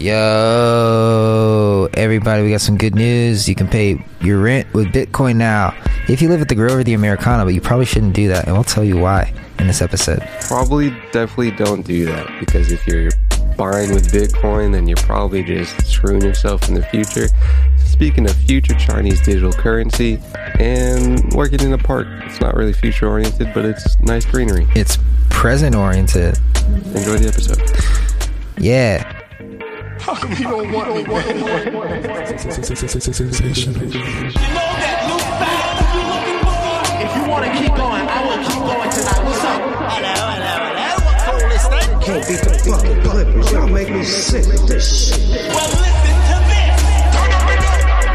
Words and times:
Yo, 0.00 1.88
everybody, 1.92 2.44
we 2.44 2.50
got 2.52 2.60
some 2.60 2.76
good 2.78 2.94
news. 2.94 3.48
You 3.48 3.56
can 3.56 3.66
pay 3.66 4.00
your 4.20 4.38
rent 4.38 4.72
with 4.72 4.86
Bitcoin 4.92 5.34
now. 5.34 5.74
If 6.08 6.22
you 6.22 6.28
live 6.28 6.40
at 6.40 6.48
the 6.48 6.54
Grove 6.54 6.78
or 6.78 6.84
the 6.84 6.94
Americana, 6.94 7.44
but 7.44 7.52
you 7.52 7.60
probably 7.60 7.84
shouldn't 7.84 8.14
do 8.14 8.28
that, 8.28 8.46
and 8.46 8.54
we'll 8.54 8.62
tell 8.62 8.84
you 8.84 8.96
why 8.96 9.32
in 9.58 9.66
this 9.66 9.82
episode. 9.82 10.22
Probably 10.42 10.90
definitely 11.10 11.50
don't 11.50 11.84
do 11.84 12.04
that 12.04 12.28
because 12.38 12.70
if 12.70 12.86
you're 12.86 13.10
buying 13.56 13.92
with 13.92 14.12
Bitcoin, 14.12 14.70
then 14.70 14.86
you're 14.86 14.96
probably 14.98 15.42
just 15.42 15.84
screwing 15.84 16.22
yourself 16.22 16.68
in 16.68 16.76
the 16.76 16.84
future. 16.84 17.26
Speaking 17.78 18.30
of 18.30 18.36
future 18.36 18.74
Chinese 18.74 19.20
digital 19.20 19.52
currency 19.52 20.20
and 20.60 21.32
working 21.32 21.58
in 21.58 21.72
a 21.72 21.78
park, 21.78 22.06
it's 22.22 22.40
not 22.40 22.54
really 22.54 22.72
future 22.72 23.08
oriented, 23.08 23.50
but 23.52 23.64
it's 23.64 23.98
nice 24.02 24.24
greenery. 24.24 24.68
It's 24.76 24.96
present 25.28 25.74
oriented. 25.74 26.38
Enjoy 26.94 27.18
the 27.18 27.26
episode. 27.26 28.62
Yeah. 28.62 29.17
How 30.08 30.14
come 30.14 30.32
you 30.32 30.44
don't 30.44 30.72
want 30.72 30.88
me, 30.88 31.04
man? 31.04 31.36
You 31.36 31.44
know 31.44 31.52
that 31.52 31.68
new 31.68 31.84
style 35.20 35.44
that 35.76 35.88
you're 35.92 36.08
looking 36.08 36.40
for? 36.48 36.64
If 37.04 37.12
you 37.12 37.28
want 37.28 37.44
to 37.44 37.52
keep 37.52 37.68
going, 37.76 38.08
I 38.08 38.24
will 38.24 38.40
keep 38.40 38.56
going 38.56 38.88
tonight. 38.88 39.20
What's 39.28 39.44
up? 39.44 39.60
Hello, 39.60 40.08
hello, 40.32 40.64
hello. 40.64 40.96
What 41.04 41.20
cool 41.28 41.52
is 41.52 41.60
that? 41.68 42.00
Can't 42.00 42.24
beat 42.24 42.40
the 42.40 42.56
fucking 42.56 43.04
Clippers. 43.04 43.52
Y'all 43.52 43.68
make 43.68 43.90
me 43.90 44.02
sick 44.02 44.46
with 44.46 44.66
this 44.66 45.12
shit. 45.12 45.52
Well, 45.52 45.68
listen 45.76 46.16
to 46.24 46.40
this. 46.48 46.80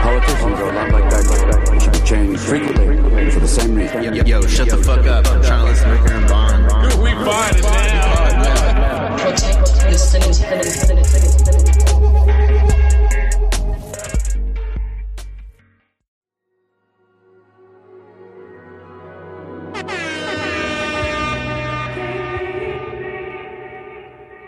Politicians 0.01 0.57
are 0.65 0.70
a 0.70 0.73
lot 0.73 0.89
like 0.89 1.07
that, 1.13 1.29
like 1.29 1.45
that. 1.45 1.62
They 1.70 1.77
should 1.77 1.93
be 1.93 2.01
changed 2.09 2.41
frequently 2.41 3.29
for 3.29 3.39
the 3.39 3.48
same 3.48 3.75
reason. 3.75 4.01
Yo, 4.01 4.23
yo, 4.25 4.41
shut 4.48 4.67
the 4.67 4.77
fuck 4.77 5.05
up. 5.05 5.27
I'm 5.27 5.43
trying 5.43 5.59
to 5.62 5.70
listen 5.70 5.89
to 5.89 5.93
Ricker 5.93 6.13
and 6.13 6.27
Bond. 6.27 6.65
We 7.03 7.13
find 7.23 7.55
it 7.55 7.62
now. 7.62 9.17
protect 9.20 9.73
city's 9.97 10.39
city's 10.39 10.83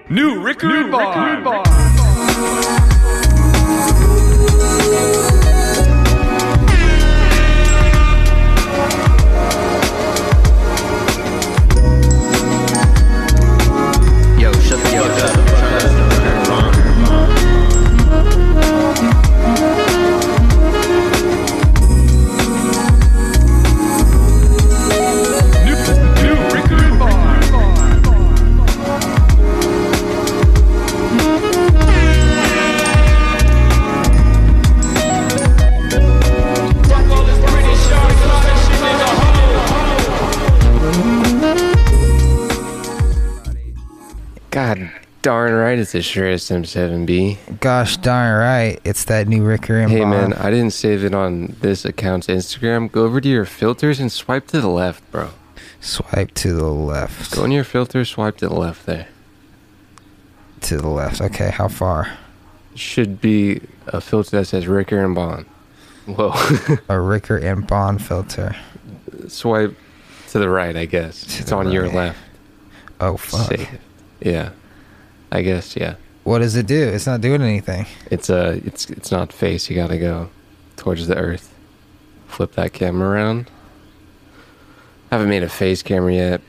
New 0.09 0.39
Ricker 0.39 0.69
and 0.69 1.84
darn 45.25 45.53
right 45.53 45.79
it's 45.79 45.95
a 45.95 46.03
Shure 46.03 46.27
SM7B. 46.27 47.59
Gosh 47.59 47.97
darn 47.97 48.39
right. 48.39 48.79
It's 48.83 49.05
that 49.05 49.27
new 49.27 49.43
Ricker 49.43 49.79
and 49.79 49.91
Hey 49.91 50.05
man, 50.05 50.33
I 50.33 50.51
didn't 50.51 50.69
save 50.69 51.03
it 51.03 51.15
on 51.15 51.55
this 51.61 51.83
account's 51.83 52.27
Instagram. 52.27 52.91
Go 52.91 53.05
over 53.05 53.19
to 53.19 53.27
your 53.27 53.45
filters 53.45 53.99
and 53.99 54.11
swipe 54.11 54.45
to 54.49 54.61
the 54.61 54.67
left, 54.67 55.09
bro. 55.11 55.31
Swipe 55.81 56.35
to 56.35 56.53
the 56.53 56.69
left. 56.69 57.33
Go 57.33 57.43
in 57.43 57.49
your 57.49 57.63
filters, 57.63 58.09
swipe 58.09 58.37
to 58.37 58.47
the 58.47 58.53
left 58.53 58.85
there. 58.85 59.07
To 60.61 60.77
the 60.77 60.89
left. 60.89 61.19
Okay, 61.21 61.49
how 61.49 61.69
far? 61.69 62.19
Should 62.75 63.19
be 63.19 63.61
a 63.87 64.01
filter 64.01 64.37
that 64.37 64.45
says 64.45 64.67
Ricker 64.67 65.03
and 65.03 65.15
Bond. 65.15 65.47
Whoa. 66.05 66.33
A 66.89 66.99
Ricker 66.99 67.37
and 67.37 67.65
Bond 67.65 67.99
filter. 68.05 68.55
swipe 69.27 69.75
to 70.29 70.37
the 70.37 70.49
right, 70.49 70.75
I 70.75 70.85
guess. 70.85 71.23
To 71.23 71.41
it's 71.41 71.51
on 71.51 71.71
your 71.71 71.89
left. 71.89 72.19
Oh 72.99 73.17
fuck. 73.17 73.47
Save. 73.47 73.79
Yeah. 74.21 74.51
I 75.31 75.41
guess 75.41 75.75
yeah. 75.75 75.95
What 76.23 76.39
does 76.39 76.55
it 76.55 76.65
do? 76.65 76.87
It's 76.89 77.05
not 77.05 77.21
doing 77.21 77.41
anything. 77.41 77.85
It's 78.09 78.29
uh 78.29 78.59
it's 78.65 78.89
it's 78.89 79.11
not 79.11 79.31
face, 79.31 79.69
you 79.69 79.75
gotta 79.75 79.97
go 79.97 80.29
towards 80.75 81.07
the 81.07 81.15
earth. 81.17 81.53
Flip 82.27 82.51
that 82.53 82.73
camera 82.73 83.09
around. 83.09 83.49
haven't 85.11 85.29
made 85.29 85.43
a 85.43 85.49
face 85.49 85.83
camera 85.83 86.13
yet. 86.13 86.41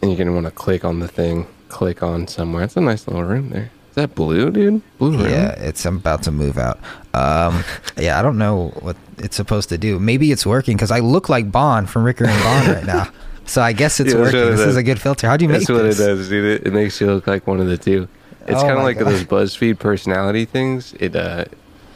And 0.00 0.10
you're 0.10 0.18
gonna 0.18 0.32
wanna 0.34 0.50
click 0.50 0.84
on 0.84 1.00
the 1.00 1.08
thing. 1.08 1.46
Click 1.68 2.02
on 2.02 2.28
somewhere. 2.28 2.62
It's 2.64 2.76
a 2.76 2.80
nice 2.80 3.06
little 3.08 3.24
room 3.24 3.50
there. 3.50 3.70
Is 3.90 3.94
that 3.96 4.14
blue, 4.14 4.50
dude? 4.50 4.82
Blue 4.98 5.16
room? 5.16 5.30
Yeah, 5.30 5.52
it's 5.52 5.84
I'm 5.86 5.96
about 5.96 6.22
to 6.24 6.30
move 6.30 6.58
out. 6.58 6.78
Um, 7.14 7.64
yeah, 7.96 8.18
I 8.18 8.22
don't 8.22 8.36
know 8.36 8.68
what 8.80 8.94
it's 9.18 9.36
supposed 9.36 9.70
to 9.70 9.78
do. 9.78 9.98
Maybe 9.98 10.30
it's 10.30 10.44
working 10.44 10.76
because 10.76 10.90
I 10.90 11.00
look 11.00 11.28
like 11.30 11.50
Bond 11.50 11.88
from 11.88 12.04
Ricker 12.04 12.26
and 12.26 12.42
Bond 12.44 12.68
right 12.68 12.84
now. 12.84 13.08
So 13.46 13.62
I 13.62 13.72
guess 13.72 14.00
it's 14.00 14.12
Yeah, 14.12 14.20
working. 14.20 14.40
it 14.40 14.50
This 14.50 14.60
is 14.60 14.76
a 14.76 14.82
good 14.82 15.00
filter. 15.00 15.28
How 15.28 15.36
do 15.36 15.44
you 15.44 15.48
make 15.48 15.60
this? 15.60 15.68
That's 15.68 15.78
what 15.78 15.86
it 15.86 15.96
does, 15.96 16.28
dude. 16.28 16.66
It, 16.66 16.72
makes 16.72 17.00
you 17.00 17.06
look 17.06 17.26
like 17.26 17.46
one 17.46 17.60
of 17.60 17.66
the 17.68 17.78
two. 17.78 18.08
It's 18.48 18.58
Oh 18.60 18.66
kind 18.66 18.78
of 18.78 18.82
like 18.84 18.98
God. 18.98 19.08
those 19.08 19.24
BuzzFeed 19.24 19.78
personality 19.78 20.44
things. 20.44 20.94
It 21.00 21.14
uh, 21.16 21.44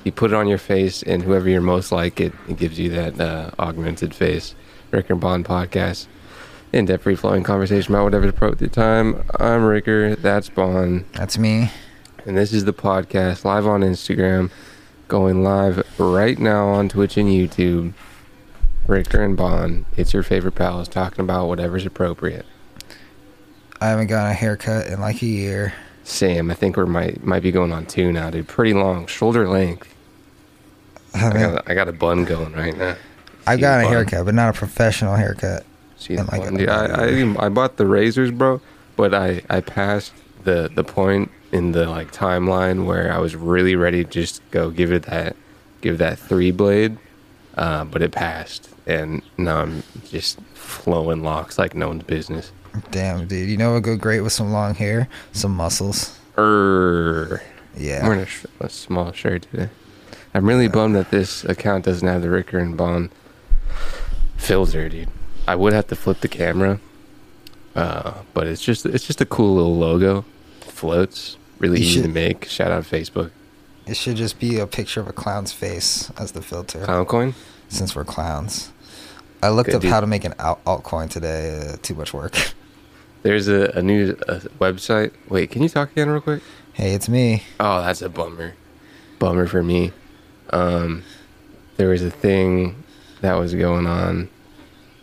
you 0.04 0.12
put 0.12 0.30
it 0.32 0.34
on 0.34 0.48
your 0.48 0.58
face, 0.58 1.02
and 1.02 1.22
whoever 1.22 1.48
you're 1.48 1.60
most 1.60 1.92
like, 1.92 2.20
it, 2.20 2.32
it 2.48 2.56
gives 2.56 2.78
you 2.78 2.88
that 2.90 3.20
uh, 3.20 3.50
augmented 3.58 4.14
face. 4.14 4.54
Ricker 4.90 5.12
and 5.12 5.20
Bond 5.20 5.44
podcast, 5.44 6.06
in 6.72 6.86
depth, 6.86 7.02
free 7.04 7.14
flowing 7.16 7.42
conversation 7.44 7.94
about 7.94 8.04
whatever's 8.04 8.30
appropriate 8.30 8.62
at 8.68 8.72
the 8.72 8.80
time. 8.80 9.22
I'm 9.38 9.64
Ricker. 9.64 10.16
That's 10.16 10.48
Bond, 10.48 11.04
That's 11.12 11.36
me. 11.38 11.70
and 12.26 12.36
this 12.36 12.52
is 12.52 12.64
the 12.64 12.72
podcast 12.72 13.44
live 13.44 13.66
on 13.66 13.82
Instagram, 13.82 14.50
going 15.08 15.44
live 15.44 15.84
right 15.98 16.38
now 16.38 16.68
on 16.68 16.88
Twitch 16.88 17.16
and 17.16 17.28
YouTube. 17.28 17.92
Ricker 18.86 19.22
and 19.22 19.36
Bond, 19.36 19.84
it's 19.96 20.12
your 20.12 20.22
favorite 20.22 20.56
pals 20.56 20.88
talking 20.88 21.20
about 21.24 21.46
whatever's 21.46 21.86
appropriate. 21.86 22.46
I 23.80 23.88
haven't 23.88 24.08
gotten 24.08 24.30
a 24.30 24.34
haircut 24.34 24.88
in 24.88 25.00
like 25.00 25.22
a 25.22 25.26
year. 25.26 25.72
Sam, 26.04 26.50
I 26.50 26.54
think 26.54 26.76
we 26.76 26.84
might 26.86 27.22
might 27.24 27.42
be 27.42 27.52
going 27.52 27.72
on 27.72 27.86
two 27.86 28.12
now, 28.12 28.30
dude. 28.30 28.48
Pretty 28.48 28.74
long, 28.74 29.06
shoulder 29.06 29.48
length. 29.48 29.94
I 31.14 31.28
I 31.28 31.32
got, 31.32 31.70
I 31.70 31.74
got 31.74 31.88
a 31.88 31.92
bun 31.92 32.24
going 32.24 32.52
right 32.52 32.76
now. 32.76 32.96
I've 33.46 33.60
got 33.60 33.80
a 33.80 33.84
bun? 33.84 33.92
haircut, 33.92 34.24
but 34.26 34.34
not 34.34 34.54
a 34.54 34.58
professional 34.58 35.14
haircut. 35.14 35.64
See 35.96 36.16
the 36.16 36.24
like 36.24 36.42
bun, 36.42 36.56
dude. 36.56 36.68
I, 36.68 36.86
I 36.86 37.46
I 37.46 37.48
bought 37.48 37.76
the 37.76 37.86
razors, 37.86 38.30
bro, 38.30 38.60
but 38.96 39.14
I 39.14 39.42
I 39.48 39.60
passed 39.60 40.12
the 40.44 40.70
the 40.74 40.84
point 40.84 41.30
in 41.52 41.72
the 41.72 41.86
like 41.86 42.12
timeline 42.12 42.86
where 42.86 43.12
I 43.12 43.18
was 43.18 43.36
really 43.36 43.76
ready 43.76 44.04
to 44.04 44.10
just 44.10 44.42
go 44.50 44.70
give 44.70 44.92
it 44.92 45.04
that 45.04 45.36
give 45.80 45.98
that 45.98 46.18
three 46.18 46.50
blade, 46.50 46.98
uh, 47.56 47.84
but 47.84 48.02
it 48.02 48.12
passed, 48.12 48.69
and 48.90 49.22
now 49.38 49.60
I'm 49.62 49.82
just 50.08 50.40
flowing 50.54 51.22
locks 51.22 51.58
like 51.58 51.74
no 51.74 51.88
one's 51.88 52.02
business. 52.02 52.52
Damn, 52.90 53.26
dude. 53.26 53.48
You 53.48 53.56
know 53.56 53.68
what 53.70 53.74
would 53.76 53.84
go 53.84 53.96
great 53.96 54.20
with 54.20 54.32
some 54.32 54.52
long 54.52 54.74
hair? 54.74 55.08
Some 55.32 55.54
muscles. 55.54 56.18
Err. 56.36 57.42
Yeah. 57.76 58.00
I'm 58.00 58.06
wearing 58.06 58.20
a, 58.22 58.26
sh- 58.26 58.46
a 58.60 58.68
small 58.68 59.12
shirt 59.12 59.42
today. 59.50 59.68
I'm 60.34 60.46
really 60.46 60.68
bummed 60.68 60.94
that 60.96 61.10
this 61.10 61.44
account 61.44 61.84
doesn't 61.84 62.06
have 62.06 62.22
the 62.22 62.30
Ricker 62.30 62.58
and 62.58 62.76
Bond 62.76 63.10
filter, 64.36 64.88
dude. 64.88 65.08
I 65.48 65.54
would 65.56 65.72
have 65.72 65.88
to 65.88 65.96
flip 65.96 66.20
the 66.20 66.28
camera, 66.28 66.80
uh, 67.74 68.22
but 68.34 68.46
it's 68.46 68.62
just 68.62 68.86
it's 68.86 69.06
just 69.06 69.20
a 69.20 69.26
cool 69.26 69.54
little 69.56 69.76
logo. 69.76 70.24
Floats, 70.60 71.36
really 71.58 71.80
You 71.80 71.86
easy 71.86 72.02
to 72.02 72.08
make. 72.08 72.44
Shout 72.44 72.70
out 72.70 72.84
to 72.84 72.88
Facebook. 72.96 73.30
It 73.86 73.96
should 73.96 74.16
just 74.16 74.38
be 74.38 74.58
a 74.60 74.66
picture 74.66 75.00
of 75.00 75.08
a 75.08 75.12
clown's 75.12 75.52
face 75.52 76.10
as 76.16 76.32
the 76.32 76.42
filter. 76.42 76.84
Clown 76.84 77.06
coin. 77.06 77.34
Since 77.68 77.96
we're 77.96 78.04
clowns. 78.04 78.70
I 79.42 79.48
looked 79.50 79.70
up 79.70 79.82
dude. 79.82 79.90
how 79.90 80.00
to 80.00 80.06
make 80.06 80.24
an 80.24 80.34
alt- 80.38 80.64
altcoin 80.64 81.10
today. 81.10 81.56
Uh, 81.58 81.76
too 81.82 81.94
much 81.94 82.12
work. 82.12 82.36
There's 83.22 83.48
a, 83.48 83.70
a 83.74 83.82
new 83.82 84.16
uh 84.28 84.40
website. 84.58 85.12
Wait, 85.28 85.50
can 85.50 85.62
you 85.62 85.68
talk 85.68 85.92
again 85.92 86.08
real 86.08 86.20
quick? 86.20 86.42
hey, 86.72 86.94
it's 86.94 87.08
me. 87.08 87.42
Oh, 87.58 87.82
that's 87.82 88.00
a 88.00 88.08
bummer. 88.08 88.54
Bummer 89.18 89.46
for 89.46 89.62
me. 89.62 89.92
Um, 90.50 91.02
there 91.76 91.88
was 91.88 92.02
a 92.02 92.10
thing 92.10 92.82
that 93.20 93.34
was 93.34 93.54
going 93.54 93.86
on 93.86 94.30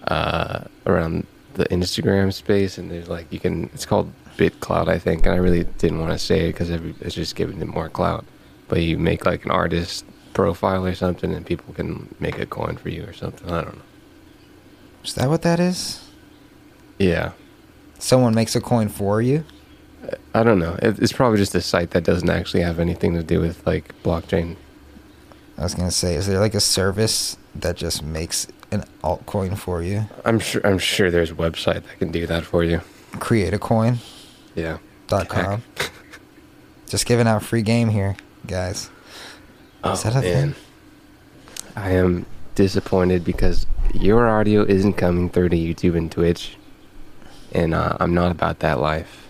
uh, 0.08 0.64
around 0.86 1.28
the 1.54 1.66
Instagram 1.66 2.34
space, 2.34 2.78
and 2.78 2.90
there's 2.90 3.08
like 3.10 3.32
you 3.32 3.40
can. 3.40 3.66
It's 3.74 3.86
called 3.86 4.12
BitClout, 4.38 4.88
I 4.88 5.00
think, 5.00 5.26
and 5.26 5.34
I 5.36 5.38
really 5.38 5.64
didn't 5.64 6.00
want 6.00 6.14
to 6.14 6.20
say 6.20 6.50
it 6.50 6.54
because 6.54 6.70
it's 6.70 7.16
just 7.16 7.36
giving 7.36 7.62
it 7.62 7.68
more 7.68 7.90
clout. 7.90 8.26
But 8.68 8.82
you 8.82 8.98
make 8.98 9.26
like 9.26 9.46
an 9.46 9.52
artist 9.52 10.06
profile 10.34 10.86
or 10.86 10.96
something, 10.96 11.34
and 11.34 11.46
people 11.46 11.74
can 11.74 12.14
make 12.20 12.40
a 12.40 12.46
coin 12.46 12.78
for 12.78 12.90
you 12.90 13.04
or 13.04 13.14
something. 13.14 13.50
I 13.50 13.62
don't 13.62 13.76
know. 13.76 13.82
Is 15.04 15.14
that 15.16 15.30
what 15.30 15.42
that 15.44 15.60
is? 15.60 16.04
Yeah, 17.00 17.32
Someone 18.00 18.36
makes 18.36 18.56
a 18.56 18.62
coin 18.62 18.90
for 18.90 19.22
you? 19.22 19.44
I 20.34 20.44
don't 20.44 20.60
know. 20.60 20.78
It's 20.82 21.12
probably 21.12 21.38
just 21.38 21.56
a 21.56 21.62
site 21.62 21.92
that 21.92 22.04
doesn't 22.04 22.30
actually 22.30 22.62
have 22.62 22.80
anything 22.80 23.14
to 23.16 23.24
do 23.24 23.40
with 23.40 23.66
like 23.66 23.94
blockchain. 24.04 24.56
I 25.58 25.64
was 25.64 25.74
gonna 25.74 25.92
say, 25.92 26.16
is 26.16 26.28
there 26.28 26.40
like 26.40 26.54
a 26.54 26.60
service 26.60 27.38
that 27.56 27.76
just 27.76 28.04
makes 28.04 28.48
an 28.72 28.84
altcoin 29.04 29.58
for 29.58 29.82
you? 29.82 30.06
I'm 30.26 30.40
sure. 30.40 30.62
I'm 30.66 30.78
sure 30.78 31.10
there's 31.10 31.32
a 31.32 31.36
website 31.36 31.84
that 31.84 31.98
can 32.00 32.12
do 32.12 32.28
that 32.28 32.46
for 32.46 32.64
you. 32.64 32.82
Create 33.20 33.54
a 33.54 33.60
coin. 33.60 33.98
Yeah. 34.56 34.78
Dot 35.08 35.28
com. 35.30 35.64
just 36.88 37.06
giving 37.06 37.28
out 37.28 37.42
free 37.44 37.64
game 37.64 37.90
here, 37.90 38.16
guys. 38.46 38.90
Oh 39.84 39.94
Is 39.94 40.04
that 40.04 40.16
a 40.16 40.22
man, 40.22 40.54
thing? 40.54 40.56
I 41.76 41.92
am 41.92 42.26
disappointed 42.58 43.24
because 43.24 43.68
your 43.94 44.28
audio 44.28 44.64
isn't 44.64 44.94
coming 44.94 45.30
through 45.30 45.50
to 45.50 45.56
YouTube 45.56 45.96
and 45.96 46.12
Twitch, 46.12 46.58
and 47.52 47.74
uh, 47.76 47.96
I'm 48.00 48.14
not 48.16 48.32
about 48.32 48.60
that 48.60 48.80
life. 48.82 49.28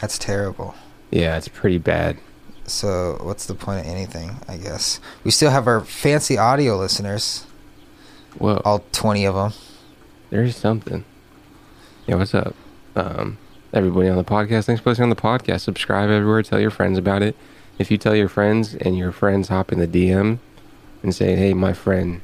That's 0.00 0.18
terrible. 0.18 0.74
Yeah, 1.10 1.36
it's 1.36 1.48
pretty 1.48 1.76
bad. 1.78 2.16
So 2.64 3.18
what's 3.20 3.44
the 3.44 3.54
point 3.54 3.80
of 3.80 3.86
anything? 3.86 4.38
I 4.48 4.56
guess 4.56 5.00
we 5.22 5.30
still 5.30 5.50
have 5.50 5.66
our 5.66 5.82
fancy 5.82 6.38
audio 6.38 6.76
listeners, 6.78 7.44
Whoa, 8.38 8.62
all 8.64 8.82
twenty 8.90 9.26
of 9.26 9.34
them. 9.34 9.52
there's 10.30 10.56
something. 10.56 11.04
Yeah, 12.06 12.14
what's 12.16 12.34
up? 12.34 12.54
Um, 12.96 13.36
everybody 13.74 14.08
on 14.08 14.16
the 14.16 14.24
podcast, 14.24 14.64
thanks 14.64 14.80
for 14.82 14.90
listening 14.90 15.10
on 15.10 15.16
the 15.16 15.22
podcast. 15.22 15.60
Subscribe 15.60 16.08
everywhere. 16.08 16.42
Tell 16.42 16.58
your 16.58 16.70
friends 16.70 16.96
about 16.98 17.22
it. 17.22 17.36
If 17.78 17.90
you 17.90 17.98
tell 17.98 18.16
your 18.16 18.28
friends 18.28 18.74
and 18.76 18.96
your 18.96 19.12
friends 19.12 19.48
hop 19.48 19.70
in 19.72 19.78
the 19.78 19.86
DM 19.86 20.38
and 21.02 21.14
say, 21.14 21.36
"Hey, 21.36 21.52
my 21.52 21.74
friend 21.74 22.22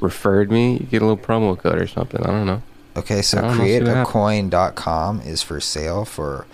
referred 0.00 0.50
me," 0.50 0.74
you 0.74 0.86
get 0.86 1.02
a 1.02 1.06
little 1.06 1.16
promo 1.22 1.58
code 1.58 1.80
or 1.80 1.86
something. 1.86 2.22
I 2.22 2.26
don't 2.26 2.46
know. 2.46 2.62
Okay, 2.96 3.20
so 3.22 3.38
I 3.38 3.40
don't 3.42 3.58
know, 3.58 3.64
see 3.64 3.80
createacoin.com 3.80 5.20
is 5.20 5.42
for 5.42 5.60
sale 5.60 6.04
for 6.04 6.46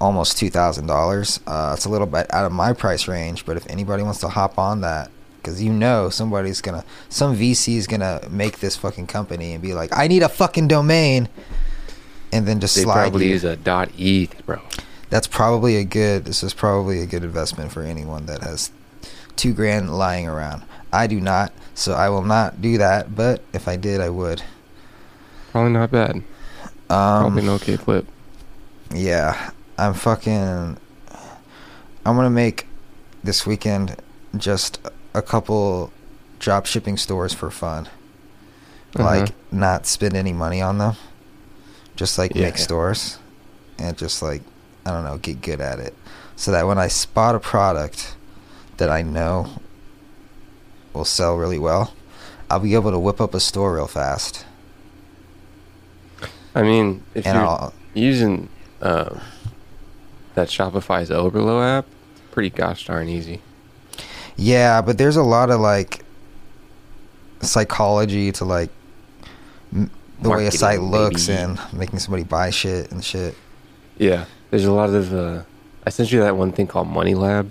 almost 0.00 0.36
two 0.38 0.50
thousand 0.50 0.86
dollars. 0.86 1.40
Uh, 1.46 1.72
it's 1.76 1.84
a 1.84 1.88
little 1.88 2.06
bit 2.06 2.32
out 2.34 2.44
of 2.44 2.52
my 2.52 2.72
price 2.72 3.06
range, 3.08 3.46
but 3.46 3.56
if 3.56 3.68
anybody 3.70 4.02
wants 4.02 4.20
to 4.20 4.28
hop 4.28 4.58
on 4.58 4.80
that, 4.80 5.10
because 5.36 5.62
you 5.62 5.72
know 5.72 6.08
somebody's 6.08 6.60
gonna, 6.60 6.84
some 7.08 7.36
VC 7.36 7.76
is 7.76 7.86
gonna 7.86 8.20
make 8.30 8.58
this 8.60 8.76
fucking 8.76 9.06
company 9.06 9.52
and 9.52 9.62
be 9.62 9.74
like, 9.74 9.96
I 9.96 10.08
need 10.08 10.22
a 10.22 10.28
fucking 10.28 10.68
domain, 10.68 11.28
and 12.32 12.46
then 12.46 12.58
just 12.60 12.74
They 12.74 12.82
slide 12.82 12.94
probably 12.94 13.26
you. 13.26 13.32
use 13.32 13.44
a 13.44 13.56
dot 13.56 13.90
.eth, 13.96 14.44
bro. 14.46 14.60
That's 15.10 15.26
probably 15.26 15.76
a 15.76 15.84
good. 15.84 16.24
This 16.24 16.42
is 16.42 16.54
probably 16.54 17.00
a 17.00 17.06
good 17.06 17.22
investment 17.22 17.70
for 17.70 17.82
anyone 17.82 18.26
that 18.26 18.40
has 18.42 18.72
two 19.36 19.52
grand 19.52 19.96
lying 19.96 20.26
around. 20.26 20.62
I 20.92 21.06
do 21.06 21.20
not, 21.20 21.52
so 21.74 21.94
I 21.94 22.08
will 22.08 22.22
not 22.22 22.60
do 22.60 22.78
that. 22.78 23.14
But 23.14 23.42
if 23.52 23.68
I 23.68 23.76
did, 23.76 24.00
I 24.00 24.10
would. 24.10 24.42
Probably 25.50 25.72
not 25.72 25.90
bad. 25.90 26.16
Um, 26.16 26.24
Probably 26.88 27.42
an 27.42 27.48
okay 27.50 27.76
flip. 27.76 28.06
Yeah, 28.94 29.50
I'm 29.78 29.94
fucking. 29.94 30.76
I'm 32.04 32.16
gonna 32.16 32.30
make 32.30 32.66
this 33.22 33.46
weekend 33.46 33.96
just 34.36 34.80
a 35.14 35.22
couple 35.22 35.92
drop 36.38 36.66
shipping 36.66 36.96
stores 36.96 37.32
for 37.32 37.50
fun. 37.50 37.88
Uh-huh. 38.94 39.04
Like, 39.04 39.34
not 39.50 39.86
spend 39.86 40.14
any 40.14 40.32
money 40.32 40.60
on 40.60 40.78
them. 40.78 40.96
Just 41.96 42.18
like 42.18 42.34
Yeah, 42.34 42.42
make 42.42 42.58
stores. 42.58 43.18
And 43.78 43.96
just 43.96 44.22
like, 44.22 44.42
I 44.84 44.90
don't 44.90 45.04
know, 45.04 45.18
get 45.18 45.40
good 45.40 45.60
at 45.60 45.78
it. 45.78 45.94
So 46.36 46.50
that 46.50 46.66
when 46.66 46.78
I 46.78 46.88
spot 46.88 47.34
a 47.34 47.40
product 47.40 48.16
that 48.78 48.90
I 48.90 49.02
know 49.02 49.50
will 50.92 51.04
sell 51.04 51.36
really 51.36 51.58
well, 51.58 51.94
I'll 52.50 52.60
be 52.60 52.74
able 52.74 52.90
to 52.90 52.98
whip 52.98 53.20
up 53.20 53.34
a 53.34 53.40
store 53.40 53.74
real 53.74 53.86
fast. 53.86 54.44
I 56.54 56.62
mean, 56.62 57.02
if 57.14 57.26
and 57.26 57.36
you're 57.36 57.46
I'll. 57.46 57.72
using 57.94 58.48
uh, 58.82 59.18
that 60.34 60.48
Shopify's 60.48 61.08
Oberlo 61.10 61.62
app, 61.78 61.86
it's 62.12 62.20
pretty 62.30 62.50
gosh 62.50 62.86
darn 62.86 63.08
easy. 63.08 63.40
Yeah, 64.36 64.82
but 64.82 64.98
there's 64.98 65.16
a 65.16 65.22
lot 65.22 65.50
of 65.50 65.60
like 65.60 66.04
psychology 67.40 68.32
to 68.32 68.44
like 68.44 68.70
m- 69.74 69.90
the 70.20 70.30
way 70.30 70.46
a 70.46 70.50
site 70.50 70.80
looks 70.82 71.26
baby. 71.26 71.40
and 71.42 71.60
making 71.72 71.98
somebody 71.98 72.24
buy 72.24 72.50
shit 72.50 72.90
and 72.92 73.04
shit. 73.04 73.34
Yeah, 73.98 74.26
there's 74.50 74.64
a 74.64 74.72
lot 74.72 74.90
of. 74.90 75.12
Uh, 75.12 75.42
I 75.86 75.90
sent 75.90 76.12
you 76.12 76.20
that 76.20 76.36
one 76.36 76.52
thing 76.52 76.66
called 76.66 76.88
Money 76.88 77.14
Lab. 77.14 77.50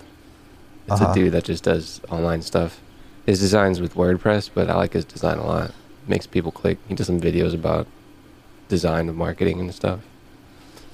It's 0.88 1.02
Uh-huh. 1.02 1.12
a 1.12 1.16
dude 1.16 1.34
that 1.34 1.44
just 1.46 1.64
does 1.64 2.02
online 2.10 2.42
stuff. 2.42 2.80
His 3.26 3.40
design's 3.40 3.80
with 3.80 3.96
WordPress, 3.96 4.50
but 4.54 4.70
I 4.70 4.76
like 4.76 4.94
his 4.94 5.06
design 5.06 5.38
a 5.38 5.46
lot. 5.46 5.74
Makes 6.08 6.28
people 6.28 6.52
click. 6.52 6.80
He 6.88 6.96
does 6.96 7.08
some 7.08 7.22
videos 7.22 7.54
about 7.54 7.88
design 8.68 9.08
and 9.10 9.18
marketing 9.18 9.60
and 9.60 9.74
stuff. 9.74 10.00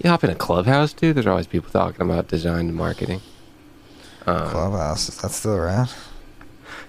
You 0.04 0.10
hop 0.10 0.24
in 0.24 0.30
a 0.30 0.36
clubhouse, 0.36 0.94
dude. 0.94 1.16
There's 1.16 1.26
always 1.28 1.48
people 1.48 1.72
talking 1.72 2.02
about 2.02 2.28
design 2.28 2.68
and 2.68 2.76
marketing. 2.76 3.22
Um, 4.28 4.50
Clubhouse, 4.50 5.08
is 5.10 5.22
that 5.22 5.32
still 5.32 5.56
around? 5.56 5.94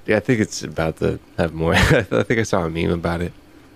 Yeah, 0.07 0.17
I 0.17 0.21
think 0.21 0.41
it's 0.41 0.63
about 0.63 0.97
to 0.99 1.21
have 1.37 1.55
more. 1.55 1.75
I 1.77 2.03
think 2.03 2.41
I 2.41 2.43
saw 2.43 2.65
a 2.65 2.71
meme 2.71 2.91
about 2.91 3.21
it, 3.23 3.33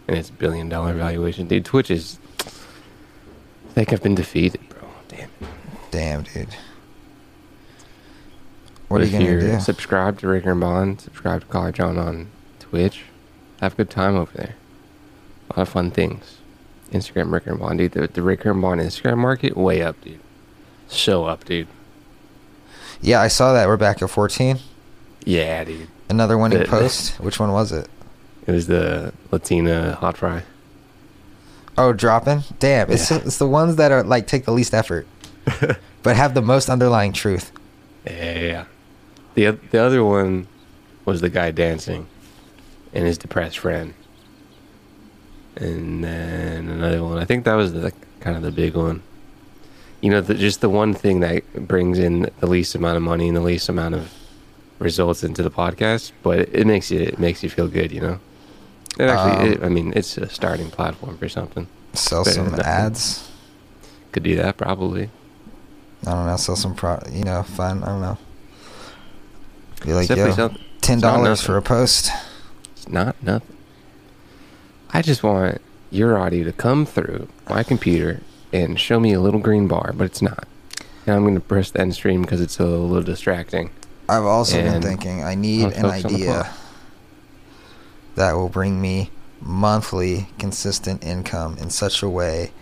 and 0.09 0.19
it's 0.19 0.31
billion 0.31 0.69
dollar 0.69 0.95
valuation. 0.95 1.47
Dude, 1.47 1.65
Twitch 1.65 1.91
is. 1.91 2.19
I 2.41 3.73
think 3.75 3.93
I've 3.93 4.03
been 4.03 4.17
defeated, 4.17 4.61
bro. 4.69 4.89
Damn. 5.09 5.31
Damn, 5.91 6.23
dude. 6.25 6.55
But 8.93 9.01
What 9.01 9.01
are 9.01 9.05
if 9.05 9.13
you 9.13 9.19
gonna 9.21 9.31
you're 9.31 9.41
do? 9.57 9.61
subscribe 9.61 10.19
to 10.19 10.29
Ricker 10.29 10.51
and 10.51 10.61
Bond, 10.61 11.01
subscribe 11.01 11.41
to 11.41 11.47
Caller 11.47 11.73
John 11.73 11.97
on 11.97 12.29
Twitch, 12.59 13.05
have 13.63 13.73
a 13.73 13.77
good 13.77 13.89
time 13.89 14.17
over 14.17 14.31
there. 14.37 14.55
A 15.49 15.59
lot 15.59 15.63
of 15.63 15.69
fun 15.71 15.91
things. 15.91 16.37
Instagram 16.93 17.33
Ricker 17.33 17.53
and 17.53 17.59
Bond, 17.59 17.79
dude. 17.79 17.93
The, 17.93 18.07
the 18.07 18.21
Ricker 18.21 18.51
and 18.51 18.61
Bond 18.61 18.83
Instagram 18.83 19.17
market 19.17 19.57
way 19.57 19.81
up, 19.81 19.99
dude. 20.03 20.21
So 20.89 21.25
up, 21.25 21.45
dude. 21.47 21.69
Yeah, 23.01 23.23
I 23.23 23.29
saw 23.29 23.55
that. 23.55 23.67
We're 23.67 23.79
back 23.79 24.03
at 24.03 24.11
14. 24.11 24.59
Yeah, 25.25 25.65
dude. 25.65 25.89
Another 26.11 26.37
winning 26.37 26.59
The- 26.59 26.67
post. 26.67 27.15
Which 27.19 27.41
one 27.41 27.51
was 27.53 27.73
it? 27.73 27.89
It 28.47 28.53
was 28.53 28.67
the 28.67 29.15
Latina 29.31 29.95
hot 29.95 30.19
fry. 30.19 30.43
Oh, 31.79 31.95
dropping. 31.95 32.43
Damn, 32.59 32.91
it's 32.91 33.11
Yeah. 33.11 33.21
it's 33.25 33.39
the 33.39 33.49
ones 33.49 33.77
that 33.77 33.91
are 33.91 34.03
like 34.03 34.27
take 34.27 34.45
the 34.45 34.53
least 34.53 34.75
effort, 34.75 35.07
but 36.03 36.17
have 36.17 36.35
the 36.35 36.43
most 36.43 36.69
underlying 36.69 37.15
truth. 37.15 37.53
Yeah. 38.07 38.67
The 39.35 39.59
the 39.71 39.79
other 39.79 40.05
one 40.05 40.47
was 41.05 41.21
the 41.21 41.31
guy 41.31 41.51
dancing, 41.51 42.07
and 42.93 43.07
his 43.07 43.19
depressed 43.19 43.59
friend. 43.59 43.95
And 45.57 46.03
then 46.03 46.69
another 46.69 47.03
one. 47.03 47.19
I 47.19 47.25
think 47.25 47.45
that 47.45 47.55
was 47.55 47.73
the 47.73 47.93
kind 48.21 48.37
of 48.37 48.43
the 48.43 48.51
big 48.53 48.75
one. 48.75 49.03
You 50.01 50.11
know, 50.11 50.21
the, 50.21 50.35
just 50.35 50.61
the 50.61 50.71
one 50.71 50.95
thing 50.95 51.21
that 51.21 51.69
brings 51.69 51.99
in 51.99 52.31
the 52.41 52.47
least 52.47 52.75
amount 52.75 52.97
of 52.97 53.03
money 53.03 53.29
and 53.29 53.37
the 53.37 53.41
least 53.43 53.69
amount 53.69 53.95
of 53.95 54.13
results 54.79 55.23
into 55.23 55.43
the 55.43 55.51
podcast, 55.51 56.13
but 56.23 56.39
it, 56.41 56.51
it 56.53 56.67
makes 56.67 56.91
you 56.91 57.01
it 57.01 57.19
makes 57.19 57.43
you 57.43 57.51
feel 57.51 57.69
good. 57.69 57.93
You 57.93 58.01
know. 58.01 58.21
It 58.99 59.09
actually, 59.09 59.47
Um, 59.47 59.53
it, 59.53 59.65
I 59.65 59.69
mean, 59.69 59.93
it's 59.97 60.19
a 60.19 60.29
starting 60.29 60.71
platform 60.71 61.17
for 61.17 61.29
something. 61.29 61.67
Sell 61.95 62.25
Better 62.25 62.35
some 62.35 62.61
ads. 62.61 63.31
Could 64.13 64.23
do 64.23 64.37
that 64.37 64.59
probably. 64.59 65.09
I 66.07 66.11
don't 66.13 66.27
know. 66.27 66.37
Sell 66.37 66.57
some 66.57 66.75
pro. 66.75 66.99
You 67.11 67.25
know, 67.25 67.43
fun. 67.43 67.83
I 67.83 67.87
don't 67.87 68.01
know. 68.03 68.19
Be 69.85 69.93
like, 69.93 70.07
Simply 70.07 70.27
yo, 70.31 70.35
something- 70.35 70.63
ten 70.81 71.01
dollars 71.01 71.43
for 71.43 71.57
a 71.57 71.63
post. 71.63 72.11
It's 72.77 72.89
not 72.89 73.17
nothing. 73.23 73.57
I 74.93 75.03
just 75.03 75.23
want 75.23 75.61
your 75.91 76.19
audio 76.19 76.45
to 76.45 76.53
come 76.53 76.85
through 76.87 77.29
my 77.49 77.63
computer 77.63 78.21
and 78.53 78.79
show 78.79 79.01
me 79.01 79.13
a 79.13 79.21
little 79.21 79.41
green 79.41 79.67
bar, 79.67 79.93
but 79.95 80.05
it's 80.05 80.21
not. 80.23 80.47
And 81.07 81.17
I'm 81.17 81.23
going 81.23 81.35
to 81.35 81.41
press 81.41 81.71
the 81.71 81.81
end 81.81 81.95
stream 81.95 82.23
because 82.23 82.41
it's 82.41 82.59
a 82.59 82.65
little 82.67 83.03
distracting. 83.03 83.71
I've 84.09 84.25
also 84.25 84.61
been 84.63 84.83
thinking 84.83 85.23
I 85.25 85.35
need 85.35 85.65
an 85.65 85.71
focus 85.71 86.05
on 86.05 86.13
the 86.13 86.17
idea 86.17 86.53
that 88.15 88.33
will 88.35 88.49
bring 88.49 88.81
me 88.81 89.11
monthly 89.41 90.29
consistent 90.39 91.03
income 91.03 91.57
in 91.59 91.71
such 91.71 92.03
a 92.03 92.09
way 92.09 92.53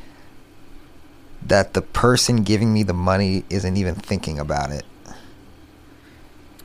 that 1.42 1.74
the 1.74 1.82
person 1.82 2.42
giving 2.42 2.72
me 2.72 2.82
the 2.82 2.92
money 2.94 3.44
isn't 3.50 3.76
even 3.76 3.94
thinking 3.94 4.38
about 4.38 4.70
it. 4.70 4.84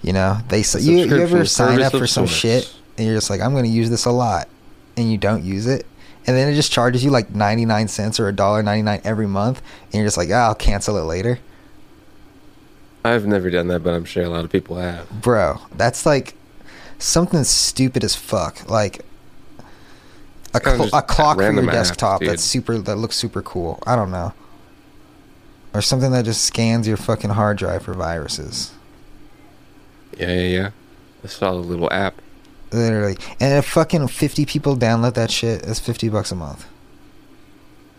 You 0.06 0.14
know, 0.14 0.38
they 0.50 0.64
you, 0.80 0.98
you 0.98 1.18
ever 1.18 1.46
sign 1.46 1.82
up 1.82 1.92
for 1.92 2.06
some 2.06 2.28
shit 2.28 2.72
and 2.96 3.08
you're 3.08 3.16
just 3.16 3.32
like, 3.32 3.42
I'm 3.42 3.54
going 3.54 3.64
to 3.66 3.72
use 3.72 3.90
this 3.90 4.06
a 4.06 4.12
lot, 4.12 4.48
and 4.96 5.12
you 5.12 5.18
don't 5.18 5.44
use 5.44 5.66
it, 5.66 5.88
and 6.28 6.38
then 6.38 6.48
it 6.48 6.54
just 6.54 6.72
charges 6.72 7.04
you 7.04 7.10
like 7.10 7.32
99 7.32 7.88
cents 7.88 8.20
or 8.20 8.28
a 8.28 8.32
dollar 8.32 8.62
99 8.62 9.02
every 9.04 9.26
month, 9.26 9.64
and 9.86 9.96
you're 9.96 10.06
just 10.06 10.16
like, 10.16 10.30
ah, 10.32 10.46
I'll 10.50 10.56
cancel 10.56 10.98
it 10.98 11.06
later. 11.06 11.40
I've 13.04 13.26
never 13.26 13.50
done 13.50 13.68
that, 13.70 13.82
but 13.82 13.96
I'm 13.96 14.06
sure 14.06 14.24
a 14.24 14.30
lot 14.30 14.46
of 14.46 14.52
people 14.52 14.78
have. 14.78 15.10
bro 15.22 15.60
that's 15.76 16.06
like 16.06 16.36
something 17.00 17.44
stupid 17.44 18.04
as 18.04 18.16
fuck 18.16 18.70
like 18.70 19.04
a, 20.54 20.60
cl- 20.62 20.90
a 20.94 21.02
clock 21.02 21.38
for 21.38 21.52
your 21.52 21.66
desktop 21.66 22.20
dude. 22.22 22.30
that's 22.30 22.44
super 22.44 22.78
that 22.78 22.96
looks 22.96 23.16
super 23.16 23.42
cool 23.42 23.82
i 23.86 23.96
don't 23.96 24.12
know 24.12 24.34
or 25.74 25.82
something 25.82 26.12
that 26.12 26.24
just 26.26 26.44
scans 26.46 26.88
your 26.88 26.96
fucking 26.96 27.32
hard 27.32 27.58
drive 27.58 27.84
for 27.84 27.94
viruses 27.94 28.72
Yeah, 30.18 30.32
yeah, 30.32 30.42
yeah. 30.58 30.70
I 31.24 31.28
saw 31.28 31.52
the 31.52 31.58
little 31.60 31.92
app. 31.92 32.22
literally 32.72 33.18
and 33.40 33.58
if 33.58 33.66
fucking 33.66 34.08
50 34.08 34.46
people 34.46 34.76
download 34.76 35.14
that 35.16 35.32
shit 35.32 35.64
it's 35.64 35.80
50 35.80 36.10
bucks 36.10 36.32
a 36.32 36.36
month 36.36 36.66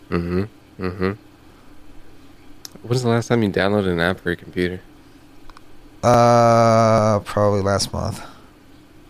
Mm-hmm. 0.09 0.43
Mm-hmm. 0.85 1.11
When's 2.87 3.03
the 3.03 3.09
last 3.09 3.27
time 3.27 3.43
you 3.43 3.49
downloaded 3.49 3.91
an 3.91 3.99
app 3.99 4.19
for 4.21 4.29
your 4.29 4.37
computer? 4.37 4.79
Uh, 6.03 7.19
probably 7.25 7.61
last 7.61 7.91
month. 7.91 8.21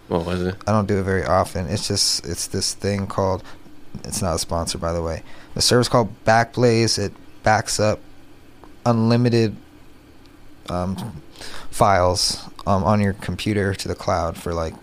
What 0.08 0.26
was 0.26 0.42
it? 0.42 0.56
I 0.66 0.72
don't 0.72 0.88
do 0.88 0.98
it 1.00 1.04
very 1.04 1.24
often. 1.26 1.68
It's 1.68 1.88
just 1.88 2.26
it's 2.26 2.48
this 2.48 2.74
thing 2.74 3.06
called. 3.08 3.44
It's 4.06 4.22
not 4.22 4.36
a 4.36 4.40
sponsor, 4.40 4.78
by 4.80 4.94
the 4.94 5.02
way. 5.04 5.22
The 5.54 5.62
service 5.62 5.88
called 5.90 6.10
Backblaze. 6.26 6.98
It 6.98 7.14
backs 7.44 7.80
up 7.80 8.00
unlimited 8.86 9.56
um, 10.70 11.22
files 11.70 12.42
um, 12.68 12.84
on 12.84 13.00
your 13.02 13.14
computer 13.14 13.74
to 13.74 13.88
the 13.88 13.96
cloud 13.96 14.38
for 14.38 14.54
like. 14.54 14.74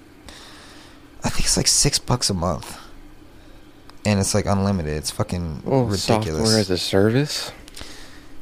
I 1.26 1.30
think 1.30 1.46
it's 1.46 1.56
like 1.56 1.66
six 1.68 1.98
bucks 1.98 2.28
a 2.28 2.34
month, 2.34 2.78
and 4.04 4.20
it's 4.20 4.34
like 4.34 4.44
unlimited. 4.46 4.92
It's 4.94 5.10
fucking 5.10 5.62
Oh, 5.66 5.84
ridiculous. 5.84 6.42
software 6.44 6.58
as 6.60 6.68
a 6.70 6.76
service. 6.78 7.50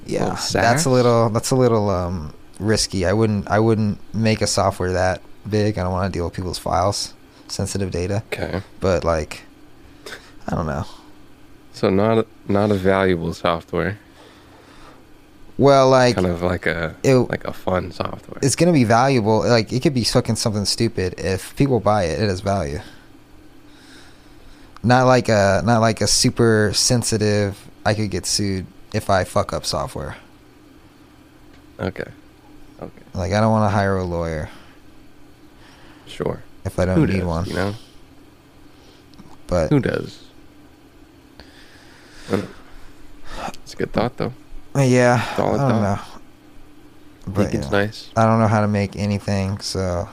Yeah, 0.05 0.37
Oh, 0.37 0.49
that's 0.53 0.85
a 0.85 0.91
little 0.91 1.29
that's 1.31 1.53
a 1.53 1.57
little 1.57 1.91
um 1.91 2.35
risky. 2.59 3.07
I 3.07 3.13
wouldn't 3.13 3.49
I 3.49 3.61
wouldn't 3.61 3.99
make 4.13 4.43
a 4.43 4.49
software 4.49 4.93
that 4.93 5.23
big. 5.49 5.79
I 5.79 5.85
don't 5.85 5.93
want 5.93 6.13
to 6.13 6.17
deal 6.17 6.25
with 6.25 6.35
people's 6.35 6.59
files, 6.59 7.15
sensitive 7.47 7.93
data. 7.93 8.25
Okay. 8.33 8.63
But 8.81 9.05
like, 9.05 9.43
I 10.49 10.57
don't 10.57 10.67
know. 10.67 10.85
So 11.73 11.89
not 11.89 12.27
not 12.49 12.73
a 12.73 12.75
valuable 12.75 13.33
software. 13.33 13.99
Well, 15.63 15.91
like 15.91 16.17
kind 16.17 16.27
of 16.27 16.43
like 16.43 16.67
a 16.67 16.95
it- 17.05 17.15
like 17.31 17.45
a 17.45 17.53
fun 17.53 17.93
software. 17.93 18.39
it's 18.43 18.57
gonna 18.57 18.73
be 18.73 18.83
valuable. 18.85 19.39
Like 19.47 19.73
it 19.73 19.81
could 19.81 19.95
be 19.95 20.03
fucking 20.03 20.35
something 20.37 20.65
stupid. 20.65 21.15
If 21.19 21.55
people 21.55 21.79
buy 21.79 22.05
it, 22.05 22.21
it 22.21 22.29
has 22.29 22.41
value. 22.41 22.81
Not 24.83 25.07
like 25.07 25.29
a 25.29 25.63
not 25.65 25.79
like 25.81 26.01
a 26.01 26.09
super 26.09 26.73
sensitive. 26.75 27.57
I 27.87 27.95
could 27.95 28.11
get 28.11 28.27
sued 28.27 28.67
if 28.93 29.09
I 29.09 29.23
fuck 29.25 29.53
up 29.53 29.65
software. 29.65 30.17
Okay. 31.79 32.11
Okay. 32.81 33.03
Like 33.15 33.33
I 33.33 33.41
don't 33.41 33.53
want 33.53 33.65
to 33.71 33.75
hire 33.77 33.97
a 33.97 34.05
lawyer 34.05 34.49
Sure. 36.07 36.43
if 36.65 36.79
I 36.79 36.85
don't 36.87 36.97
Who 36.97 37.07
need 37.07 37.19
does, 37.19 37.25
one. 37.27 37.45
You 37.47 37.55
know. 37.55 37.75
But 39.47 39.69
Who 39.71 39.79
does? 39.79 40.25
It's 43.63 43.75
a 43.75 43.77
good 43.77 43.93
thought 43.93 44.17
though. 44.17 44.33
Yeah, 44.77 45.25
I 45.33 45.37
don't 45.37 45.57
thought. 45.59 45.83
know. 45.83 46.01
But 47.27 47.51
think 47.51 47.55
it's 47.55 47.73
yeah. 47.73 47.85
nice. 47.85 48.11
I 48.17 48.27
don't 48.27 48.41
know 48.41 48.49
how 48.49 48.61
to 48.63 48.69
make 48.69 48.97
anything, 48.97 49.61
so 49.61 50.09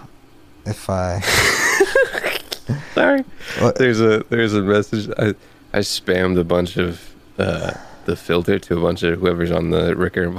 if 0.65 0.89
I 0.89 1.21
Sorry. 2.93 3.23
What? 3.59 3.75
There's 3.77 3.99
a 4.01 4.23
there's 4.29 4.53
a 4.53 4.61
message. 4.61 5.09
I 5.17 5.33
I 5.73 5.79
spammed 5.79 6.39
a 6.39 6.43
bunch 6.43 6.77
of 6.77 7.13
uh, 7.37 7.73
the 8.05 8.15
filter 8.15 8.59
to 8.59 8.77
a 8.77 8.81
bunch 8.81 9.03
of 9.03 9.19
whoever's 9.19 9.51
on 9.51 9.71
the 9.71 9.95
Ricker. 9.95 10.33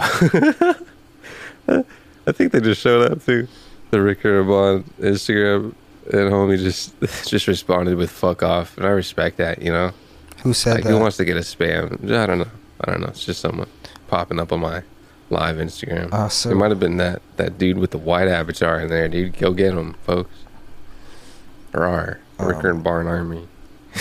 I 1.68 2.32
think 2.32 2.52
they 2.52 2.60
just 2.60 2.80
showed 2.80 3.10
up 3.10 3.24
too. 3.24 3.48
The 3.90 4.00
Ricker 4.00 4.42
Bond 4.44 4.84
Instagram 5.00 5.74
and 6.12 6.32
homie 6.32 6.58
just 6.58 6.98
just 7.28 7.46
responded 7.46 7.96
with 7.96 8.10
"fuck 8.10 8.42
off," 8.42 8.76
and 8.76 8.86
I 8.86 8.90
respect 8.90 9.38
that. 9.38 9.62
You 9.62 9.72
know, 9.72 9.92
who 10.42 10.52
said 10.52 10.74
like 10.74 10.84
that? 10.84 10.90
who 10.90 10.98
wants 10.98 11.16
to 11.16 11.24
get 11.24 11.36
a 11.36 11.40
spam? 11.40 12.10
I 12.10 12.26
don't 12.26 12.38
know. 12.38 12.50
I 12.82 12.90
don't 12.90 13.00
know. 13.00 13.08
It's 13.08 13.24
just 13.24 13.40
someone 13.40 13.68
popping 14.10 14.38
up 14.40 14.52
on 14.52 14.60
my 14.60 14.82
live 15.30 15.56
Instagram. 15.56 16.08
Oh, 16.12 16.28
so- 16.28 16.50
it 16.50 16.54
might 16.56 16.70
have 16.70 16.80
been 16.80 16.96
that 16.98 17.22
that 17.36 17.56
dude 17.58 17.78
with 17.78 17.92
the 17.92 17.98
white 17.98 18.28
avatar 18.28 18.80
in 18.80 18.88
there, 18.88 19.08
dude. 19.08 19.38
Go 19.38 19.52
get 19.52 19.72
him, 19.74 19.94
folks. 20.04 20.30
Or 21.72 21.84
our 21.86 22.20
Ricker 22.38 22.70
Um, 22.70 22.76
and 22.76 22.84
Barn 22.84 23.06
Army. 23.06 23.46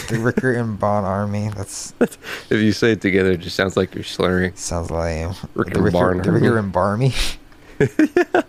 the 0.08 0.20
Ricker 0.20 0.54
and 0.54 0.80
Bond 0.80 1.06
Army. 1.06 1.50
That's 1.56 1.94
If 2.50 2.52
you 2.62 2.72
say 2.72 2.94
it 2.94 3.02
together, 3.02 3.32
it 3.32 3.38
just 3.42 3.56
sounds 3.56 3.78
like 3.78 3.94
you're 3.96 4.04
slurring. 4.04 4.56
sounds 4.56 4.90
lame. 4.92 5.34
Ricker 5.54 5.74
the 5.76 5.82
Ricker, 5.84 5.92
Barn 5.94 6.18
the 6.22 6.32
Ricker 6.32 6.46
Army. 6.48 6.60
and 6.60 6.72
Barmy. 6.72 7.14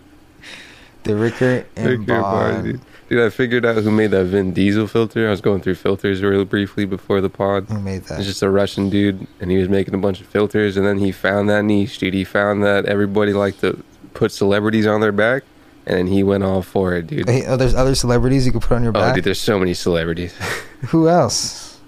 The 1.03 1.15
Ricker 1.15 1.65
and 1.75 1.87
Ricker 2.01 2.21
Barn. 2.21 2.81
Dude. 3.11 3.25
I 3.25 3.29
figured 3.29 3.65
out 3.65 3.75
who 3.83 3.91
made 3.91 4.11
that 4.11 4.25
Vin 4.25 4.53
Diesel 4.53 4.87
filter. 4.87 5.27
I 5.27 5.31
was 5.31 5.41
going 5.41 5.61
through 5.61 5.75
filters 5.75 6.21
real 6.23 6.45
briefly 6.45 6.85
before 6.85 7.21
the 7.21 7.29
pod. 7.29 7.65
Who 7.69 7.79
made 7.79 8.03
that? 8.05 8.19
It's 8.19 8.27
just 8.27 8.41
a 8.41 8.49
Russian 8.49 8.89
dude, 8.89 9.27
and 9.39 9.51
he 9.51 9.57
was 9.57 9.69
making 9.69 9.93
a 9.93 9.97
bunch 9.99 10.21
of 10.21 10.27
filters, 10.27 10.77
and 10.77 10.85
then 10.85 10.97
he 10.97 11.11
found 11.11 11.49
that 11.49 11.63
niche, 11.63 11.97
dude. 11.99 12.13
He 12.13 12.23
found 12.23 12.63
that 12.63 12.85
everybody 12.85 13.33
liked 13.33 13.59
to 13.61 13.83
put 14.13 14.31
celebrities 14.31 14.87
on 14.87 15.01
their 15.01 15.11
back, 15.11 15.43
and 15.85 16.07
he 16.09 16.23
went 16.23 16.43
all 16.43 16.61
for 16.61 16.93
it, 16.95 17.07
dude. 17.07 17.27
Hey, 17.29 17.45
oh, 17.47 17.57
there's 17.57 17.75
other 17.75 17.95
celebrities 17.95 18.45
you 18.45 18.51
could 18.51 18.61
put 18.61 18.75
on 18.75 18.83
your 18.83 18.91
Oh, 18.91 18.99
back. 18.99 19.15
dude, 19.15 19.23
there's 19.25 19.39
so 19.39 19.59
many 19.59 19.73
celebrities. 19.73 20.33
Who 20.89 21.07
else? 21.09 21.79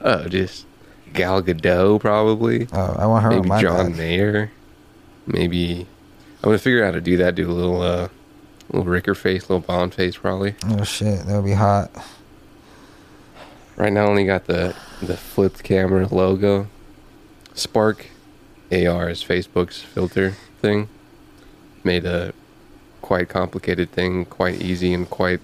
oh, 0.00 0.28
just 0.28 0.66
Gal 1.12 1.42
Gadot, 1.42 2.00
probably. 2.00 2.68
Oh, 2.72 2.96
I 2.98 3.06
want 3.06 3.22
her 3.24 3.30
on 3.30 3.36
Maybe 3.36 3.48
my 3.48 3.60
John 3.62 3.88
back. 3.90 3.96
Mayer. 3.96 4.50
Maybe 5.26 5.86
I'm 6.42 6.48
gonna 6.50 6.58
figure 6.58 6.82
out 6.84 6.88
how 6.88 6.90
to 6.92 7.00
do 7.00 7.16
that. 7.18 7.34
Do 7.34 7.50
a 7.50 7.52
little, 7.52 7.80
uh, 7.80 8.08
little 8.70 8.86
Ricker 8.90 9.14
face, 9.14 9.42
little 9.50 9.60
Bond 9.60 9.94
face, 9.94 10.16
probably. 10.16 10.54
Oh 10.66 10.84
shit, 10.84 11.26
that 11.26 11.34
would 11.36 11.44
be 11.44 11.52
hot. 11.52 11.90
Right 13.76 13.92
now, 13.92 14.06
only 14.06 14.24
got 14.24 14.46
the 14.46 14.74
the 15.02 15.16
flipped 15.16 15.62
camera 15.62 16.06
logo. 16.06 16.68
Spark 17.54 18.06
AR 18.72 19.08
is 19.08 19.22
Facebook's 19.24 19.80
filter 19.80 20.34
thing. 20.60 20.88
Made 21.82 22.04
a 22.06 22.32
quite 23.02 23.28
complicated 23.28 23.92
thing 23.92 24.24
quite 24.24 24.62
easy 24.62 24.94
and 24.94 25.08
quite 25.10 25.40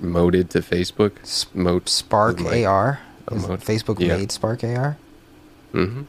moded 0.00 0.50
to 0.50 0.60
Facebook. 0.60 1.54
Moat 1.54 1.88
Spark 1.88 2.40
like 2.40 2.64
AR. 2.66 3.00
Facebook 3.28 4.00
Yeah. 4.00 4.16
made 4.16 4.32
Spark 4.32 4.64
AR. 4.64 4.96
Mm-hmm. 5.72 6.02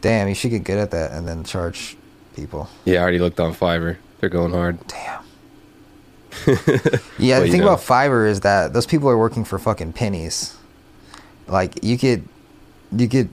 Damn, 0.00 0.28
you 0.28 0.34
should 0.34 0.50
get 0.50 0.64
good 0.64 0.78
at 0.78 0.90
that 0.90 1.12
and 1.12 1.26
then 1.28 1.44
charge 1.44 1.96
people. 2.34 2.68
Yeah, 2.84 2.98
I 2.98 3.02
already 3.02 3.18
looked 3.20 3.38
on 3.40 3.54
Fiverr. 3.54 3.96
They're 4.22 4.30
going 4.30 4.52
hard. 4.52 4.78
Damn. 4.86 5.20
Well, 6.46 6.56
Yeah, 7.18 7.40
the 7.40 7.50
thing 7.50 7.60
know. 7.60 7.66
about 7.66 7.80
Fiverr 7.80 8.28
is 8.28 8.40
that 8.40 8.72
those 8.72 8.86
people 8.86 9.08
are 9.10 9.18
working 9.18 9.44
for 9.44 9.58
fucking 9.58 9.92
pennies. 9.94 10.56
Like 11.48 11.82
you 11.84 11.98
could, 11.98 12.26
you 12.96 13.08
could 13.08 13.28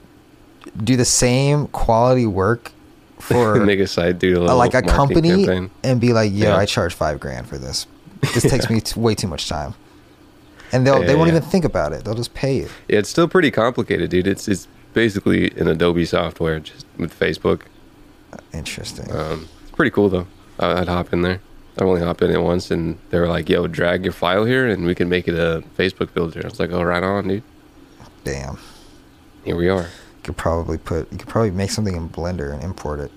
do 0.84 0.96
the 0.98 1.06
same 1.06 1.68
quality 1.68 2.26
work 2.26 2.72
for 3.20 3.56
Make 3.66 3.80
a 3.82 3.88
site, 3.88 4.18
do 4.18 4.40
a 4.40 4.42
little 4.42 4.58
like 4.58 4.74
a 4.74 4.82
company 4.82 5.46
campaign. 5.46 5.72
and 5.84 6.02
be 6.02 6.12
like, 6.12 6.32
"Yo, 6.32 6.48
Yeah. 6.50 6.58
I 6.58 6.66
charge 6.66 6.94
five 6.96 7.20
grand 7.20 7.48
for 7.48 7.58
this. 7.60 7.86
This 8.34 8.44
takes 8.50 8.68
me 8.70 8.82
t- 8.88 9.00
way 9.00 9.14
too 9.14 9.28
much 9.28 9.48
time." 9.48 9.76
And 10.72 10.86
they'll 10.88 11.00
they 11.00 11.08
Yeah, 11.10 11.14
won't 11.16 11.30
yeah. 11.32 11.38
even 11.38 11.50
think 11.50 11.66
about 11.66 11.94
it. 11.94 12.04
They'll 12.04 12.16
just 12.16 12.34
pay 12.34 12.58
you. 12.58 12.70
Yeah, 12.88 12.98
it's 13.00 13.10
still 13.10 13.28
pretty 13.28 13.52
complicated, 13.52 14.10
dude. 14.10 14.26
It's 14.28 14.48
it's 14.48 14.68
basically 14.96 15.52
an 15.52 15.68
Adobe 15.68 16.06
software 16.06 16.60
just 16.60 16.86
with 16.98 17.18
Facebook. 17.18 17.62
Interesting. 18.54 19.10
Um, 19.16 19.48
it's 19.62 19.72
pretty 19.72 19.92
cool 19.92 20.10
though. 20.10 20.28
I'd 20.60 20.88
hop 20.88 21.14
in 21.14 21.22
there. 21.22 21.42
I 21.80 21.84
only 21.84 22.02
hop 22.02 22.22
in 22.22 22.32
it 22.32 22.42
once, 22.42 22.72
and 22.72 22.98
they 23.10 23.20
were 23.20 23.28
like, 23.28 23.50
"Yo, 23.50 23.68
drag 23.68 24.04
your 24.04 24.14
file 24.14 24.44
here, 24.46 24.68
and 24.68 24.86
we 24.86 24.96
can 24.96 25.08
make 25.08 25.28
it 25.28 25.36
a 25.36 25.64
Facebook 25.78 26.10
filter." 26.10 26.42
I 26.44 26.48
was 26.48 26.60
like, 26.60 26.72
"Oh, 26.72 26.84
right 26.84 27.04
on, 27.04 27.28
dude. 27.28 27.44
Damn. 28.24 28.58
Here 29.46 29.56
we 29.56 29.70
are." 29.70 29.84
You 29.84 30.24
could 30.24 30.38
probably 30.38 30.78
put. 30.78 31.12
You 31.12 31.18
could 31.18 31.30
probably 31.30 31.52
make 31.52 31.72
something 31.72 31.96
in 31.96 32.10
Blender 32.10 32.54
and 32.54 32.64
import 32.64 33.00
it. 33.00 33.12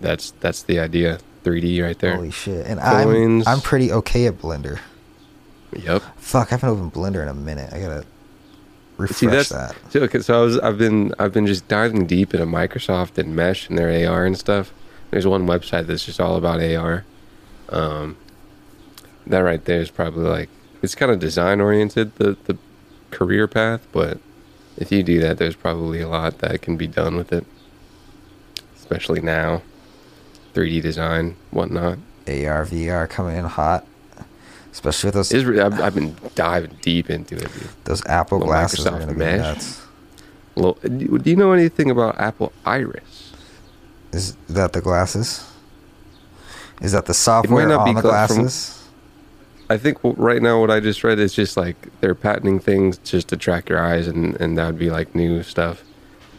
That's 0.00 0.32
that's 0.40 0.62
the 0.62 0.80
idea. 0.80 1.18
3D 1.44 1.80
right 1.80 1.98
there. 2.00 2.16
Holy 2.16 2.32
shit! 2.32 2.66
And 2.66 2.80
I'm 2.80 3.46
I'm 3.46 3.60
pretty 3.60 3.92
okay 3.92 4.26
at 4.26 4.38
Blender. 4.38 4.80
Yep. 5.72 6.02
Fuck, 6.16 6.48
I 6.48 6.56
haven't 6.56 6.68
opened 6.70 6.92
Blender 6.92 7.22
in 7.22 7.28
a 7.28 7.34
minute. 7.34 7.72
I 7.72 7.80
gotta 7.80 8.04
refresh 8.96 9.18
See, 9.18 9.26
that's 9.26 9.50
that. 9.50 9.76
so, 9.90 10.00
okay, 10.00 10.20
so 10.20 10.40
I 10.40 10.44
was 10.44 10.58
I've 10.58 10.78
been 10.78 11.14
I've 11.18 11.32
been 11.32 11.46
just 11.46 11.68
diving 11.68 12.06
deep 12.06 12.34
into 12.34 12.46
Microsoft 12.46 13.18
and 13.18 13.36
Mesh 13.36 13.68
and 13.68 13.78
their 13.78 14.10
AR 14.10 14.24
and 14.24 14.36
stuff. 14.36 14.72
There's 15.10 15.26
one 15.26 15.46
website 15.46 15.86
that's 15.86 16.04
just 16.04 16.20
all 16.20 16.36
about 16.36 16.60
AR. 16.60 17.04
Um, 17.68 18.16
that 19.26 19.40
right 19.40 19.64
there 19.64 19.80
is 19.80 19.90
probably 19.90 20.24
like 20.24 20.48
it's 20.82 20.94
kind 20.94 21.10
of 21.10 21.18
design 21.18 21.60
oriented 21.60 22.14
the 22.16 22.36
the 22.44 22.56
career 23.10 23.48
path, 23.48 23.86
but 23.92 24.18
if 24.76 24.92
you 24.92 25.02
do 25.02 25.20
that, 25.20 25.38
there's 25.38 25.56
probably 25.56 26.00
a 26.00 26.08
lot 26.08 26.38
that 26.38 26.62
can 26.62 26.76
be 26.76 26.86
done 26.86 27.16
with 27.16 27.32
it, 27.32 27.46
especially 28.76 29.20
now. 29.20 29.62
3D 30.54 30.80
design, 30.80 31.36
whatnot. 31.50 31.98
AR 32.26 32.64
VR 32.66 33.08
coming 33.08 33.36
in 33.36 33.44
hot, 33.44 33.86
especially 34.72 35.08
with 35.08 35.14
those 35.14 35.44
re- 35.44 35.60
I've, 35.60 35.80
I've 35.80 35.94
been 35.94 36.16
diving 36.34 36.76
deep 36.82 37.08
into 37.10 37.36
it. 37.36 37.52
Dude. 37.52 37.68
those 37.84 38.04
Apple 38.06 38.38
Little 38.38 38.52
glasses 38.52 38.86
are 38.86 38.98
Microsoft 38.98 39.08
be 39.08 39.14
Mesh. 39.14 39.76
do 40.98 41.18
do 41.18 41.30
you 41.30 41.36
know 41.36 41.52
anything 41.52 41.90
about 41.90 42.18
Apple 42.18 42.52
Iris? 42.64 43.25
Is 44.12 44.36
that 44.48 44.72
the 44.72 44.80
glasses? 44.80 45.50
Is 46.80 46.92
that 46.92 47.06
the 47.06 47.14
software 47.14 47.66
not 47.66 47.80
on 47.80 47.94
be 47.94 48.00
the 48.00 48.02
cl- 48.02 48.26
from- 48.26 48.36
glasses? 48.36 48.72
I 49.68 49.78
think 49.78 49.98
right 50.02 50.40
now 50.40 50.60
what 50.60 50.70
I 50.70 50.78
just 50.78 51.02
read 51.02 51.18
is 51.18 51.32
just 51.34 51.56
like 51.56 51.76
they're 52.00 52.14
patenting 52.14 52.60
things 52.60 52.98
just 52.98 53.28
to 53.28 53.36
track 53.36 53.68
your 53.68 53.80
eyes, 53.84 54.06
and 54.06 54.40
and 54.40 54.56
that 54.58 54.66
would 54.66 54.78
be 54.78 54.90
like 54.90 55.14
new 55.14 55.42
stuff. 55.42 55.82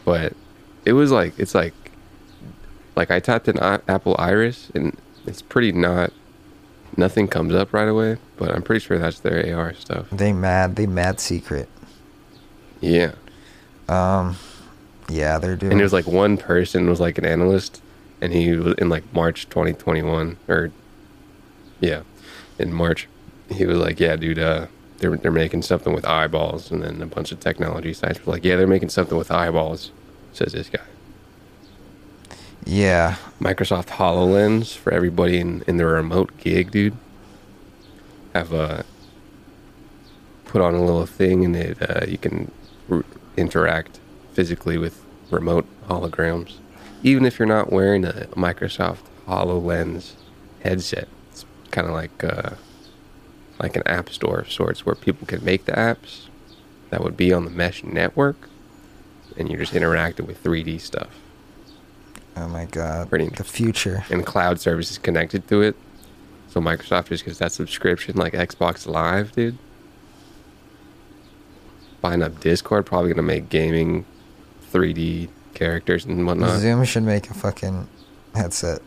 But 0.06 0.32
it 0.86 0.94
was 0.94 1.10
like 1.10 1.38
it's 1.38 1.54
like 1.54 1.74
like 2.96 3.10
I 3.10 3.20
tapped 3.20 3.46
in 3.48 3.58
I- 3.60 3.80
Apple 3.86 4.16
Iris, 4.18 4.70
and 4.74 4.96
it's 5.26 5.42
pretty 5.42 5.72
not 5.72 6.10
nothing 6.96 7.28
comes 7.28 7.52
up 7.54 7.74
right 7.74 7.88
away. 7.88 8.16
But 8.38 8.50
I'm 8.52 8.62
pretty 8.62 8.80
sure 8.80 8.98
that's 8.98 9.20
their 9.20 9.54
AR 9.54 9.74
stuff. 9.74 10.06
They 10.10 10.32
mad. 10.32 10.76
They 10.76 10.86
mad 10.86 11.20
secret. 11.20 11.68
Yeah, 12.80 13.12
Um, 13.88 14.36
Yeah, 15.08 15.38
they're 15.38 15.56
doing. 15.56 15.72
and 15.72 15.80
it 15.80 15.84
was 15.84 15.92
like 15.92 16.06
one 16.06 16.36
person 16.36 16.88
was 16.88 17.00
like 17.00 17.18
an 17.18 17.24
analyst 17.24 17.82
and 18.20 18.32
he 18.32 18.52
was 18.52 18.74
in 18.74 18.88
like 18.88 19.04
march 19.12 19.48
2021 19.48 20.36
or 20.48 20.70
yeah 21.80 22.02
in 22.58 22.72
march 22.72 23.08
he 23.48 23.64
was 23.64 23.78
like 23.78 23.98
yeah 24.00 24.16
dude 24.16 24.38
uh 24.38 24.66
they're, 24.98 25.16
they're 25.16 25.30
making 25.30 25.62
something 25.62 25.94
with 25.94 26.04
eyeballs 26.04 26.70
and 26.70 26.82
then 26.82 27.00
a 27.00 27.06
bunch 27.06 27.30
of 27.32 27.40
technology 27.40 27.92
sites 27.94 28.24
were 28.26 28.32
like 28.32 28.44
yeah 28.44 28.56
they're 28.56 28.66
making 28.66 28.88
something 28.88 29.16
with 29.16 29.30
eyeballs 29.30 29.92
says 30.32 30.52
this 30.52 30.68
guy. 30.68 30.80
Yeah, 32.64 33.16
microsoft 33.40 33.86
hololens 33.86 34.76
for 34.76 34.92
everybody 34.92 35.38
in, 35.38 35.64
in 35.66 35.78
the 35.78 35.86
remote 35.86 36.36
gig 36.38 36.70
dude. 36.70 36.94
Have 38.34 38.52
a 38.52 38.84
put 40.44 40.60
on 40.60 40.74
a 40.74 40.84
little 40.84 41.06
thing 41.06 41.44
and 41.44 41.56
it 41.56 41.78
uh, 41.90 42.04
you 42.06 42.18
can 42.18 42.50
interact 43.36 44.00
physically 44.38 44.78
with 44.78 45.04
remote 45.32 45.66
holograms 45.88 46.58
even 47.02 47.26
if 47.26 47.40
you're 47.40 47.48
not 47.48 47.72
wearing 47.72 48.04
a 48.04 48.12
microsoft 48.36 49.00
hololens 49.26 50.12
headset 50.62 51.08
it's 51.32 51.44
kind 51.72 51.88
of 51.88 51.92
like 51.92 52.22
uh 52.22 52.50
like 53.58 53.74
an 53.74 53.82
app 53.86 54.08
store 54.08 54.38
of 54.38 54.52
sorts 54.52 54.86
where 54.86 54.94
people 54.94 55.26
can 55.26 55.44
make 55.44 55.64
the 55.64 55.72
apps 55.72 56.26
that 56.90 57.02
would 57.02 57.16
be 57.16 57.32
on 57.32 57.44
the 57.44 57.50
mesh 57.50 57.82
network 57.82 58.48
and 59.36 59.48
you're 59.48 59.58
just 59.58 59.74
interacting 59.74 60.24
with 60.24 60.40
3d 60.44 60.80
stuff 60.80 61.10
Oh 62.36 62.46
my 62.46 62.66
god. 62.66 63.08
Pretty 63.08 63.26
the 63.30 63.42
future. 63.42 64.04
and 64.10 64.24
cloud 64.24 64.60
services 64.60 64.96
connected 64.96 65.48
to 65.48 65.60
it. 65.62 65.74
So 66.46 66.60
Microsoft 66.60 67.08
just 67.08 67.24
gets 67.24 67.38
that 67.38 67.50
subscription 67.50 68.16
like 68.16 68.32
Xbox 68.32 68.86
Live, 68.86 69.32
dude. 69.32 69.58
Buying 72.00 72.22
up 72.22 72.38
Discord, 72.38 72.86
probably 72.86 73.10
gonna 73.10 73.26
make 73.26 73.48
gaming 73.48 74.04
3D 74.72 75.28
characters 75.54 76.04
and 76.04 76.26
whatnot. 76.26 76.58
Zoom 76.60 76.84
should 76.84 77.02
make 77.02 77.30
a 77.30 77.34
fucking 77.34 77.88
headset. 78.34 78.80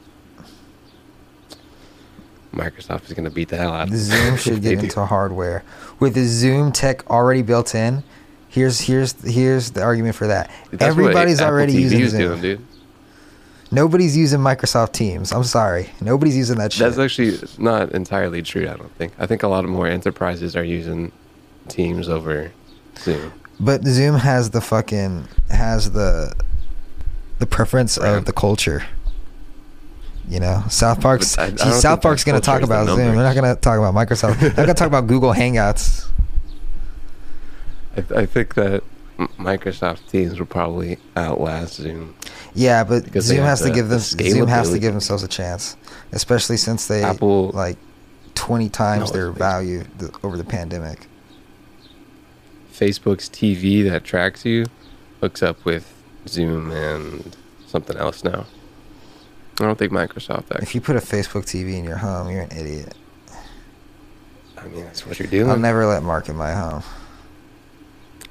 Microsoft 2.54 3.06
is 3.06 3.14
gonna 3.14 3.30
beat 3.30 3.48
the 3.50 3.58
hell 3.58 3.72
out 3.72 3.88
of 3.88 3.96
Zoom 3.96 4.36
should 4.38 4.62
get 4.62 4.80
do. 4.80 4.84
into 4.86 5.06
hardware 5.06 5.64
with 6.00 6.16
the 6.16 6.26
Zoom 6.26 6.72
tech 6.72 7.10
already 7.10 7.42
built 7.42 7.74
in. 7.74 8.04
Here's 8.50 8.82
here's 8.82 9.14
here's 9.24 9.72
the 9.72 9.82
argument 9.82 10.16
for 10.16 10.28
that. 10.28 10.52
That's 10.72 10.84
Everybody's 10.84 11.40
already 11.40 11.74
TV 11.74 11.92
using 11.92 12.10
Zoom. 12.10 12.20
doing, 12.20 12.42
dude. 12.42 12.66
Nobody's 13.74 14.18
using 14.18 14.42
Microsoft 14.42 14.92
Teams. 14.92 15.32
I'm 15.32 15.46
sorry. 15.46 15.90
Nobody's 16.02 16.36
using 16.36 16.58
that 16.58 16.74
shit. 16.74 16.82
That's 16.82 16.98
actually 16.98 17.38
not 17.58 17.94
entirely 17.94 18.42
true. 18.42 18.64
I 18.70 18.76
don't 18.76 18.92
think. 18.98 19.14
I 19.18 19.26
think 19.26 19.44
a 19.44 19.48
lot 19.48 19.64
of 19.64 19.70
more 19.70 19.88
enterprises 19.88 20.58
are 20.58 20.64
using 20.66 21.14
Teams 21.70 22.10
over 22.10 22.52
Zoom. 22.98 23.32
But 23.64 23.86
Zoom 23.86 24.16
has 24.16 24.50
the 24.50 24.60
fucking 24.62 25.28
has 25.50 25.92
the 25.92 26.34
the 27.40 27.46
preference 27.46 27.98
of 27.98 28.26
the 28.26 28.34
culture. 28.34 28.84
You 30.28 30.40
know, 30.40 30.64
South 30.70 31.00
Park's 31.02 31.38
I- 31.38 31.46
I 31.46 31.56
see, 31.56 31.72
South 31.74 32.02
Park's 32.02 32.24
gonna 32.24 32.40
talk 32.40 32.62
culture 32.62 32.64
is 32.64 32.70
the 32.70 32.76
about 32.76 32.96
Zoom. 32.96 33.16
They're 33.16 33.24
not 33.24 33.36
gonna 33.36 33.56
talk 33.56 33.78
about 33.78 33.94
Microsoft. 33.94 34.40
They're 34.40 34.52
gonna 34.66 34.74
talk 34.74 34.88
about 34.88 35.06
Google 35.08 35.34
Hangouts. 35.34 36.08
I, 37.98 38.22
I 38.22 38.26
think 38.26 38.56
that 38.56 38.84
Microsoft 39.38 40.08
Teams 40.10 40.40
will 40.40 40.46
probably 40.48 40.98
outlast 41.16 41.76
Zoom. 41.76 42.16
Yeah, 42.56 42.84
but 42.84 43.06
Zoom 43.22 43.40
has 43.44 43.62
to 43.62 43.70
give 43.70 43.90
them 43.90 44.00
the 44.00 44.30
Zoom 44.30 44.48
has 44.48 44.72
to 44.72 44.80
give 44.80 44.94
themselves 44.94 45.22
a 45.24 45.28
chance, 45.28 45.76
especially 46.12 46.58
since 46.58 46.88
they 46.88 47.04
Apple- 47.04 47.50
like 47.52 47.78
twenty 48.34 48.70
times 48.70 49.12
No, 49.12 49.18
their 49.18 49.32
value 49.32 49.84
th- 50.00 50.12
over 50.24 50.38
the 50.38 50.44
pandemic. 50.46 51.08
Facebook's 52.82 53.30
TV 53.30 53.88
that 53.88 54.04
tracks 54.04 54.44
you 54.44 54.66
hooks 55.20 55.44
up 55.44 55.64
with 55.66 55.94
Zoom 56.28 56.72
and 56.72 57.38
something 57.68 57.96
else 57.96 58.24
now. 58.24 58.48
I 59.60 59.66
don't 59.66 59.78
think 59.78 59.92
Microsoft 59.92 60.50
If 60.64 60.74
you 60.74 60.82
put 60.82 60.96
a 60.96 61.00
Facebook 61.00 61.44
TV 61.44 61.78
in 61.78 61.84
your 61.84 61.98
home, 61.98 62.32
you're 62.32 62.42
an 62.42 62.52
idiot. 62.52 62.96
I 64.58 64.68
mean, 64.68 64.84
that's 64.84 65.06
what 65.06 65.20
you're 65.20 65.28
doing. 65.28 65.48
I'll 65.48 65.60
never 65.60 65.86
let 65.86 66.02
Mark 66.02 66.28
in 66.28 66.36
my 66.36 66.54
home. 66.54 66.82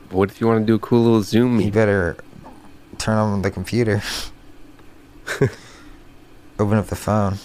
But 0.09 0.17
what 0.17 0.31
if 0.31 0.41
you 0.41 0.49
want 0.49 0.63
to 0.63 0.67
do 0.67 0.75
a 0.75 0.79
cool 0.81 1.05
little 1.05 1.23
Zoom 1.23 1.61
You 1.61 1.71
better 1.71 2.17
turn 2.99 3.19
on 3.19 3.43
the 3.43 3.53
computer. 3.53 4.03
Open 6.59 6.77
up 6.77 6.89
the 6.89 6.97
phone. 6.97 7.37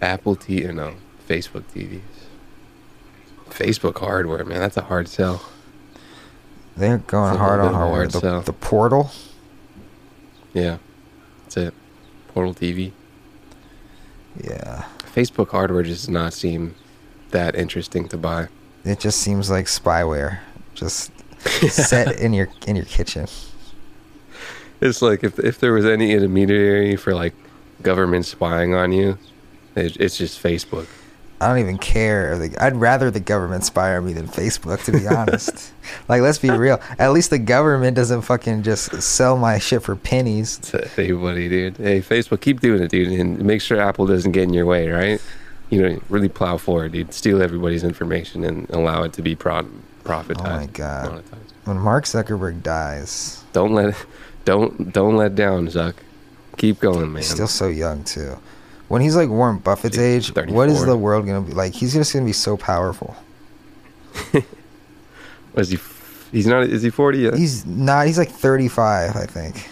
Apple 0.00 0.36
TV, 0.36 0.72
no, 0.72 0.94
Facebook 1.28 1.64
TVs. 1.74 2.00
Facebook 3.50 3.98
hardware, 3.98 4.44
man, 4.44 4.60
that's 4.60 4.76
a 4.76 4.82
hard 4.82 5.08
sell. 5.08 5.42
They're 6.76 6.98
going 6.98 7.32
It's 7.32 7.38
hard 7.38 7.60
on 7.60 7.66
bit 7.66 7.74
of 7.74 7.74
a 7.74 7.78
hardware. 7.78 8.06
The, 8.08 8.40
the 8.40 8.52
portal. 8.52 9.10
Yeah, 10.52 10.78
that's 11.42 11.56
it. 11.56 11.74
Portal 12.28 12.54
TV. 12.54 12.92
Yeah. 14.42 14.84
Facebook 15.14 15.50
hardware 15.50 15.82
just 15.82 16.02
does 16.02 16.10
not 16.10 16.32
seem 16.34 16.74
that 17.30 17.54
interesting 17.54 18.08
to 18.08 18.18
buy. 18.18 18.48
It 18.84 19.00
just 19.00 19.20
seems 19.20 19.50
like 19.50 19.66
spyware. 19.66 20.40
Just 20.74 21.10
set 21.70 22.20
in 22.20 22.32
your 22.32 22.48
in 22.66 22.76
your 22.76 22.84
kitchen. 22.84 23.26
It's 24.80 25.00
like 25.00 25.24
if 25.24 25.38
if 25.38 25.58
there 25.58 25.72
was 25.72 25.86
any 25.86 26.12
intermediary 26.12 26.96
for 26.96 27.14
like 27.14 27.34
government 27.82 28.26
spying 28.26 28.74
on 28.74 28.92
you, 28.92 29.18
it, 29.74 29.96
it's 29.96 30.18
just 30.18 30.42
Facebook. 30.42 30.86
I 31.40 31.48
don't 31.48 31.58
even 31.58 31.76
care. 31.76 32.36
Like, 32.38 32.60
I'd 32.60 32.76
rather 32.76 33.10
the 33.10 33.20
government 33.20 33.64
spy 33.64 33.94
on 33.96 34.06
me 34.06 34.14
than 34.14 34.26
Facebook, 34.26 34.82
to 34.86 34.92
be 34.92 35.06
honest. 35.16 35.72
like, 36.08 36.22
let's 36.22 36.38
be 36.38 36.50
real. 36.50 36.80
At 36.98 37.12
least 37.12 37.28
the 37.30 37.38
government 37.38 37.94
doesn't 37.94 38.22
fucking 38.22 38.62
just 38.62 39.02
sell 39.02 39.36
my 39.36 39.58
shit 39.58 39.82
for 39.82 39.96
pennies. 39.96 40.56
to 40.70 40.88
anybody, 40.96 41.48
dude. 41.48 41.76
Hey, 41.76 42.00
Facebook, 42.00 42.40
keep 42.40 42.60
doing 42.60 42.82
it, 42.82 42.90
dude, 42.90 43.08
and 43.20 43.38
make 43.44 43.60
sure 43.60 43.78
Apple 43.80 44.06
doesn't 44.06 44.32
get 44.32 44.44
in 44.44 44.54
your 44.54 44.64
way, 44.66 44.88
right? 44.88 45.20
You 45.68 45.82
know, 45.82 46.00
really 46.08 46.28
plow 46.28 46.56
forward, 46.56 46.92
dude. 46.92 47.12
Steal 47.12 47.42
everybody's 47.42 47.84
information 47.84 48.42
and 48.44 48.68
allow 48.70 49.02
it 49.02 49.12
to 49.14 49.22
be 49.22 49.34
pro- 49.34 49.68
profitized. 50.04 50.40
Oh 50.46 50.56
my 50.56 50.66
God. 50.66 51.10
monetized. 51.22 51.52
When 51.64 51.78
Mark 51.78 52.04
Zuckerberg 52.04 52.62
dies, 52.62 53.42
Don't 53.52 53.74
let, 53.74 53.94
don't 54.44 54.92
don't 54.92 55.16
let 55.16 55.34
down, 55.34 55.66
Zuck. 55.66 55.94
Keep 56.56 56.78
going, 56.80 57.12
man. 57.12 57.16
he's 57.22 57.30
still 57.30 57.48
so 57.48 57.66
young 57.66 58.04
too. 58.04 58.38
When 58.88 59.02
he's 59.02 59.16
like 59.16 59.28
Warren 59.28 59.58
Buffett's 59.58 59.98
age, 59.98 60.32
what 60.34 60.68
is 60.68 60.84
the 60.84 60.96
world 60.96 61.26
gonna 61.26 61.40
be 61.40 61.52
like? 61.52 61.74
He's 61.74 61.92
just 61.92 62.12
gonna 62.12 62.24
be 62.24 62.32
so 62.32 62.56
powerful. 62.56 63.16
is 65.56 65.70
he? 65.70 65.78
He's 66.30 66.46
not. 66.46 66.64
Is 66.64 66.82
he 66.82 66.90
forty 66.90 67.18
yet? 67.18 67.34
He's 67.34 67.66
not. 67.66 68.06
He's 68.06 68.18
like 68.18 68.30
35, 68.30 69.16
I 69.16 69.26
think. 69.26 69.68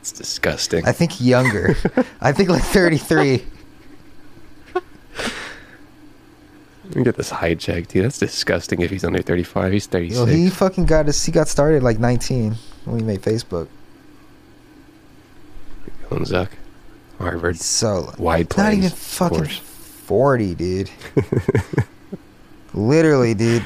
it's 0.00 0.12
disgusting. 0.12 0.86
I 0.86 0.92
think 0.92 1.20
younger. 1.20 1.76
I 2.20 2.32
think 2.32 2.48
like 2.48 2.62
33. 2.62 3.44
Let 6.84 6.96
me 6.96 7.04
get 7.04 7.16
this 7.16 7.30
height 7.30 7.58
checked, 7.58 7.90
dude. 7.90 8.04
That's 8.04 8.18
disgusting. 8.18 8.80
If 8.80 8.90
he's 8.90 9.04
under 9.04 9.22
thirty-five, 9.22 9.72
he's 9.72 9.86
thirty-six. 9.86 10.18
Yo, 10.18 10.26
he 10.26 10.50
fucking 10.50 10.86
got 10.86 11.06
his. 11.06 11.22
He 11.24 11.32
got 11.32 11.48
started 11.48 11.82
like 11.82 11.98
19 11.98 12.54
when 12.84 12.98
he 12.98 13.04
made 13.04 13.22
Facebook. 13.22 13.68
Going 16.10 16.24
Zuck. 16.24 16.48
Harvard. 17.22 17.58
So 17.58 18.12
Wide 18.18 18.54
not 18.56 18.74
even 18.74 18.90
fucking 18.90 19.44
40, 19.46 20.54
dude. 20.54 20.90
Literally, 22.74 23.34
dude. 23.34 23.62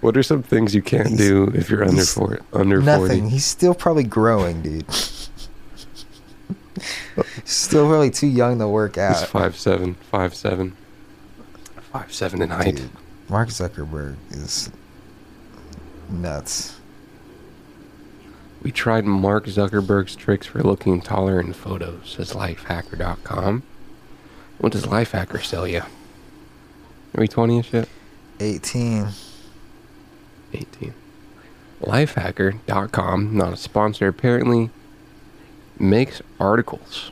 What 0.00 0.16
are 0.16 0.22
some 0.22 0.42
things 0.42 0.74
you 0.74 0.82
can't 0.82 1.08
He's- 1.08 1.18
do 1.20 1.44
if 1.54 1.70
you're 1.70 1.84
under 1.84 2.04
four, 2.04 2.40
under 2.52 2.80
Nothing. 2.80 3.20
forty? 3.20 3.28
He's 3.30 3.44
still 3.44 3.74
probably 3.74 4.02
growing, 4.04 4.60
dude. 4.62 4.90
still 7.44 7.86
probably 7.88 8.10
too 8.10 8.26
young 8.26 8.58
to 8.58 8.66
work 8.68 8.98
out. 8.98 9.16
He's 9.18 9.28
five 9.28 9.56
seven, 9.56 9.94
five 10.10 10.34
seven, 10.34 10.76
five 11.92 12.12
seven 12.12 12.42
in 12.42 12.50
height. 12.50 12.76
Dude, 12.76 12.90
Mark 13.28 13.48
Zuckerberg 13.50 14.16
is 14.32 14.70
nuts. 16.10 16.76
We 18.62 18.70
tried 18.70 19.04
Mark 19.04 19.46
Zuckerberg's 19.46 20.14
tricks 20.14 20.46
for 20.46 20.62
looking 20.62 21.00
taller 21.00 21.40
in 21.40 21.52
photos, 21.52 22.14
says 22.16 22.32
Lifehacker.com. 22.32 23.64
What 24.58 24.72
does 24.72 24.86
Lifehacker 24.86 25.42
sell 25.42 25.66
you? 25.66 25.80
Are 25.80 27.20
we 27.20 27.26
20 27.26 27.56
and 27.56 27.64
shit? 27.64 27.88
18. 28.38 29.08
18. 30.54 30.94
Lifehacker.com, 31.80 33.36
not 33.36 33.52
a 33.52 33.56
sponsor, 33.56 34.06
apparently 34.06 34.70
makes 35.78 36.22
articles 36.38 37.10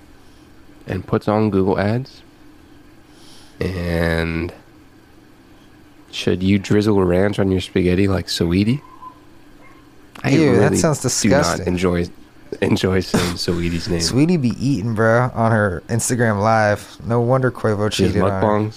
and 0.87 1.05
puts 1.05 1.27
on 1.27 1.51
Google 1.51 1.81
Ads. 1.81 2.23
And 3.59 4.55
should 6.13 6.45
you 6.45 6.61
drizzle 6.61 7.03
ranch 7.03 7.41
on 7.41 7.51
your 7.51 7.61
spaghetti 7.61 8.07
like 8.07 8.29
Ew, 10.29 10.57
that 10.57 10.77
sounds 10.77 11.01
disgusting. 11.01 11.59
Do 11.59 11.65
not 11.65 11.69
enjoy 11.69 12.07
enjoy 12.61 13.01
saying 13.01 13.35
Saweetie's 13.37 13.89
name. 13.89 14.01
Saweetie 14.01 14.41
be 14.41 14.51
eating, 14.59 14.95
bro, 14.95 15.31
on 15.35 15.53
her 15.53 15.83
Instagram 15.89 16.41
live. 16.43 16.97
No 17.07 17.21
wonder 17.21 17.51
Quavo 17.51 17.91
She 17.93 18.03
has 18.05 18.13
cheated 18.13 18.23
on 18.29 18.65
her. 18.67 18.71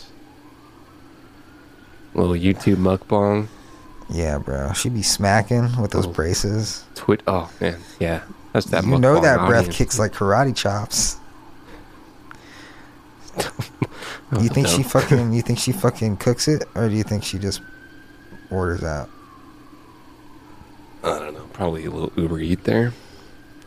Little 2.13 2.35
YouTube 2.35 2.75
mukbang. 2.77 3.47
Yeah, 4.09 4.37
bro. 4.37 4.73
She 4.73 4.89
be 4.89 5.01
smacking 5.01 5.81
with 5.81 5.91
those 5.91 6.05
Oh. 6.05 6.11
braces. 6.11 6.83
Twit. 6.95 7.23
Oh 7.27 7.49
man, 7.59 7.79
yeah. 7.99 8.21
That's 8.53 8.67
that. 8.67 8.85
you 8.85 8.99
know 8.99 9.19
that 9.19 9.37
breath 9.47 9.59
audience. 9.61 9.75
kicks 9.77 9.99
like 9.99 10.13
karate 10.13 10.55
chops. 10.55 11.17
You 14.41 14.49
think 14.49 14.67
she 14.67 14.81
fucking? 14.81 15.31
You 15.33 15.43
think 15.43 15.59
she 15.59 15.71
fucking 15.71 16.17
cooks 16.17 16.47
it, 16.47 16.63
or 16.73 16.89
do 16.89 16.95
you 16.95 17.03
think 17.03 17.23
she 17.23 17.37
just 17.37 17.61
orders 18.49 18.83
out? 18.83 19.07
I 21.03 21.19
don't 21.19 21.33
know. 21.33 21.45
Probably 21.53 21.85
a 21.85 21.91
little 21.91 22.11
Uber 22.15 22.39
Eat 22.39 22.63
there. 22.63 22.93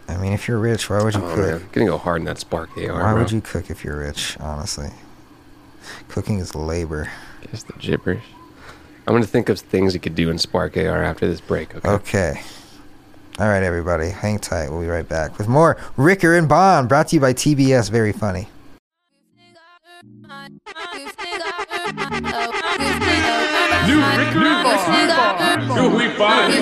I 0.08 0.16
mean, 0.16 0.32
if 0.32 0.48
you're 0.48 0.58
rich, 0.58 0.88
why 0.88 1.02
would 1.02 1.14
you 1.14 1.24
Oh 1.24 1.34
cook? 1.34 1.60
man, 1.60 1.68
gonna 1.72 1.86
go 1.86 1.98
hard 1.98 2.20
in 2.20 2.24
that 2.26 2.38
Spark 2.38 2.70
AR. 2.78 2.92
Why 2.92 3.12
bro. 3.12 3.22
would 3.22 3.32
you 3.32 3.40
cook 3.40 3.70
if 3.70 3.84
you're 3.84 3.98
rich? 3.98 4.36
Honestly, 4.40 4.90
cooking 6.08 6.38
is 6.38 6.54
labor. 6.54 7.10
Guess 7.50 7.64
the 7.64 7.72
gibberish. 7.74 8.22
I'm 9.06 9.14
gonna 9.14 9.26
think 9.26 9.48
of 9.48 9.58
things 9.58 9.94
you 9.94 10.00
could 10.00 10.14
do 10.14 10.30
in 10.30 10.38
Spark 10.38 10.76
AR 10.76 11.02
after 11.02 11.26
this 11.26 11.40
break. 11.40 11.74
Okay. 11.74 11.88
Okay. 11.88 12.40
All 13.38 13.48
right, 13.48 13.62
everybody, 13.62 14.10
hang 14.10 14.38
tight. 14.38 14.70
We'll 14.70 14.80
be 14.80 14.86
right 14.86 15.06
back 15.06 15.36
with 15.38 15.48
more 15.48 15.76
Ricker 15.96 16.36
and 16.36 16.48
Bond, 16.48 16.88
brought 16.88 17.08
to 17.08 17.16
you 17.16 17.20
by 17.20 17.34
TBS. 17.34 17.90
Very 17.90 18.12
funny. 18.12 18.48
New 24.76 25.96
we 25.96 26.08
find 26.16 26.52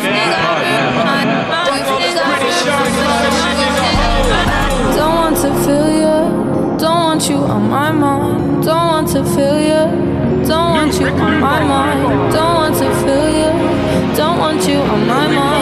Don't 4.96 5.14
want 5.14 5.37
to 5.38 5.50
feel 5.64 5.88
you. 5.90 6.79
Don't 6.79 7.03
want 7.03 7.29
you 7.29 7.37
on 7.37 7.68
my 7.68 7.90
mind. 7.90 8.64
Don't 8.64 8.87
want 8.87 9.09
to 9.09 9.24
feel 9.24 9.59
you. 9.61 10.46
Don't 10.46 10.70
want 10.70 10.94
you 11.00 11.09
on 11.09 11.40
my 11.40 11.64
mind. 11.64 12.33
Don't 12.33 12.55
want 12.55 12.74
to 12.77 12.88
feel 13.03 13.29
you. 13.40 14.16
Don't 14.16 14.38
want 14.38 14.68
you 14.68 14.77
on 14.77 15.07
my 15.09 15.27
mind. 15.27 15.54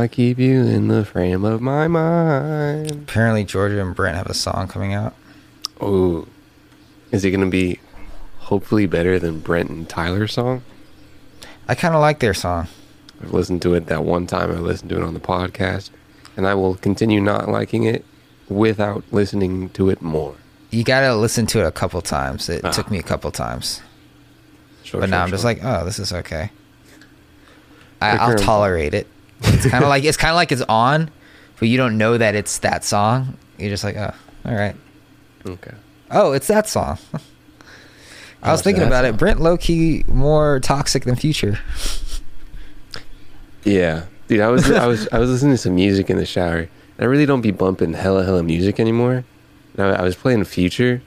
I 0.00 0.08
keep 0.08 0.38
you 0.38 0.62
in 0.62 0.88
the 0.88 1.04
frame 1.04 1.44
of 1.44 1.60
my 1.60 1.86
mind? 1.88 2.90
Apparently, 2.90 3.44
Georgia 3.44 3.80
and 3.80 3.94
Brent 3.94 4.16
have 4.16 4.26
a 4.26 4.34
song 4.34 4.66
coming 4.68 4.92
out. 4.94 5.14
Oh, 5.80 6.26
is 7.12 7.24
it 7.24 7.30
gonna 7.30 7.46
be 7.50 7.78
hopefully 8.38 8.86
better 8.86 9.18
than 9.18 9.40
Brent 9.40 9.70
and 9.70 9.88
Tyler's 9.88 10.32
song? 10.32 10.62
I 11.68 11.74
kind 11.74 11.94
of 11.94 12.00
like 12.00 12.18
their 12.18 12.34
song. 12.34 12.66
I've 13.22 13.32
listened 13.32 13.62
to 13.62 13.74
it 13.74 13.86
that 13.86 14.02
one 14.04 14.26
time. 14.26 14.50
I 14.50 14.54
listened 14.54 14.90
to 14.90 14.96
it 14.96 15.02
on 15.02 15.14
the 15.14 15.20
podcast, 15.20 15.90
and 16.36 16.46
I 16.46 16.54
will 16.54 16.74
continue 16.76 17.20
not 17.20 17.48
liking 17.48 17.84
it 17.84 18.04
without 18.48 19.04
listening 19.12 19.68
to 19.70 19.90
it 19.90 20.02
more. 20.02 20.34
You 20.70 20.82
gotta 20.84 21.14
listen 21.14 21.46
to 21.46 21.60
it 21.60 21.66
a 21.66 21.70
couple 21.72 22.00
times. 22.00 22.48
It 22.48 22.64
Ah. 22.64 22.70
took 22.70 22.90
me 22.90 22.98
a 22.98 23.02
couple 23.02 23.30
times, 23.30 23.80
Sure, 24.82 25.00
but 25.00 25.06
sure, 25.06 25.10
now 25.10 25.22
I'm 25.24 25.30
just 25.30 25.44
like, 25.44 25.60
oh, 25.62 25.84
this 25.84 25.98
is 25.98 26.12
okay. 26.12 26.50
I, 28.00 28.16
I'll 28.16 28.36
tolerate 28.38 28.94
it. 28.94 29.06
It's 29.42 29.66
kind 29.66 29.84
of 29.84 29.88
like 29.90 30.04
it's 30.04 30.16
kind 30.16 30.30
of 30.30 30.36
like 30.36 30.52
it's 30.52 30.62
on, 30.62 31.10
but 31.58 31.68
you 31.68 31.76
don't 31.76 31.98
know 31.98 32.18
that 32.18 32.34
it's 32.34 32.58
that 32.58 32.84
song. 32.84 33.36
You're 33.58 33.70
just 33.70 33.84
like, 33.84 33.96
oh, 33.96 34.14
all 34.44 34.54
right. 34.54 34.76
okay. 35.46 35.74
Oh, 36.10 36.32
it's 36.32 36.46
that 36.48 36.68
song. 36.68 36.98
I 38.42 38.52
was 38.52 38.62
thinking 38.62 38.84
about 38.84 39.04
song. 39.04 39.14
it. 39.14 39.18
Brent 39.18 39.40
low 39.40 39.56
key 39.56 40.04
more 40.08 40.60
toxic 40.60 41.04
than 41.04 41.14
Future. 41.16 41.58
Yeah, 43.64 44.04
dude, 44.28 44.40
I 44.40 44.48
was 44.48 44.70
I 44.70 44.86
was 44.86 45.08
I 45.12 45.18
was 45.18 45.30
listening 45.32 45.52
to 45.52 45.58
some 45.58 45.74
music 45.74 46.08
in 46.08 46.16
the 46.16 46.26
shower. 46.26 46.68
I 46.98 47.04
really 47.04 47.26
don't 47.26 47.40
be 47.42 47.50
bumping 47.50 47.92
hella 47.94 48.24
hella 48.24 48.42
music 48.42 48.80
anymore. 48.80 49.24
And 49.76 49.86
I, 49.86 50.00
I 50.00 50.02
was 50.02 50.16
playing 50.16 50.44
Future, 50.44 51.02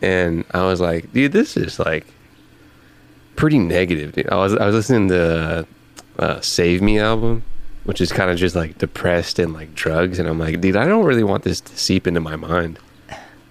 and 0.00 0.44
I 0.52 0.64
was 0.64 0.80
like, 0.80 1.12
dude, 1.12 1.32
this 1.32 1.56
is 1.56 1.78
like 1.78 2.06
pretty 3.36 3.58
negative. 3.58 4.12
Dude. 4.12 4.28
I 4.30 4.36
was 4.36 4.54
I 4.54 4.66
was 4.66 4.74
listening 4.74 5.08
to 5.08 5.66
uh, 6.18 6.40
Save 6.40 6.82
Me 6.82 7.00
album, 7.00 7.42
which 7.84 8.00
is 8.00 8.12
kind 8.12 8.30
of 8.30 8.36
just 8.36 8.54
like 8.54 8.78
depressed 8.78 9.38
and 9.38 9.52
like 9.52 9.74
drugs, 9.74 10.18
and 10.18 10.28
I'm 10.28 10.38
like, 10.38 10.60
dude, 10.60 10.76
I 10.76 10.86
don't 10.86 11.04
really 11.04 11.24
want 11.24 11.44
this 11.44 11.60
to 11.60 11.76
seep 11.76 12.06
into 12.06 12.20
my 12.20 12.36
mind. 12.36 12.78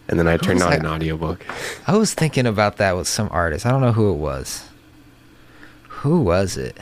And 0.08 0.20
then 0.20 0.28
I 0.28 0.36
turned 0.36 0.62
on 0.62 0.74
an 0.74 0.86
audiobook. 0.86 1.46
I 1.88 1.96
was 1.96 2.14
thinking 2.14 2.46
about 2.46 2.78
that 2.78 2.98
with 2.98 3.08
some 3.08 3.30
artist. 3.32 3.66
I 3.66 3.72
don't 3.72 3.82
know 3.82 3.94
who 3.94 4.12
it 4.12 4.18
was. 4.18 4.68
Who 5.88 6.20
was 6.22 6.58
it? 6.58 6.78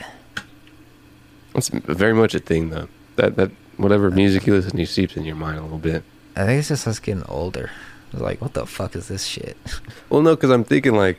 It's 1.54 1.68
very 1.68 2.14
much 2.14 2.34
a 2.34 2.40
thing 2.40 2.70
though. 2.70 2.88
That 3.16 3.36
that 3.36 3.50
whatever 3.76 4.08
uh, 4.08 4.10
music 4.10 4.46
you 4.46 4.54
listen 4.54 4.76
to 4.76 4.86
seeps 4.86 5.16
in 5.16 5.24
your 5.24 5.36
mind 5.36 5.58
a 5.58 5.62
little 5.62 5.78
bit. 5.78 6.02
I 6.36 6.46
think 6.46 6.58
it's 6.58 6.68
just 6.68 6.86
us 6.86 6.98
getting 6.98 7.24
older. 7.28 7.70
I 8.12 8.16
was 8.16 8.22
like, 8.22 8.40
what 8.40 8.54
the 8.54 8.66
fuck 8.66 8.96
is 8.96 9.08
this 9.08 9.24
shit? 9.24 9.56
Well, 10.08 10.22
no, 10.22 10.34
because 10.34 10.50
I'm 10.50 10.64
thinking 10.64 10.94
like 10.94 11.18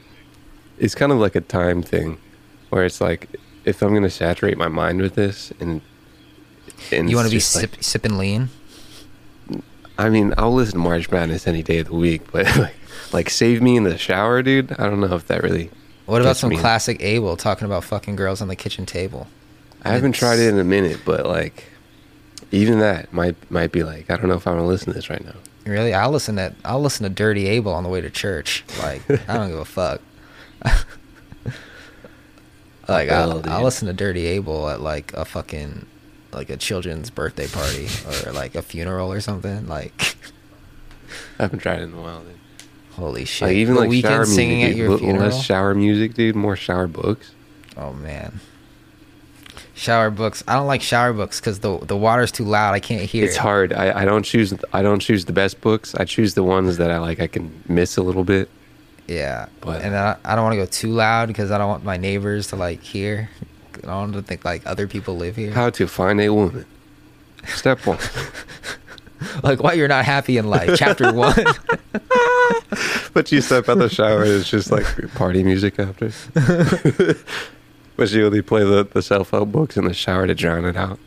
it's 0.77 0.95
kind 0.95 1.13
of 1.13 1.17
like 1.17 1.35
a 1.35 1.41
time 1.41 1.81
thing, 1.81 2.17
where 2.69 2.83
it's 2.83 2.99
like 2.99 3.29
if 3.63 3.81
I'm 3.81 3.93
gonna 3.93 4.09
saturate 4.09 4.57
my 4.57 4.67
mind 4.67 4.99
with 5.01 5.15
this, 5.15 5.53
and 5.61 5.81
and 6.91 7.09
you 7.09 7.15
want 7.15 7.27
to 7.27 7.31
be 7.31 7.37
just, 7.37 7.55
like- 7.55 7.81
sipping 7.81 8.17
lean? 8.17 8.49
I 9.97 10.09
mean, 10.09 10.33
I'll 10.37 10.53
listen 10.53 10.73
to 10.73 10.79
March 10.79 11.11
Madness 11.11 11.47
any 11.47 11.61
day 11.61 11.79
of 11.79 11.87
the 11.87 11.95
week, 11.95 12.31
but 12.31 12.45
like, 12.57 12.75
like 13.13 13.29
save 13.29 13.61
me 13.61 13.77
in 13.77 13.83
the 13.83 13.97
shower, 13.97 14.41
dude. 14.41 14.71
I 14.73 14.89
don't 14.89 14.99
know 14.99 15.13
if 15.13 15.27
that 15.27 15.43
really. 15.43 15.69
What 16.05 16.21
about 16.21 16.37
some 16.37 16.49
me. 16.49 16.57
classic 16.57 17.01
Abel 17.01 17.37
talking 17.37 17.65
about 17.65 17.83
fucking 17.83 18.15
girls 18.15 18.41
on 18.41 18.47
the 18.47 18.55
kitchen 18.55 18.85
table? 18.85 19.27
I 19.83 19.89
haven't 19.89 20.13
tried 20.13 20.39
it 20.39 20.47
in 20.49 20.59
a 20.59 20.63
minute, 20.63 21.01
but 21.05 21.25
like 21.25 21.65
even 22.51 22.79
that 22.79 23.13
might 23.13 23.35
might 23.51 23.71
be 23.71 23.83
like 23.83 24.09
I 24.09 24.17
don't 24.17 24.27
know 24.27 24.35
if 24.35 24.47
I 24.47 24.51
want 24.51 24.63
to 24.63 24.67
listen 24.67 24.87
to 24.87 24.93
this 24.93 25.09
right 25.09 25.23
now. 25.23 25.35
Really, 25.65 25.93
I'll 25.93 26.11
listen 26.11 26.35
to 26.37 26.53
I'll 26.65 26.81
listen 26.81 27.03
to 27.03 27.09
Dirty 27.09 27.47
Abel 27.47 27.73
on 27.73 27.83
the 27.83 27.89
way 27.89 28.01
to 28.01 28.09
church. 28.09 28.63
Like 28.79 29.01
I 29.29 29.35
don't 29.35 29.49
give 29.49 29.59
a 29.59 29.65
fuck. 29.65 30.01
like 32.87 33.09
I'll. 33.09 33.47
I'll 33.49 33.63
listen 33.63 33.87
to 33.87 33.93
Dirty 33.93 34.25
Abel 34.25 34.69
at 34.69 34.81
like 34.81 35.13
a 35.13 35.25
fucking 35.25 35.85
like 36.33 36.49
a 36.49 36.57
children's 36.57 37.09
birthday 37.09 37.47
party 37.47 37.87
or 38.25 38.31
like 38.31 38.55
a 38.55 38.61
funeral 38.61 39.11
or 39.11 39.19
something. 39.21 39.67
Like 39.67 39.93
I 41.39 41.43
haven't 41.43 41.59
tried 41.59 41.79
it 41.79 41.83
in 41.83 41.93
a 41.93 42.01
while. 42.01 42.21
Dude. 42.21 42.35
holy 42.93 43.25
shit! 43.25 43.47
Like 43.49 43.55
even 43.57 43.75
The 43.75 43.81
like 43.81 43.89
Weeknd 43.89 44.01
shower 44.03 44.17
music, 44.19 44.35
singing 44.35 44.63
at 44.63 44.75
your 44.75 44.97
funeral. 44.97 45.25
less 45.25 45.43
shower 45.43 45.73
music, 45.75 46.13
dude. 46.13 46.35
More 46.35 46.55
shower 46.55 46.87
books. 46.87 47.31
oh 47.77 47.93
man. 47.93 48.39
Shower 49.73 50.11
books. 50.11 50.43
I 50.47 50.53
don't 50.53 50.67
like 50.67 50.81
shower 50.83 51.11
books 51.11 51.39
because 51.39 51.59
the 51.59 51.79
the 51.79 51.97
water's 51.97 52.31
too 52.31 52.43
loud. 52.45 52.73
I 52.73 52.79
can't 52.79 53.01
hear. 53.01 53.25
It's 53.25 53.35
it. 53.35 53.39
hard. 53.39 53.73
I, 53.73 54.01
I 54.01 54.05
don't 54.05 54.23
choose. 54.23 54.53
I 54.73 54.81
don't 54.83 54.99
choose 54.99 55.25
the 55.25 55.33
best 55.33 55.59
books. 55.61 55.95
I 55.95 56.05
choose 56.05 56.35
the 56.35 56.43
ones 56.43 56.77
that 56.77 56.91
I 56.91 56.99
like. 56.99 57.19
I 57.19 57.27
can 57.27 57.63
miss 57.67 57.97
a 57.97 58.03
little 58.03 58.23
bit. 58.23 58.49
Yeah, 59.07 59.47
But- 59.59 59.81
and 59.81 59.93
I, 59.95 60.15
I 60.23 60.35
don't 60.35 60.43
want 60.45 60.53
to 60.53 60.57
go 60.57 60.65
too 60.67 60.91
loud 60.91 61.27
because 61.27 61.51
I 61.51 61.57
don't 61.57 61.67
want 61.67 61.83
my 61.83 61.97
neighbors 61.97 62.47
to 62.47 62.55
like 62.55 62.81
hear. 62.81 63.29
I 63.79 63.87
don't 63.87 63.95
want 64.11 64.13
to 64.13 64.21
think 64.21 64.43
like 64.45 64.65
other 64.65 64.87
people 64.87 65.15
live 65.17 65.35
here. 65.35 65.51
How 65.51 65.69
to 65.71 65.87
find 65.87 66.19
a 66.21 66.29
woman. 66.29 66.65
Step 67.47 67.85
one. 67.85 67.97
like 69.43 69.61
why 69.61 69.73
you're 69.73 69.87
not 69.87 70.05
happy 70.05 70.37
in 70.37 70.47
life. 70.49 70.77
Chapter 70.77 71.11
one. 71.13 71.33
but 73.13 73.31
you 73.31 73.41
step 73.41 73.67
out 73.69 73.77
the 73.77 73.89
shower 73.89 74.23
and 74.23 74.31
it's 74.31 74.49
just 74.49 74.71
like 74.71 74.85
party 75.15 75.43
music 75.43 75.79
after. 75.79 76.11
but 77.95 78.11
you 78.11 78.25
only 78.25 78.41
play 78.41 78.63
the, 78.63 78.83
the 78.91 79.01
self 79.01 79.31
help 79.31 79.51
books 79.51 79.77
in 79.77 79.85
the 79.85 79.93
shower 79.93 80.27
to 80.27 80.35
drown 80.35 80.65
it 80.65 80.75
out. 80.77 80.99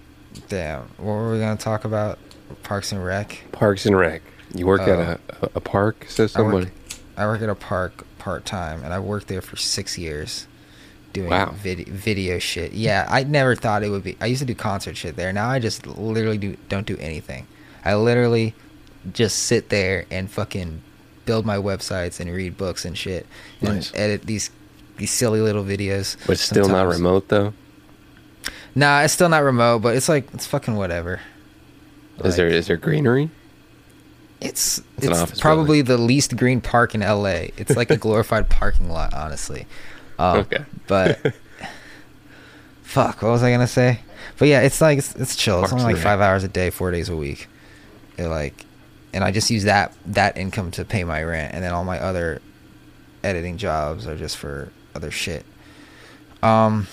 Damn. 0.48 0.82
What 0.98 1.04
were 1.14 1.32
we 1.32 1.38
gonna 1.38 1.56
talk 1.56 1.84
about? 1.84 2.18
Parks 2.62 2.92
and 2.92 3.04
Rec. 3.04 3.44
Parks 3.52 3.86
and 3.86 3.96
Rec. 3.96 4.22
You 4.54 4.66
work 4.66 4.82
Oh. 4.82 4.92
at 4.92 4.98
a, 4.98 5.20
a, 5.42 5.50
a 5.56 5.60
park, 5.60 6.06
says 6.08 6.36
I 6.36 6.42
work- 6.42 6.68
I 7.16 7.26
work 7.26 7.42
at 7.42 7.48
a 7.48 7.54
park 7.54 8.04
part 8.18 8.44
time, 8.44 8.82
and 8.84 8.92
I 8.92 8.98
worked 8.98 9.28
there 9.28 9.40
for 9.40 9.56
six 9.56 9.96
years, 9.98 10.46
doing 11.14 11.30
Wow. 11.30 11.54
vid- 11.56 11.88
video 11.88 12.38
shit. 12.38 12.72
Yeah, 12.74 13.06
I 13.08 13.24
never 13.24 13.54
thought 13.56 13.82
it 13.82 13.88
would 13.88 14.04
be. 14.04 14.18
I 14.20 14.26
used 14.26 14.40
to 14.40 14.44
do 14.46 14.54
concert 14.54 14.96
shit 14.98 15.16
there. 15.16 15.32
Now 15.32 15.48
I 15.48 15.58
just 15.58 15.86
literally 15.86 16.36
do 16.36 16.56
don't 16.68 16.86
do 16.86 16.98
anything. 17.00 17.46
I 17.86 17.94
literally 17.94 18.54
just 19.12 19.38
sit 19.38 19.70
there 19.70 20.04
and 20.10 20.30
fucking 20.30 20.82
build 21.24 21.46
my 21.46 21.56
websites 21.56 22.20
and 22.20 22.30
read 22.30 22.58
books 22.58 22.84
and 22.84 22.98
shit, 22.98 23.26
and 23.62 23.76
Nice. 23.76 23.92
edit 23.94 24.26
these 24.26 24.50
these 24.98 25.10
silly 25.10 25.40
little 25.40 25.64
videos. 25.64 26.16
But 26.26 26.38
still 26.38 26.68
not 26.68 26.86
remote 26.86 27.28
though. 27.28 27.54
Nah, 28.74 29.00
it's 29.02 29.14
still 29.14 29.28
not 29.28 29.42
remote, 29.44 29.78
but 29.80 29.96
it's 29.96 30.08
like 30.08 30.26
it's 30.34 30.46
fucking 30.46 30.74
whatever. 30.76 31.20
Is 32.24 32.36
there 32.36 32.48
is 32.48 32.66
there 32.66 32.76
greenery? 32.76 33.30
It's 34.40 34.80
It's 34.98 35.06
it's, 35.06 35.40
probably 35.40 35.80
the 35.80 35.96
least 35.96 36.36
green 36.36 36.60
park 36.60 36.94
in 36.94 37.00
LA. 37.00 37.48
It's 37.56 37.76
like 37.76 37.90
a 37.90 37.96
glorified 38.04 38.50
parking 38.50 38.90
lot, 38.90 39.14
honestly. 39.14 39.66
Um, 40.18 40.38
Okay. 40.40 40.64
But 40.86 41.34
fuck, 42.82 43.22
what 43.22 43.30
was 43.30 43.42
I 43.42 43.50
gonna 43.50 43.66
say? 43.66 44.00
But 44.38 44.48
yeah, 44.48 44.60
it's 44.60 44.80
like 44.80 44.98
it's, 44.98 45.14
it's 45.16 45.36
chill. 45.36 45.60
Parks 45.60 45.72
it's 45.72 45.82
only 45.82 45.94
like 45.94 46.02
five 46.02 46.20
hours 46.20 46.44
a 46.44 46.48
day, 46.48 46.70
four 46.70 46.90
days 46.90 47.08
a 47.08 47.16
week. 47.16 47.48
It 48.16 48.28
like 48.28 48.64
and 49.12 49.22
I 49.22 49.30
just 49.30 49.50
use 49.50 49.64
that 49.64 49.92
that 50.06 50.36
income 50.36 50.70
to 50.72 50.84
pay 50.84 51.04
my 51.04 51.22
rent, 51.22 51.54
and 51.54 51.62
then 51.62 51.72
all 51.72 51.84
my 51.84 51.98
other 51.98 52.42
editing 53.22 53.56
jobs 53.56 54.06
are 54.06 54.16
just 54.16 54.36
for 54.36 54.70
other 54.94 55.10
shit. 55.10 55.44
Um, 56.42 56.88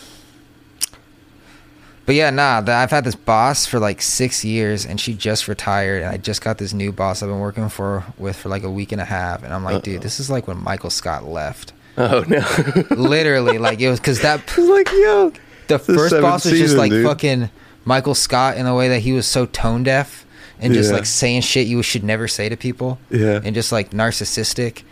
but 2.06 2.16
yeah, 2.16 2.30
nah, 2.30 2.62
the, 2.62 2.74
I've 2.74 2.92
had 2.92 3.04
this 3.04 3.16
boss 3.16 3.66
for 3.66 3.80
like 3.80 4.02
six 4.02 4.46
years, 4.46 4.86
and 4.86 5.00
she 5.00 5.14
just 5.14 5.48
retired, 5.48 6.04
and 6.04 6.12
I 6.12 6.18
just 6.18 6.42
got 6.42 6.58
this 6.58 6.74
new 6.74 6.92
boss 6.92 7.22
I've 7.22 7.30
been 7.30 7.40
working 7.40 7.70
for 7.70 8.06
with 8.18 8.36
for 8.36 8.50
like 8.50 8.64
a 8.64 8.72
week 8.72 8.92
and 8.92 9.02
a 9.02 9.06
half, 9.06 9.44
and 9.44 9.54
I'm 9.54 9.64
like, 9.64 9.84
dude, 9.84 10.02
this 10.02 10.20
is 10.20 10.30
like 10.30 10.48
when 10.48 10.58
Michael 10.58 10.90
Scott 10.90 11.26
left. 11.26 11.74
Oh 11.98 12.24
no. 12.28 12.46
Literally, 12.96 13.58
like 13.58 13.80
it 13.82 13.90
was 13.90 14.00
because 14.00 14.22
that 14.22 14.46
was 14.58 14.68
like, 14.70 14.92
yo. 14.92 15.34
the 15.68 15.80
first 15.80 16.14
boss 16.22 16.46
was 16.46 16.58
just 16.60 16.76
like 16.78 16.92
dude. 16.92 17.06
fucking 17.06 17.50
Michael 17.86 18.16
Scott 18.16 18.58
in 18.58 18.66
the 18.66 18.74
way 18.74 18.90
that 18.90 19.00
he 19.00 19.12
was 19.12 19.26
so 19.28 19.46
tone 19.46 19.84
deaf 19.84 20.26
and 20.60 20.74
just 20.74 20.90
Yeah. 20.92 20.98
like 20.98 21.06
saying 21.06 21.42
shit 21.42 21.68
you 21.68 21.82
should 21.84 22.04
never 22.04 22.28
say 22.28 22.48
to 22.50 22.56
people. 22.58 23.00
Yeah. 23.10 23.42
And 23.44 23.54
just 23.56 23.72
like 23.72 23.92
narcissistic. 23.92 24.84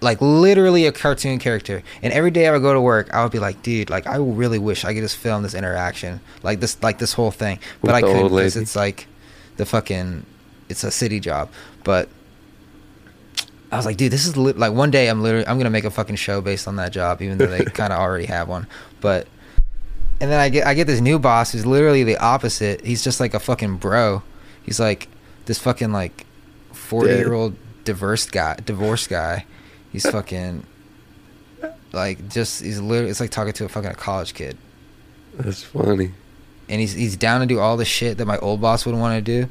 Like 0.00 0.20
literally 0.20 0.84
a 0.86 0.92
cartoon 0.92 1.38
character. 1.38 1.82
And 2.02 2.12
every 2.12 2.30
day 2.30 2.46
I 2.46 2.50
would 2.52 2.60
go 2.60 2.74
to 2.74 2.80
work, 2.80 3.08
I 3.14 3.22
would 3.22 3.32
be 3.32 3.38
like, 3.38 3.62
dude, 3.62 3.88
like 3.88 4.06
I 4.06 4.16
really 4.16 4.58
wish 4.58 4.84
I 4.84 4.92
could 4.92 5.02
just 5.02 5.16
film 5.16 5.42
this 5.44 5.54
interaction. 5.54 6.20
Like 6.42 6.60
this 6.60 6.82
like 6.82 6.98
this 6.98 7.14
whole 7.14 7.30
thing. 7.30 7.58
But 7.80 7.94
With 7.94 7.94
I 7.94 8.00
couldn't 8.02 8.28
because 8.28 8.56
it's 8.56 8.76
like 8.76 9.06
the 9.56 9.64
fucking 9.64 10.26
it's 10.68 10.84
a 10.84 10.90
city 10.90 11.20
job. 11.20 11.48
But 11.84 12.08
I 13.74 13.76
was 13.76 13.86
like, 13.86 13.96
dude, 13.96 14.12
this 14.12 14.24
is 14.24 14.36
lit- 14.36 14.56
like 14.56 14.72
one 14.72 14.92
day 14.92 15.08
I'm 15.08 15.20
literally 15.20 15.46
I'm 15.48 15.58
gonna 15.58 15.68
make 15.68 15.84
a 15.84 15.90
fucking 15.90 16.14
show 16.14 16.40
based 16.40 16.68
on 16.68 16.76
that 16.76 16.92
job, 16.92 17.20
even 17.20 17.38
though 17.38 17.46
they 17.46 17.64
kind 17.64 17.92
of 17.92 17.98
already 17.98 18.26
have 18.26 18.48
one. 18.48 18.68
But 19.00 19.26
and 20.20 20.30
then 20.30 20.38
I 20.38 20.48
get 20.48 20.64
I 20.64 20.74
get 20.74 20.86
this 20.86 21.00
new 21.00 21.18
boss 21.18 21.50
who's 21.50 21.66
literally 21.66 22.04
the 22.04 22.16
opposite. 22.18 22.84
He's 22.84 23.02
just 23.02 23.18
like 23.18 23.34
a 23.34 23.40
fucking 23.40 23.78
bro. 23.78 24.22
He's 24.62 24.78
like 24.78 25.08
this 25.46 25.58
fucking 25.58 25.90
like 25.90 26.24
forty 26.72 27.10
year 27.14 27.32
old 27.32 27.56
divorced 27.82 28.30
guy, 28.30 28.56
divorced 28.64 29.10
guy. 29.10 29.44
He's 29.90 30.08
fucking 30.08 30.64
like 31.92 32.28
just 32.28 32.62
he's 32.62 32.80
literally 32.80 33.10
it's 33.10 33.20
like 33.20 33.30
talking 33.30 33.52
to 33.54 33.64
a 33.64 33.68
fucking 33.68 33.92
college 33.94 34.34
kid. 34.34 34.56
That's 35.36 35.64
funny. 35.64 36.12
And 36.68 36.80
he's 36.80 36.92
he's 36.92 37.16
down 37.16 37.40
to 37.40 37.46
do 37.46 37.58
all 37.58 37.76
the 37.76 37.84
shit 37.84 38.18
that 38.18 38.26
my 38.26 38.38
old 38.38 38.60
boss 38.60 38.86
would 38.86 38.94
want 38.94 39.16
to 39.16 39.42
do. 39.42 39.50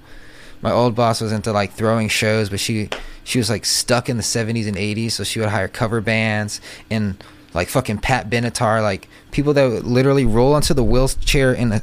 My 0.64 0.72
old 0.72 0.96
boss 0.96 1.20
was 1.20 1.34
into 1.34 1.52
like 1.52 1.74
throwing 1.74 2.08
shows, 2.08 2.50
but 2.50 2.60
she 2.60 2.90
she 3.26 3.38
was 3.38 3.50
like 3.50 3.66
stuck 3.66 4.08
in 4.10 4.18
the 4.18 4.24
70s 4.24 4.66
and 4.66 4.78
80s, 4.78 5.12
so 5.12 5.24
she 5.24 5.40
would 5.40 5.50
hire 5.50 5.68
cover 5.68 6.00
bands 6.02 6.62
and 6.90 7.22
like 7.54 7.68
fucking 7.68 8.00
Pat 8.00 8.30
Benatar, 8.30 8.82
like 8.82 9.08
people 9.32 9.54
that 9.54 9.70
would 9.70 9.84
literally 9.84 10.26
roll 10.26 10.54
onto 10.54 10.74
the 10.74 10.84
wheelchair 10.84 11.54
in 11.54 11.72
a 11.74 11.82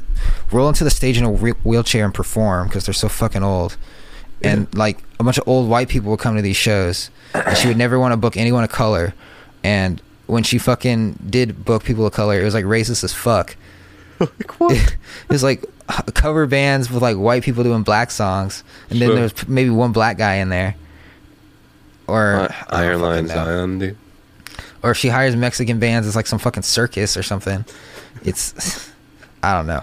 roll 0.51 0.67
onto 0.67 0.83
the 0.83 0.89
stage 0.89 1.17
in 1.17 1.23
a 1.23 1.31
whe- 1.31 1.57
wheelchair 1.63 2.03
and 2.03 2.13
perform 2.13 2.67
because 2.67 2.85
they're 2.85 2.93
so 2.93 3.07
fucking 3.07 3.43
old. 3.43 3.77
And 4.43 4.73
like 4.75 4.97
a 5.19 5.23
bunch 5.23 5.37
of 5.37 5.47
old 5.47 5.69
white 5.69 5.87
people 5.87 6.09
would 6.09 6.19
come 6.19 6.35
to 6.35 6.41
these 6.41 6.57
shows, 6.57 7.11
and 7.35 7.55
she 7.55 7.67
would 7.67 7.77
never 7.77 7.99
want 7.99 8.13
to 8.13 8.17
book 8.17 8.35
anyone 8.35 8.63
of 8.63 8.71
color. 8.71 9.13
And 9.63 10.01
when 10.25 10.41
she 10.41 10.57
fucking 10.57 11.19
did 11.29 11.63
book 11.63 11.83
people 11.83 12.07
of 12.07 12.13
color, 12.13 12.41
it 12.41 12.43
was 12.43 12.55
like 12.55 12.65
racist 12.65 13.03
as 13.03 13.13
fuck. 13.13 13.55
it 14.61 14.97
was 15.29 15.43
like 15.43 15.63
cover 16.13 16.45
bands 16.47 16.89
with 16.91 17.01
like 17.01 17.17
white 17.17 17.43
people 17.43 17.63
doing 17.63 17.83
black 17.83 18.11
songs, 18.11 18.63
and 18.89 18.99
then 19.01 19.07
Sure. 19.09 19.15
there 19.15 19.23
was 19.23 19.47
maybe 19.47 19.69
one 19.69 19.91
black 19.91 20.17
guy 20.17 20.35
in 20.35 20.49
there. 20.49 20.75
Or 22.07 22.47
I- 22.49 22.65
I 22.69 22.83
Iron 22.85 23.01
Lion. 23.01 23.27
Zion, 23.27 23.79
dude. 23.79 23.97
Or 24.83 24.91
if 24.91 24.97
she 24.97 25.09
hires 25.09 25.35
Mexican 25.35 25.79
bands, 25.79 26.07
it's 26.07 26.15
like 26.15 26.27
some 26.27 26.39
fucking 26.39 26.63
circus 26.63 27.15
or 27.15 27.23
something. 27.23 27.63
It's 28.23 28.89
I 29.43 29.53
don't 29.55 29.67
know. 29.67 29.81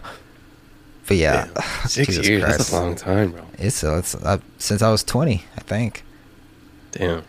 But 1.07 1.16
yeah, 1.16 1.44
Six 1.87 2.09
Jesus 2.09 2.29
years. 2.29 2.42
Christ. 2.44 2.59
That's 2.59 2.72
a 2.72 2.77
long 2.81 2.94
time, 2.96 3.31
bro. 3.33 3.42
It's 3.59 3.83
uh, 3.85 3.96
it's 3.98 4.14
uh, 4.14 4.38
since 4.59 4.83
I 4.83 4.90
was 4.90 5.03
twenty, 5.05 5.44
I 5.57 5.61
think. 5.61 6.05
Damn. 6.92 7.22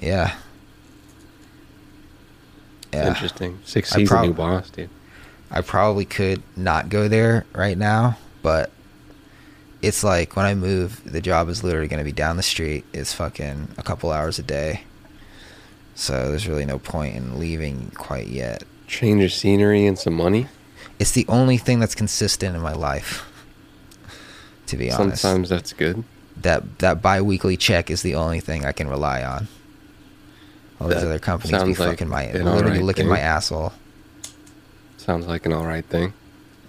Yeah. 0.00 0.36
Yeah. 2.92 3.08
Interesting. 3.08 3.58
Six 3.64 3.92
I 3.92 3.96
season 3.98 4.08
prob- 4.16 4.26
new 4.26 4.32
boss, 4.34 4.70
dude. 4.70 4.88
I 5.50 5.62
probably 5.62 6.04
could 6.04 6.42
not 6.56 6.88
go 6.88 7.08
there 7.08 7.44
right 7.54 7.76
now, 7.76 8.18
but 8.42 8.70
it's 9.82 10.04
like 10.04 10.36
when 10.36 10.46
I 10.46 10.54
move, 10.54 11.02
the 11.10 11.20
job 11.20 11.48
is 11.48 11.64
literally 11.64 11.88
going 11.88 11.98
to 11.98 12.04
be 12.04 12.12
down 12.12 12.36
the 12.36 12.42
street. 12.42 12.84
It's 12.92 13.12
fucking 13.14 13.68
a 13.76 13.82
couple 13.82 14.10
hours 14.12 14.38
a 14.38 14.42
day. 14.42 14.82
So 15.94 16.30
there's 16.30 16.46
really 16.48 16.64
no 16.66 16.78
point 16.78 17.16
in 17.16 17.38
leaving 17.38 17.90
quite 17.94 18.28
yet. 18.28 18.62
Change 18.86 19.22
of 19.24 19.32
scenery 19.32 19.86
and 19.86 19.98
some 19.98 20.14
money. 20.14 20.46
It's 20.98 21.12
the 21.12 21.26
only 21.28 21.56
thing 21.56 21.80
that's 21.80 21.94
consistent 21.94 22.54
in 22.54 22.62
my 22.62 22.72
life. 22.74 23.26
To 24.66 24.76
be 24.76 24.90
honest. 24.90 25.22
Sometimes 25.22 25.48
that's 25.48 25.72
good. 25.72 26.04
that 26.42 26.78
that 26.78 27.02
bi-weekly 27.02 27.56
check 27.56 27.90
is 27.90 28.02
the 28.02 28.14
only 28.14 28.38
thing 28.40 28.64
I 28.64 28.72
can 28.72 28.88
rely 28.88 29.22
on. 29.24 29.48
All 30.80 30.88
these 30.88 30.98
That 31.00 31.06
other 31.06 31.18
companies 31.18 31.62
be 31.64 31.74
like 31.74 31.76
fucking 31.76 32.08
my 32.08 32.26
literally 32.32 32.48
alright 32.48 32.82
licking 32.82 33.04
thing. 33.04 33.10
my 33.10 33.18
asshole. 33.18 33.72
Sounds 35.00 35.26
like 35.26 35.46
an 35.46 35.52
all 35.54 35.64
right 35.64 35.84
thing. 35.84 36.12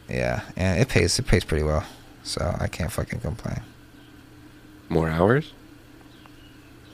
Yeah, 0.07 0.41
and 0.55 0.79
it 0.79 0.87
pays 0.87 1.19
it 1.19 1.27
pays 1.27 1.43
pretty 1.43 1.65
well, 1.65 1.83
so 2.23 2.55
I 2.61 2.67
can't 2.67 2.89
fucking 2.89 3.19
complain. 3.19 3.61
More 4.87 5.09
hours? 5.09 5.51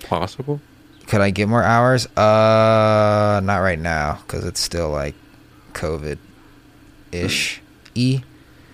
Possible? 0.04 0.60
Could 1.06 1.22
I 1.22 1.30
get 1.30 1.48
more 1.48 1.62
hours? 1.62 2.08
Uh, 2.18 3.40
not 3.44 3.60
right 3.60 3.78
now 3.78 4.20
because 4.26 4.46
it's 4.46 4.60
still 4.60 4.90
like 4.90 5.14
COVID 5.74 6.18
ish 7.12 7.62
e. 7.94 8.22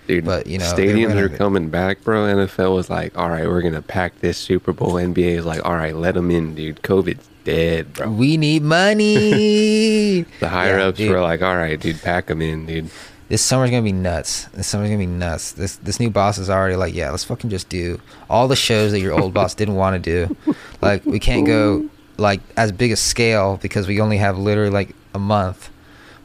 Dude, 0.06 0.24
But, 0.24 0.46
you 0.46 0.58
know, 0.58 0.64
stadiums 0.64 1.16
are 1.16 1.28
coming 1.28 1.68
back, 1.68 2.02
bro. 2.02 2.24
NFL 2.24 2.74
was 2.74 2.88
like, 2.90 3.16
all 3.16 3.28
right, 3.30 3.46
we're 3.46 3.62
going 3.62 3.74
to 3.74 3.82
pack 3.82 4.20
this 4.20 4.36
Super 4.36 4.72
Bowl. 4.72 4.92
NBA 4.92 5.38
is 5.38 5.46
like, 5.46 5.64
all 5.64 5.74
right, 5.74 5.94
let 5.96 6.14
them 6.14 6.30
in, 6.30 6.54
dude. 6.54 6.82
COVID's 6.82 7.26
dead, 7.44 7.92
bro. 7.92 8.10
We 8.10 8.36
need 8.36 8.62
money. 8.62 10.22
The 10.40 10.48
higher 10.48 10.78
Yeah, 10.78 10.84
ups 10.86 10.98
dude. 10.98 11.10
were 11.10 11.20
like, 11.20 11.42
all 11.42 11.56
right, 11.56 11.78
dude, 11.78 12.00
pack 12.02 12.26
them 12.26 12.40
in, 12.42 12.66
dude. 12.66 12.90
this 13.28 13.42
summer's 13.42 13.70
gonna 13.70 13.82
be 13.82 13.92
nuts. 13.92 14.44
This 14.46 14.66
summer's 14.66 14.88
gonna 14.88 14.98
be 14.98 15.06
nuts. 15.06 15.52
This 15.52 15.76
this 15.76 15.98
new 16.00 16.10
boss 16.10 16.38
is 16.38 16.50
already 16.50 16.76
like, 16.76 16.94
yeah, 16.94 17.10
let's 17.10 17.24
fucking 17.24 17.50
just 17.50 17.68
do 17.68 18.00
all 18.28 18.48
the 18.48 18.56
shows 18.56 18.92
that 18.92 19.00
your 19.00 19.12
old 19.18 19.32
boss 19.34 19.54
didn't 19.60 19.74
want 19.76 20.02
to 20.02 20.26
do. 20.26 20.54
Like 20.82 21.04
we 21.06 21.18
can't 21.18 21.46
go 21.46 21.88
like 22.16 22.40
as 22.56 22.70
big 22.72 22.92
a 22.92 22.96
scale 22.96 23.58
because 23.62 23.86
we 23.88 24.00
only 24.00 24.18
have 24.18 24.38
literally 24.38 24.70
like 24.70 24.94
a 25.14 25.18
month, 25.18 25.70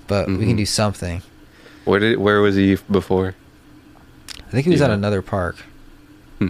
but 0.08 0.28
we 0.28 0.38
can 0.40 0.54
Mhm. 0.56 0.58
do 0.58 0.66
something. 0.66 1.22
Where 1.86 2.00
did 2.00 2.18
where 2.20 2.42
was 2.42 2.56
he 2.56 2.78
before? 2.92 3.36
I 4.48 4.52
think 4.52 4.66
he 4.66 4.72
was 4.72 4.82
at 4.82 4.90
another 4.92 5.22
park. 5.22 5.58
Hmm. 6.40 6.48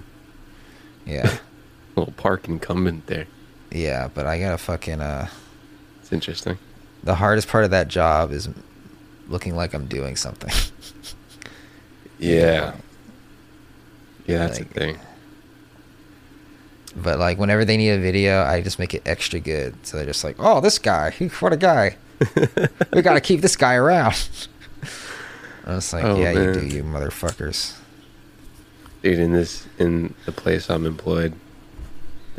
Yeah, 1.05 1.37
little 1.95 2.13
park 2.13 2.47
incumbent 2.47 3.07
there. 3.07 3.27
Yeah, 3.71 4.09
but 4.13 4.25
I 4.25 4.39
gotta 4.39 4.57
fucking 4.57 5.01
uh. 5.01 5.27
It's 6.01 6.11
interesting. 6.11 6.57
The 7.03 7.15
hardest 7.15 7.47
part 7.47 7.63
of 7.63 7.71
that 7.71 7.87
job 7.87 8.31
is 8.31 8.49
looking 9.27 9.55
like 9.55 9.73
I'm 9.73 9.85
doing 9.87 10.15
something. 10.15 10.51
Yeah. 12.21 12.75
Yeah, 14.27 14.39
that's 14.39 14.59
Like- 14.59 14.73
the 14.73 14.79
thing. 14.79 14.99
But 16.95 17.17
like 17.19 17.37
whenever 17.37 17.63
they 17.63 17.77
need 17.77 17.91
a 17.91 17.99
video, 17.99 18.43
I 18.43 18.61
just 18.61 18.77
make 18.79 18.93
it 18.93 19.03
extra 19.05 19.39
good. 19.39 19.75
So 19.85 19.95
they're 19.97 20.05
just 20.07 20.23
like, 20.23 20.35
"Oh, 20.39 20.59
this 20.59 20.79
guy, 20.79 21.11
what 21.39 21.53
a 21.53 21.57
guy! 21.57 21.95
we 22.93 23.01
gotta 23.01 23.21
keep 23.21 23.41
this 23.41 23.55
guy 23.55 23.75
around." 23.75 24.27
I 25.65 25.75
was 25.75 25.93
like, 25.93 26.03
Oh, 26.03 26.19
"Yeah, 26.19 26.31
you 26.31 26.53
do, 26.53 26.65
you 26.65 26.83
motherfuckers." 26.83 27.77
Dude, 29.03 29.19
in 29.19 29.31
this 29.31 29.65
in 29.77 30.13
the 30.25 30.31
place 30.31 30.69
I'm 30.69 30.85
employed, 30.85 31.33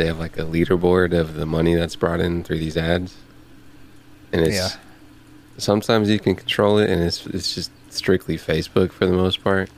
they 0.01 0.07
have 0.07 0.19
like 0.19 0.39
a 0.39 0.43
leaderboard 0.45 1.13
of 1.13 1.35
the 1.35 1.45
money 1.45 1.75
that's 1.75 1.95
brought 1.95 2.21
in 2.21 2.43
through 2.43 2.59
these 2.59 2.77
ads. 2.79 3.17
And 4.33 4.41
it's 4.41 4.57
Yeah. 4.57 4.71
sometimes 5.59 6.09
you 6.09 6.19
can 6.19 6.35
control 6.37 6.79
it 6.79 6.89
and 6.89 7.03
it's 7.03 7.27
it's 7.27 7.55
just 7.55 7.71
strictly 7.91 8.39
Facebook 8.39 8.93
for 8.93 9.05
the 9.05 9.13
most 9.13 9.45
part. 9.45 9.69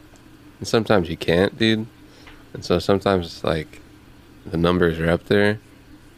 And 0.60 0.68
sometimes 0.68 1.08
you 1.10 1.16
can't, 1.16 1.58
dude. 1.58 1.86
And 2.54 2.64
so 2.64 2.78
sometimes 2.78 3.26
it's 3.26 3.42
like 3.42 3.80
the 4.46 4.56
numbers 4.56 5.00
are 5.00 5.10
up 5.10 5.24
there. 5.26 5.58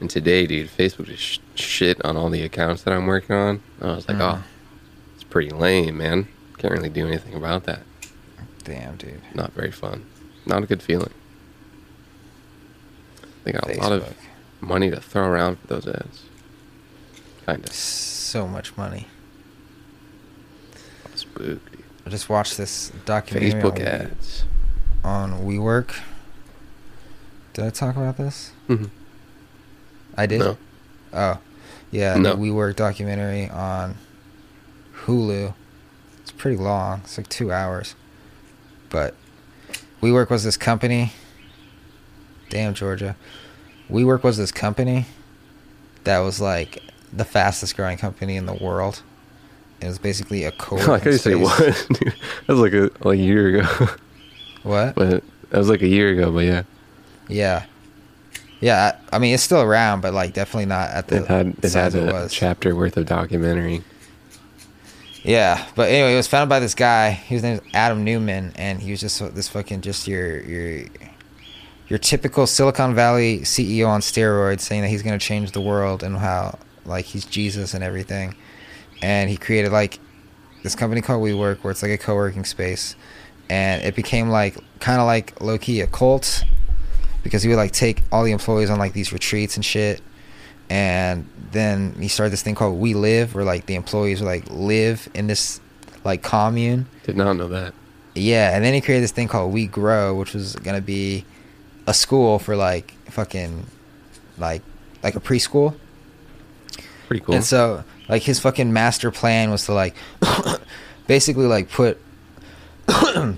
And 0.00 0.10
today, 0.10 0.46
dude, 0.46 0.68
Facebook 0.68 1.06
just 1.06 1.22
sh- 1.22 1.38
shit 1.54 2.04
on 2.04 2.14
all 2.18 2.28
the 2.28 2.42
accounts 2.42 2.82
that 2.82 2.92
I'm 2.92 3.06
working 3.06 3.34
on. 3.34 3.62
I 3.80 3.86
was 3.94 4.06
like, 4.06 4.18
Mhm. 4.18 4.38
oh, 4.38 4.42
it's 5.14 5.24
pretty 5.24 5.48
lame, 5.50 5.96
man. 5.96 6.28
Can't 6.58 6.74
really 6.74 6.90
do 6.90 7.06
anything 7.06 7.32
about 7.34 7.64
that. 7.64 7.80
Damn, 8.64 8.96
dude. 8.96 9.22
Not 9.34 9.52
very 9.54 9.70
fun. 9.70 10.04
Not 10.44 10.62
a 10.62 10.66
good 10.66 10.82
feeling. 10.82 11.12
They 13.44 13.52
got 13.52 13.70
a 13.70 13.78
lot 13.78 13.92
of 13.92 14.14
money 14.60 14.90
to 14.90 15.00
throw 15.00 15.24
around 15.28 15.58
for 15.60 15.66
those 15.68 15.86
ads. 15.86 16.22
Kind 17.46 17.64
of 17.64 17.72
So 17.72 18.48
much 18.48 18.76
money. 18.76 19.06
spook, 21.14 21.38
dude. 21.44 21.60
I 22.06 22.10
just 22.10 22.28
watched 22.28 22.56
this 22.56 22.90
documentary 23.04 23.60
Facebook 23.60 23.76
on, 23.76 23.82
ads. 23.82 24.44
on 25.02 25.32
WeWork. 25.46 25.94
Did 27.54 27.64
I 27.64 27.70
talk 27.70 27.96
about 27.96 28.16
this? 28.16 28.50
Mhm. 28.68 28.90
I 30.16 30.26
did. 30.26 30.40
No. 30.40 30.58
Oh, 31.12 31.38
yeah, 31.90 32.16
No. 32.16 32.34
the 32.34 32.42
WeWork 32.42 32.76
documentary 32.76 33.48
on 33.48 33.96
Hulu. 35.04 35.54
It's 36.22 36.32
pretty 36.32 36.56
long. 36.56 37.00
It's 37.04 37.16
like 37.16 37.28
two 37.28 37.52
hours. 37.52 37.94
But 38.90 39.14
WeWork 40.02 40.30
was 40.30 40.44
this 40.44 40.56
company. 40.56 41.12
Damn, 42.50 42.74
Georgia. 42.74 43.16
WeWork 43.90 44.22
was 44.22 44.36
this 44.36 44.52
company 44.52 45.06
that 46.04 46.18
was 46.20 46.40
like 46.40 46.82
the 47.12 47.24
fastest 47.24 47.76
growing 47.76 47.98
company 47.98 48.36
in 48.36 48.46
the 48.46 48.54
world. 48.54 49.02
It 49.80 49.86
was 49.88 49.98
basically 49.98 50.44
a 50.44 50.52
co. 50.52 50.76
like 50.76 51.02
how 51.02 51.10
you 51.10 51.18
say 51.18 51.34
what? 51.34 51.58
that 51.58 52.14
was 52.48 52.58
like 52.58 52.72
a 52.72 52.90
like 53.06 53.18
a 53.18 53.22
year 53.22 53.58
ago. 53.58 53.86
What? 54.62 54.94
but 54.94 55.22
that 55.50 55.58
was 55.58 55.68
like 55.68 55.82
a 55.82 55.86
year 55.86 56.08
ago. 56.08 56.32
But 56.32 56.44
yeah, 56.46 56.62
Yeah. 57.28 57.66
Yeah, 58.60 58.96
I 59.12 59.16
I 59.16 59.18
mean 59.18 59.34
it's 59.34 59.42
still 59.42 59.60
around, 59.60 60.00
but 60.00 60.14
like 60.14 60.32
definitely 60.32 60.64
not 60.64 60.88
at 60.88 61.08
the 61.08 61.16
it 61.16 61.26
had 61.26 61.46
it 61.62 61.72
had 61.74 61.94
it 61.94 62.08
a 62.08 62.12
was. 62.12 62.32
chapter 62.32 62.74
worth 62.74 62.96
of 62.96 63.04
documentary. 63.04 63.82
Yeah, 65.22 65.66
but 65.74 65.90
anyway, 65.90 66.14
it 66.14 66.16
was 66.16 66.26
founded 66.28 66.48
by 66.48 66.60
this 66.60 66.74
guy. 66.74 67.10
His 67.10 67.42
name 67.42 67.54
is 67.56 67.60
Adam 67.74 68.04
Neumann, 68.04 68.52
and 68.56 68.80
he 68.80 68.90
was 68.90 69.00
just 69.00 69.18
this 69.34 69.48
fucking 69.48 69.82
just 69.82 70.08
your 70.08 70.40
your 70.40 70.86
your 71.94 72.00
typical 72.00 72.44
Silicon 72.44 72.92
Valley 72.92 73.38
CEO 73.42 73.86
on 73.86 74.00
steroids, 74.00 74.62
saying 74.62 74.82
that 74.82 74.88
he's 74.88 75.04
gonna 75.04 75.16
change 75.16 75.52
the 75.52 75.60
world 75.60 76.02
and 76.02 76.16
how 76.16 76.58
like 76.84 77.04
he's 77.04 77.24
Jesus 77.24 77.72
and 77.72 77.84
everything. 77.84 78.34
And 79.00 79.30
he 79.30 79.36
created 79.36 79.70
like 79.70 80.00
this 80.64 80.74
company 80.74 81.02
called 81.02 81.22
WeWork, 81.22 81.58
where 81.58 81.70
it's 81.70 81.84
like 81.84 81.92
a 81.92 81.96
co-working 81.96 82.46
space, 82.46 82.96
and 83.48 83.80
it 83.84 83.94
became 83.94 84.28
like 84.28 84.56
kind 84.80 85.00
of 85.00 85.06
like 85.06 85.40
low 85.40 85.56
key 85.56 85.82
a 85.82 85.86
cult 85.86 86.42
because 87.22 87.44
he 87.44 87.48
would 87.48 87.58
like 87.58 87.70
take 87.70 88.02
all 88.10 88.24
the 88.24 88.32
employees 88.32 88.70
on 88.70 88.78
like 88.80 88.92
these 88.92 89.12
retreats 89.12 89.54
and 89.54 89.64
shit 89.64 90.02
and 90.68 91.28
then 91.52 91.94
he 92.00 92.08
started 92.08 92.32
this 92.32 92.42
thing 92.42 92.56
called 92.56 92.80
We 92.80 92.94
Live, 92.94 93.36
where 93.36 93.44
like 93.44 93.66
the 93.66 93.76
employees 93.76 94.20
would 94.20 94.26
like 94.26 94.50
live 94.50 95.08
in 95.14 95.28
this 95.28 95.60
like 96.02 96.24
commune. 96.24 96.86
Did 97.04 97.16
not 97.16 97.34
know 97.34 97.46
that. 97.46 97.72
Yeah, 98.16 98.56
and 98.56 98.64
then 98.64 98.74
he 98.74 98.80
created 98.80 99.04
this 99.04 99.12
thing 99.12 99.28
called 99.28 99.52
We 99.52 99.68
Grow, 99.68 100.16
which 100.16 100.34
was 100.34 100.56
gonna 100.56 100.80
be 100.80 101.24
a 101.86 101.94
school 101.94 102.38
for 102.38 102.56
like 102.56 102.92
fucking 103.10 103.66
like 104.38 104.62
like 105.02 105.16
a 105.16 105.20
preschool. 105.20 105.76
Pretty 107.08 107.24
cool. 107.24 107.34
And 107.34 107.44
so 107.44 107.84
like 108.08 108.22
his 108.22 108.40
fucking 108.40 108.72
master 108.72 109.10
plan 109.10 109.50
was 109.50 109.66
to 109.66 109.74
like 109.74 109.94
basically 111.06 111.46
like 111.46 111.70
put 111.70 112.00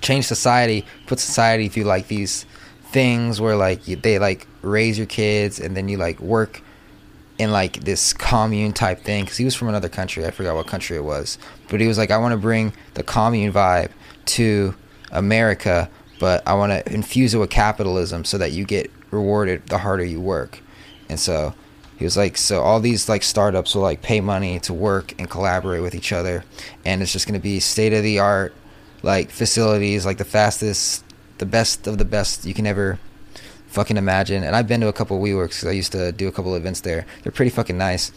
change 0.00 0.26
society, 0.26 0.84
put 1.06 1.20
society 1.20 1.68
through 1.68 1.84
like 1.84 2.08
these 2.08 2.46
things 2.90 3.40
where 3.40 3.56
like 3.56 3.86
you, 3.86 3.96
they 3.96 4.18
like 4.18 4.46
raise 4.62 4.96
your 4.96 5.06
kids 5.06 5.60
and 5.60 5.76
then 5.76 5.88
you 5.88 5.96
like 5.96 6.18
work 6.20 6.62
in 7.38 7.52
like 7.52 7.80
this 7.80 8.12
commune 8.12 8.72
type 8.72 9.00
thing 9.02 9.24
because 9.24 9.36
he 9.36 9.44
was 9.44 9.54
from 9.54 9.68
another 9.68 9.88
country 9.88 10.24
i 10.26 10.30
forgot 10.30 10.54
what 10.56 10.66
country 10.66 10.96
it 10.96 11.04
was 11.04 11.38
but 11.68 11.80
he 11.80 11.86
was 11.86 11.98
like 11.98 12.10
i 12.10 12.16
want 12.16 12.32
to 12.32 12.38
bring 12.38 12.72
the 12.94 13.02
commune 13.02 13.52
vibe 13.52 13.90
to 14.24 14.74
america 15.12 15.88
but 16.18 16.46
i 16.46 16.54
want 16.54 16.72
to 16.72 16.92
infuse 16.92 17.34
it 17.34 17.38
with 17.38 17.50
capitalism 17.50 18.24
so 18.24 18.38
that 18.38 18.52
you 18.52 18.64
get 18.64 18.90
rewarded 19.10 19.64
the 19.66 19.78
harder 19.78 20.04
you 20.04 20.20
work 20.20 20.60
and 21.08 21.18
so 21.18 21.54
he 21.96 22.04
was 22.04 22.16
like 22.16 22.36
so 22.36 22.60
all 22.60 22.80
these 22.80 23.08
like 23.08 23.22
startups 23.22 23.74
will 23.74 23.82
like 23.82 24.02
pay 24.02 24.20
money 24.20 24.60
to 24.60 24.72
work 24.72 25.14
and 25.18 25.30
collaborate 25.30 25.82
with 25.82 25.94
each 25.94 26.12
other 26.12 26.44
and 26.84 27.02
it's 27.02 27.12
just 27.12 27.26
going 27.26 27.38
to 27.38 27.42
be 27.42 27.58
state 27.60 27.92
of 27.92 28.02
the 28.02 28.18
art 28.18 28.54
like 29.02 29.30
facilities 29.30 30.04
like 30.04 30.18
the 30.18 30.24
fastest 30.24 31.04
the 31.38 31.46
best 31.46 31.86
of 31.86 31.98
the 31.98 32.04
best 32.04 32.44
you 32.44 32.54
can 32.54 32.66
ever 32.66 32.98
fucking 33.68 33.96
imagine. 33.96 34.42
And 34.42 34.56
I've 34.56 34.66
been 34.66 34.80
to 34.80 34.88
a 34.88 34.92
couple 34.92 35.20
WeWorks 35.20 35.48
because 35.48 35.66
I 35.66 35.72
used 35.72 35.92
to 35.92 36.12
do 36.12 36.28
a 36.28 36.32
couple 36.32 36.54
events 36.54 36.80
there. 36.80 37.06
They're 37.22 37.32
pretty 37.32 37.50
fucking 37.50 37.78
nice. 37.78 38.12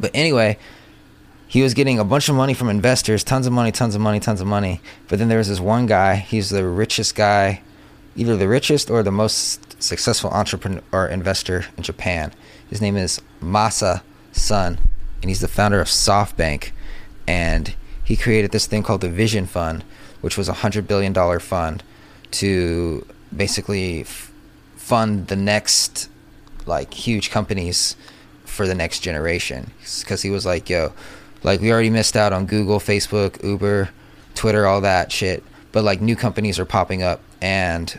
But 0.00 0.10
anyway, 0.14 0.58
he 1.52 1.60
was 1.60 1.74
getting 1.74 1.98
a 1.98 2.04
bunch 2.04 2.30
of 2.30 2.34
money 2.34 2.54
from 2.54 2.70
investors, 2.70 3.22
tons 3.22 3.46
of 3.46 3.52
money, 3.52 3.70
tons 3.70 3.94
of 3.94 4.00
money, 4.00 4.18
tons 4.18 4.40
of 4.40 4.46
money. 4.46 4.80
But 5.06 5.18
then 5.18 5.28
there 5.28 5.36
was 5.36 5.48
this 5.48 5.60
one 5.60 5.84
guy. 5.84 6.14
He's 6.14 6.48
the 6.48 6.66
richest 6.66 7.14
guy, 7.14 7.60
either 8.16 8.38
the 8.38 8.48
richest 8.48 8.88
or 8.88 9.02
the 9.02 9.12
most 9.12 9.82
successful 9.82 10.30
entrepreneur 10.30 10.80
or 10.92 11.06
investor 11.06 11.66
in 11.76 11.82
Japan. 11.82 12.32
His 12.70 12.80
name 12.80 12.96
is 12.96 13.20
Masa 13.42 14.00
Son, 14.32 14.78
and 15.20 15.30
he's 15.30 15.42
the 15.42 15.46
founder 15.46 15.78
of 15.78 15.88
SoftBank. 15.88 16.70
And 17.26 17.74
he 18.02 18.16
created 18.16 18.52
this 18.52 18.66
thing 18.66 18.82
called 18.82 19.02
the 19.02 19.10
Vision 19.10 19.44
Fund, 19.44 19.84
which 20.22 20.38
was 20.38 20.48
a 20.48 20.54
hundred 20.54 20.88
billion 20.88 21.12
dollar 21.12 21.38
fund 21.38 21.82
to 22.30 23.06
basically 23.36 24.00
f- 24.00 24.32
fund 24.76 25.26
the 25.26 25.36
next 25.36 26.08
like 26.64 26.94
huge 26.94 27.30
companies 27.30 27.94
for 28.46 28.66
the 28.66 28.74
next 28.74 29.00
generation 29.00 29.70
because 30.00 30.22
he 30.22 30.30
was 30.30 30.46
like 30.46 30.70
yo 30.70 30.92
like 31.42 31.60
we 31.60 31.72
already 31.72 31.90
missed 31.90 32.16
out 32.16 32.32
on 32.32 32.46
google 32.46 32.78
facebook 32.78 33.42
uber 33.42 33.90
twitter 34.34 34.66
all 34.66 34.80
that 34.80 35.12
shit. 35.12 35.42
But 35.72 35.84
like 35.84 36.00
new 36.00 36.16
companies 36.16 36.58
are 36.58 36.64
popping 36.64 37.02
up 37.02 37.20
and 37.40 37.98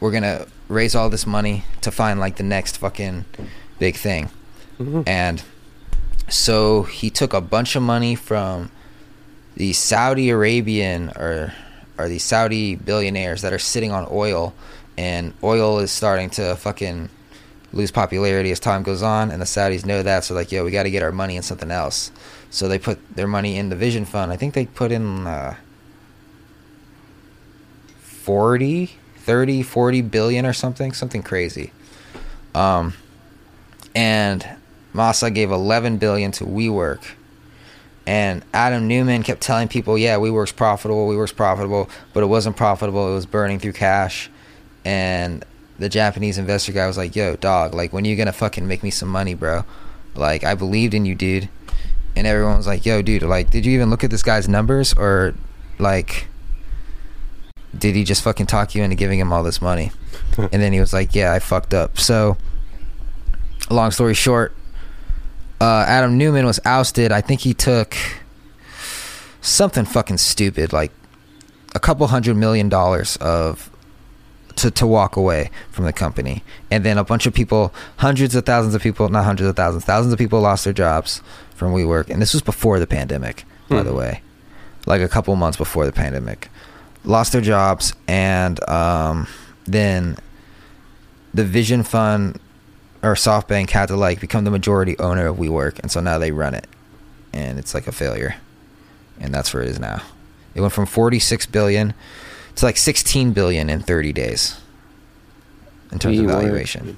we're 0.00 0.10
gonna 0.10 0.46
raise 0.68 0.94
all 0.94 1.10
this 1.10 1.26
money 1.26 1.64
to 1.82 1.90
find 1.90 2.18
like 2.18 2.36
the 2.36 2.42
next 2.42 2.78
fucking 2.78 3.24
big 3.78 3.96
thing. 3.96 4.30
Mm-hmm. 4.78 5.02
And 5.06 5.42
so 6.28 6.82
he 6.84 7.10
took 7.10 7.32
a 7.32 7.40
bunch 7.40 7.76
of 7.76 7.82
money 7.82 8.14
from 8.14 8.70
the 9.54 9.72
Saudi 9.72 10.30
Arabian 10.30 11.10
or 11.10 11.52
or 11.96 12.08
the 12.08 12.18
Saudi 12.18 12.74
billionaires 12.74 13.42
that 13.42 13.52
are 13.52 13.58
sitting 13.58 13.92
on 13.92 14.08
oil, 14.10 14.52
and 14.98 15.32
oil 15.44 15.78
is 15.78 15.92
starting 15.92 16.28
to 16.30 16.56
fucking 16.56 17.08
lose 17.72 17.92
popularity 17.92 18.50
as 18.50 18.58
time 18.58 18.82
goes 18.82 19.00
on, 19.00 19.30
and 19.30 19.40
the 19.40 19.46
Saudis 19.46 19.86
know 19.86 20.02
that, 20.02 20.24
so 20.24 20.34
like, 20.34 20.50
yo, 20.50 20.64
we 20.64 20.72
got 20.72 20.84
to 20.84 20.90
get 20.90 21.04
our 21.04 21.12
money 21.12 21.36
in 21.36 21.42
something 21.42 21.70
else. 21.70 22.10
So 22.54 22.68
they 22.68 22.78
put 22.78 23.16
their 23.16 23.26
money 23.26 23.56
in 23.56 23.68
the 23.68 23.76
Vision 23.76 24.04
Fund. 24.04 24.30
I 24.30 24.36
think 24.36 24.54
they 24.54 24.66
put 24.66 24.92
in 24.92 25.26
uh, 25.26 25.56
40, 27.98 28.90
30, 29.16 29.62
40 29.62 30.00
billion 30.02 30.46
or 30.46 30.52
something, 30.52 30.92
something 30.92 31.22
crazy. 31.22 31.72
Um, 32.54 32.94
and 33.94 34.46
Masa 34.94 35.34
gave 35.34 35.50
11 35.50 35.98
billion 35.98 36.30
to 36.32 36.44
WeWork 36.44 37.02
and 38.06 38.44
Adam 38.52 38.86
Neumann 38.86 39.22
kept 39.22 39.40
telling 39.40 39.68
people, 39.68 39.96
"Yeah, 39.96 40.16
WeWork's 40.16 40.52
profitable. 40.52 41.08
WeWork's 41.08 41.32
profitable," 41.32 41.88
but 42.12 42.22
it 42.22 42.26
wasn't 42.26 42.56
profitable. 42.56 43.10
It 43.10 43.14
was 43.14 43.26
burning 43.26 43.58
through 43.58 43.72
cash. 43.72 44.30
And 44.84 45.44
the 45.78 45.88
Japanese 45.88 46.36
investor 46.36 46.72
guy 46.72 46.86
was 46.86 46.98
like, 46.98 47.16
"Yo, 47.16 47.36
dog, 47.36 47.74
like 47.74 47.92
when 47.92 48.04
are 48.04 48.08
you 48.08 48.16
gonna 48.16 48.32
fucking 48.32 48.68
make 48.68 48.82
me 48.82 48.90
some 48.90 49.08
money, 49.08 49.34
bro? 49.34 49.64
Like 50.14 50.44
I 50.44 50.54
believed 50.54 50.94
in 50.94 51.06
you, 51.06 51.14
dude." 51.14 51.48
And 52.16 52.26
everyone 52.26 52.56
was 52.56 52.66
like, 52.66 52.86
"Yo, 52.86 53.02
dude, 53.02 53.22
like 53.22 53.50
did 53.50 53.66
you 53.66 53.72
even 53.72 53.90
look 53.90 54.04
at 54.04 54.10
this 54.10 54.22
guy's 54.22 54.48
numbers 54.48 54.92
or 54.94 55.34
like 55.78 56.28
did 57.76 57.96
he 57.96 58.04
just 58.04 58.22
fucking 58.22 58.46
talk 58.46 58.74
you 58.74 58.82
into 58.82 58.94
giving 58.96 59.18
him 59.18 59.32
all 59.32 59.42
this 59.42 59.60
money?" 59.60 59.90
and 60.38 60.62
then 60.62 60.72
he 60.72 60.80
was 60.80 60.92
like, 60.92 61.14
"Yeah, 61.14 61.32
I 61.32 61.38
fucked 61.38 61.74
up." 61.74 61.98
So 61.98 62.36
long 63.70 63.90
story 63.90 64.14
short, 64.14 64.54
uh, 65.60 65.84
Adam 65.86 66.16
Neumann 66.18 66.46
was 66.46 66.60
ousted. 66.64 67.12
I 67.12 67.20
think 67.20 67.40
he 67.40 67.54
took 67.54 67.96
something 69.40 69.84
fucking 69.84 70.18
stupid, 70.18 70.72
like 70.72 70.92
a 71.74 71.80
couple 71.80 72.06
hundred 72.06 72.36
million 72.36 72.68
dollars 72.68 73.16
of 73.16 73.70
to 74.56 74.70
to 74.70 74.86
walk 74.86 75.16
away 75.16 75.50
from 75.70 75.84
the 75.84 75.92
company, 75.92 76.42
and 76.70 76.84
then 76.84 76.98
a 76.98 77.04
bunch 77.04 77.26
of 77.26 77.34
people, 77.34 77.72
hundreds 77.98 78.34
of 78.34 78.44
thousands 78.46 78.74
of 78.74 78.82
people, 78.82 79.08
not 79.08 79.24
hundreds 79.24 79.48
of 79.48 79.56
thousands, 79.56 79.84
thousands 79.84 80.12
of 80.12 80.18
people 80.18 80.40
lost 80.40 80.64
their 80.64 80.72
jobs 80.72 81.22
from 81.54 81.72
WeWork, 81.72 82.10
and 82.10 82.20
this 82.22 82.32
was 82.32 82.42
before 82.42 82.78
the 82.78 82.86
pandemic, 82.86 83.44
by 83.68 83.78
Hmm. 83.80 83.86
the 83.86 83.94
way, 83.94 84.22
like 84.86 85.00
a 85.00 85.08
couple 85.08 85.34
months 85.36 85.56
before 85.56 85.86
the 85.86 85.92
pandemic, 85.92 86.48
lost 87.04 87.32
their 87.32 87.40
jobs, 87.40 87.94
and 88.08 88.66
um, 88.68 89.26
then 89.64 90.16
the 91.32 91.44
Vision 91.44 91.82
Fund 91.82 92.38
or 93.02 93.14
SoftBank 93.14 93.70
had 93.70 93.86
to 93.88 93.96
like 93.96 94.20
become 94.20 94.44
the 94.44 94.50
majority 94.50 94.98
owner 94.98 95.26
of 95.26 95.36
WeWork, 95.36 95.78
and 95.80 95.90
so 95.90 96.00
now 96.00 96.18
they 96.18 96.30
run 96.32 96.54
it, 96.54 96.66
and 97.32 97.58
it's 97.58 97.74
like 97.74 97.86
a 97.86 97.92
failure, 97.92 98.36
and 99.20 99.34
that's 99.34 99.52
where 99.52 99.62
it 99.62 99.68
is 99.68 99.78
now. 99.80 100.00
It 100.54 100.60
went 100.60 100.72
from 100.72 100.86
46 100.86 101.46
billion 101.46 101.94
to 102.56 102.64
like 102.64 102.76
16 102.76 103.32
billion 103.32 103.68
in 103.70 103.80
30 103.80 104.12
days 104.12 104.60
in 105.92 105.98
terms 105.98 106.18
of 106.18 106.26
WeWork. 106.26 106.28
valuation. 106.42 106.96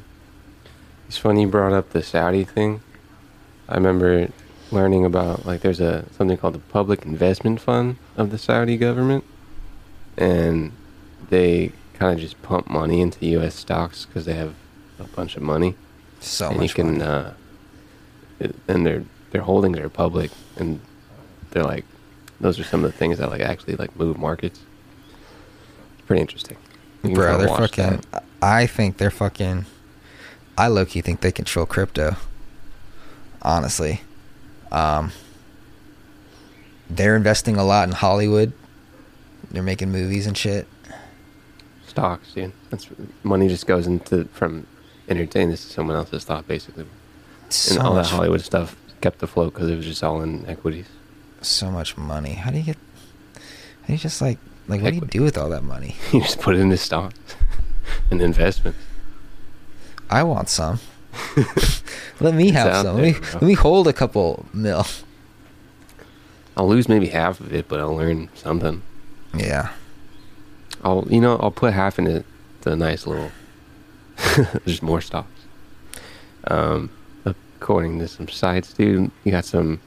It's 1.09 1.19
funny 1.19 1.42
you 1.42 1.49
brought 1.49 1.73
up 1.73 1.90
the 1.90 2.03
Saudi 2.03 2.45
thing. 2.45 2.81
I 3.69 3.75
remember 3.75 4.29
learning 4.73 5.05
about 5.05 5.46
like 5.46 5.61
there's 5.61 5.81
a 5.81 6.04
something 6.17 6.37
called 6.37 6.54
the 6.54 6.59
Public 6.59 7.04
Investment 7.04 7.61
Fund 7.61 7.96
of 8.17 8.31
the 8.31 8.38
Saudi 8.38 8.77
government, 8.77 9.25
and 10.17 10.73
they 11.31 11.73
kind 11.94 12.13
of 12.15 12.21
just 12.21 12.40
pump 12.42 12.69
money 12.69 13.00
into 13.00 13.25
U.S. 13.27 13.54
stocks 13.54 14.04
because 14.04 14.25
they 14.25 14.35
have 14.35 14.54
a 14.98 15.04
bunch 15.04 15.37
of 15.37 15.42
money, 15.42 15.75
So 16.21 16.48
and 16.48 16.59
much 16.59 16.71
you 16.71 16.75
can, 16.75 16.98
money. 16.98 17.02
uh, 17.04 17.31
it, 18.40 18.54
and 18.69 18.85
their 18.85 19.04
their 19.31 19.42
holdings 19.42 19.79
are 19.79 19.88
public, 19.88 20.31
and 20.57 20.81
they're 21.50 21.65
like 21.65 21.85
those 22.40 22.59
are 22.61 22.65
some 22.65 22.85
of 22.85 22.90
the 22.92 22.98
things 22.98 23.19
that 23.19 23.31
like 23.31 23.40
actually 23.40 23.77
like 23.77 23.94
move 23.96 24.19
markets. 24.19 24.61
Pretty 26.07 26.21
interesting. 26.21 26.57
Bro, 27.02 27.38
they're 27.38 27.48
fucking. 27.48 28.02
that. 28.13 28.25
I 28.42 28.67
think 28.67 28.96
they're 28.98 29.11
fucking. 29.11 29.67
I 30.59 30.69
low 30.69 30.87
key 30.87 31.00
think 31.00 31.21
they 31.21 31.33
control 31.33 31.67
crypto. 31.67 32.17
Honestly, 33.42 34.00
um, 34.73 35.13
they're 36.88 37.17
investing 37.17 37.57
a 37.57 37.65
lot 37.65 37.88
in 37.88 37.94
Hollywood. 37.94 38.52
They're 39.50 39.63
making 39.63 39.92
movies 39.92 40.27
and 40.27 40.37
shit. 40.37 40.67
stocks, 41.87 42.33
dude. 42.35 42.52
That's 42.71 42.88
money 43.23 43.48
just 43.48 43.67
goes 43.67 43.87
into 43.87 44.25
from 44.33 44.67
entertain 45.09 45.50
this 45.50 45.65
is 45.65 45.71
someone 45.71 45.96
else's 45.96 46.25
thought 46.25 46.48
basically. 46.48 46.87
So 47.48 47.75
and 47.77 47.83
all 47.87 47.94
that 47.94 48.07
Hollywood 48.07 48.40
stuff 48.40 48.77
kept 49.00 49.23
afloat 49.23 49.54
because 49.54 49.71
it 49.71 49.77
was 49.77 49.87
just 49.87 50.02
all 50.02 50.21
in 50.23 50.44
equities. 50.46 50.87
so 51.42 51.71
much 51.71 51.96
money. 51.96 52.35
How 52.35 52.50
do 52.50 52.59
you 52.59 52.65
get? 52.65 52.77
How 53.83 53.87
do 53.88 53.92
you 53.92 53.98
just 53.98 54.21
like 54.21 54.38
like 54.69 54.83
what 54.83 54.90
do 54.90 54.96
you 54.96 55.06
do 55.06 55.23
with 55.23 55.38
all 55.38 55.48
that 55.50 55.62
money? 55.64 55.96
You 56.12 56.21
just 56.21 56.40
put 56.40 56.54
it 56.54 56.60
into 56.60 56.77
stocks 56.77 57.19
and 58.10 58.21
investments. 58.21 58.79
I 60.10 60.23
want 60.23 60.48
some. 60.48 60.81
let 62.21 62.35
me 62.35 62.50
have 62.50 62.75
some. 62.85 62.96
there, 62.96 63.12
let, 63.12 63.21
me, 63.23 63.29
let 63.35 63.42
me 63.42 63.54
hold 63.54 63.88
a 63.88 63.92
couple 63.92 64.46
mil. 64.52 64.87
I'll 66.56 66.69
lose 66.69 66.88
maybe 66.88 67.08
half 67.08 67.40
of 67.40 67.52
it, 67.52 67.69
but 67.69 67.81
I'll 67.81 67.94
learn 67.96 68.29
something. 68.35 68.83
Yeah. 69.35 69.73
I'll 70.85 71.06
you 71.10 71.21
know 71.21 71.37
I'll 71.38 71.50
put 71.50 71.73
half 71.73 71.98
in 71.98 72.06
it 72.06 72.27
a 72.67 72.77
nice 72.77 73.06
little. 73.06 73.31
There's 74.64 74.83
more 74.83 75.00
stocks. 75.00 75.29
Um, 76.48 76.90
according 77.25 77.98
to 78.00 78.08
some 78.08 78.29
sites, 78.29 78.73
dude, 78.73 79.10
you 79.25 79.33
got 79.33 79.44
some 79.44 79.81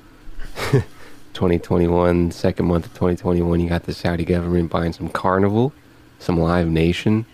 2021 1.39 2.31
second 2.31 2.65
month 2.65 2.85
of 2.85 2.91
2021. 2.95 3.61
You 3.61 3.69
got 3.69 3.83
the 3.83 3.93
Saudi 3.93 4.25
government 4.25 4.69
buying 4.69 4.91
some 4.91 5.07
Carnival, 5.07 5.71
some 6.19 6.37
Live 6.37 6.67
Nation, 6.67 7.25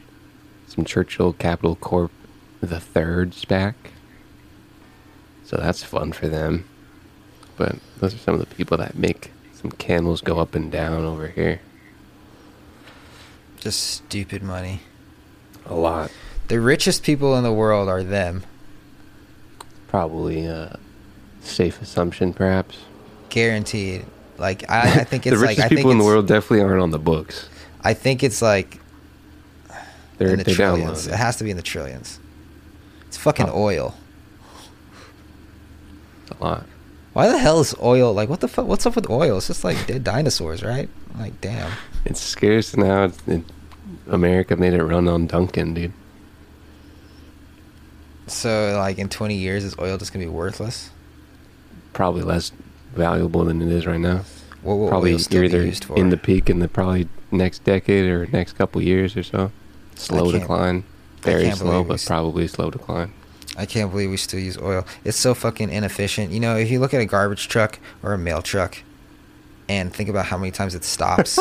some 0.67 0.85
Churchill 0.85 1.33
Capital 1.33 1.75
Corp, 1.75 2.11
the 2.61 2.79
third 2.79 3.31
SPAC. 3.31 3.73
So 5.43 5.57
that's 5.57 5.83
fun 5.83 6.11
for 6.11 6.27
them. 6.27 6.65
But 7.57 7.77
those 7.97 8.13
are 8.13 8.19
some 8.19 8.35
of 8.35 8.39
the 8.39 8.55
people 8.55 8.77
that 8.77 8.95
make 8.95 9.31
some 9.55 9.71
candles 9.71 10.21
go 10.21 10.37
up 10.37 10.53
and 10.53 10.71
down 10.71 11.03
over 11.03 11.29
here. 11.29 11.61
Just 13.59 13.79
stupid 13.79 14.43
money. 14.43 14.81
A 15.65 15.73
lot. 15.73 16.11
The 16.47 16.59
richest 16.59 17.01
people 17.01 17.35
in 17.35 17.43
the 17.43 17.51
world 17.51 17.89
are 17.89 18.03
them. 18.03 18.43
Probably 19.87 20.45
a 20.45 20.77
safe 21.41 21.81
assumption, 21.81 22.33
perhaps. 22.33 22.77
Guaranteed. 23.35 24.05
Like 24.37 24.69
I, 24.69 25.01
I 25.01 25.03
think 25.03 25.23
the 25.23 25.33
it's 25.33 25.41
richest 25.41 25.59
like 25.59 25.65
I 25.65 25.67
think 25.67 25.79
people 25.79 25.91
in 25.91 25.97
the 25.97 26.05
world 26.05 26.25
definitely 26.25 26.61
aren't 26.61 26.81
on 26.81 26.91
the 26.91 26.99
books. 26.99 27.49
I 27.83 27.93
think 27.93 28.23
it's 28.23 28.41
like 28.41 28.79
They're, 30.17 30.29
in 30.29 30.37
the 30.37 30.45
they're 30.45 30.55
trillions. 30.55 31.05
downloaded. 31.07 31.13
It 31.13 31.17
has 31.17 31.35
to 31.37 31.43
be 31.43 31.51
in 31.51 31.57
the 31.57 31.63
trillions. 31.63 32.19
It's 33.07 33.17
fucking 33.17 33.49
Oh. 33.49 33.61
oil. 33.63 33.93
a 36.39 36.43
lot. 36.43 36.65
Why 37.11 37.27
the 37.27 37.37
hell 37.37 37.59
is 37.59 37.75
oil 37.83 38.13
like 38.13 38.29
what 38.29 38.39
the 38.39 38.47
fuck? 38.47 38.67
What's 38.67 38.85
up 38.85 38.95
with 38.95 39.09
oil? 39.09 39.37
It's 39.37 39.47
just 39.47 39.63
like 39.65 39.85
dead 39.85 40.03
dinosaurs, 40.05 40.63
right? 40.63 40.89
Like 41.19 41.39
damn. 41.41 41.71
It's 42.05 42.21
scarce 42.21 42.75
now. 42.77 43.11
It, 43.27 43.43
America 44.07 44.55
made 44.55 44.73
it 44.73 44.81
run 44.83 45.07
on 45.09 45.27
Dunkin', 45.27 45.73
dude. 45.73 45.93
So 48.27 48.75
like 48.79 48.97
in 48.97 49.09
20 49.09 49.35
years, 49.35 49.63
is 49.65 49.75
oil 49.79 49.97
just 49.97 50.13
gonna 50.13 50.25
be 50.25 50.29
worthless? 50.29 50.89
Probably 51.93 52.21
less 52.23 52.51
valuable 52.95 53.45
than 53.45 53.61
it 53.61 53.69
is 53.69 53.85
right 53.85 53.99
now. 53.99 54.23
What 54.61 54.75
will 54.75 54.87
probably 54.89 55.11
you're 55.11 55.41
be 55.41 55.47
either 55.47 55.63
used 55.65 55.85
for? 55.85 55.97
in 55.97 56.09
the 56.09 56.17
peak 56.17 56.49
in 56.49 56.59
the 56.59 56.67
probably 56.67 57.07
next 57.31 57.63
decade 57.63 58.05
or 58.09 58.25
next 58.27 58.53
couple 58.53 58.81
years 58.81 59.15
or 59.15 59.23
so. 59.23 59.51
Slow 59.95 60.31
decline. 60.31 60.83
Very 61.21 61.51
slow, 61.51 61.83
but 61.83 61.95
s- 61.95 62.05
probably 62.05 62.47
slow 62.47 62.69
decline. 62.71 63.13
I 63.57 63.65
can't 63.65 63.89
believe 63.91 64.09
we 64.09 64.17
still 64.17 64.39
use 64.39 64.57
oil. 64.57 64.85
It's 65.03 65.17
so 65.17 65.33
fucking 65.33 65.69
inefficient. 65.69 66.31
You 66.31 66.39
know, 66.39 66.55
if 66.57 66.69
you 66.69 66.79
look 66.79 66.93
at 66.93 67.01
a 67.01 67.05
garbage 67.05 67.47
truck 67.47 67.79
or 68.03 68.13
a 68.13 68.17
mail 68.17 68.41
truck 68.41 68.77
and 69.69 69.93
think 69.93 70.09
about 70.09 70.25
how 70.25 70.37
many 70.37 70.51
times 70.51 70.75
it 70.75 70.83
stops. 70.83 71.39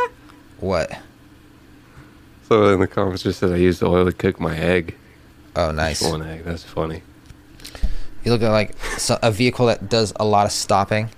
what? 0.60 0.98
So 2.48 2.72
in 2.72 2.80
the 2.80 2.86
comments 2.86 3.22
just 3.22 3.40
said 3.40 3.52
I 3.52 3.56
used 3.56 3.82
oil 3.82 4.04
to 4.04 4.12
cook 4.12 4.40
my 4.40 4.56
egg. 4.56 4.94
Oh, 5.56 5.70
nice. 5.70 6.00
Just 6.00 6.10
one 6.12 6.22
egg. 6.22 6.44
That's 6.44 6.62
funny. 6.62 7.02
You 8.24 8.32
look 8.32 8.42
at 8.42 8.50
like 8.50 8.74
a 9.22 9.30
vehicle 9.30 9.66
that 9.66 9.88
does 9.88 10.12
a 10.16 10.24
lot 10.24 10.46
of 10.46 10.52
stopping. 10.52 11.10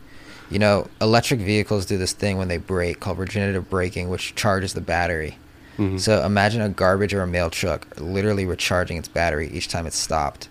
You 0.51 0.59
know, 0.59 0.89
electric 1.01 1.41
vehicles 1.41 1.87
do 1.87 1.97
this 1.97 2.13
thing 2.13 2.37
when 2.37 2.49
they 2.49 2.57
brake 2.59 3.01
called 3.01 3.19
regenerative 3.19 3.71
braking, 3.71 4.09
which 4.09 4.35
charges 4.35 4.75
the 4.75 4.81
battery. 4.81 5.39
Mhm. 5.79 6.01
So 6.01 6.25
imagine 6.25 6.61
a 6.61 6.69
garbage 6.69 7.15
or 7.15 7.23
a 7.23 7.27
mail 7.27 7.51
truck 7.51 7.87
literally 7.99 8.45
recharging 8.45 8.97
its 8.97 9.09
battery 9.09 9.49
each 9.53 9.69
time 9.69 9.87
it's 9.87 9.97
stopped. 9.97 10.49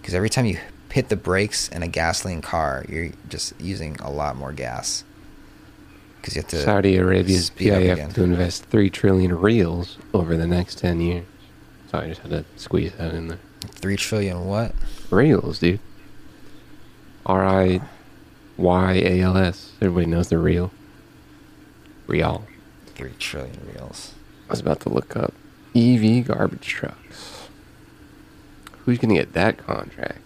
Because 0.00 0.14
every 0.14 0.30
time 0.30 0.46
you 0.46 0.58
hit 0.90 1.08
the 1.10 1.16
brakes 1.16 1.68
in 1.68 1.82
a 1.82 1.88
gasoline 1.88 2.40
car, 2.40 2.84
you're 2.88 3.10
just 3.28 3.52
using 3.60 3.96
a 4.02 4.10
lot 4.10 4.36
more 4.36 4.52
gas. 4.52 5.04
Because 6.20 6.34
you 6.36 6.42
have 6.42 6.50
to. 6.50 6.62
Saudi 6.62 6.96
Arabia's 6.96 7.50
PIF 7.50 8.14
to 8.14 8.22
invest 8.24 8.64
three 8.64 8.90
trillion 8.90 9.38
reals 9.38 9.98
over 10.14 10.36
the 10.36 10.46
next 10.46 10.78
ten 10.78 11.00
years. 11.00 11.24
So 11.92 11.98
I 11.98 12.08
just 12.08 12.22
had 12.22 12.30
to 12.30 12.44
squeeze 12.56 12.92
that 12.98 13.14
in 13.14 13.28
there. 13.28 13.38
Three 13.66 13.96
trillion 13.96 14.46
what? 14.46 14.74
Reals, 15.10 15.58
dude. 15.58 15.80
R 17.24 17.44
I 17.44 17.80
Y 18.56 18.92
A 18.94 19.20
L 19.20 19.36
S. 19.36 19.72
Everybody 19.80 20.06
knows 20.06 20.28
they're 20.28 20.38
real. 20.38 20.70
Real. 22.06 22.46
Three 22.94 23.14
trillion 23.18 23.58
reals. 23.74 24.14
I 24.48 24.52
was 24.52 24.60
about 24.60 24.80
to 24.80 24.88
look 24.88 25.16
up 25.16 25.34
EV 25.74 26.26
garbage 26.26 26.66
trucks. 26.66 27.48
Who's 28.84 28.98
gonna 28.98 29.14
get 29.14 29.32
that 29.32 29.58
contract? 29.58 30.20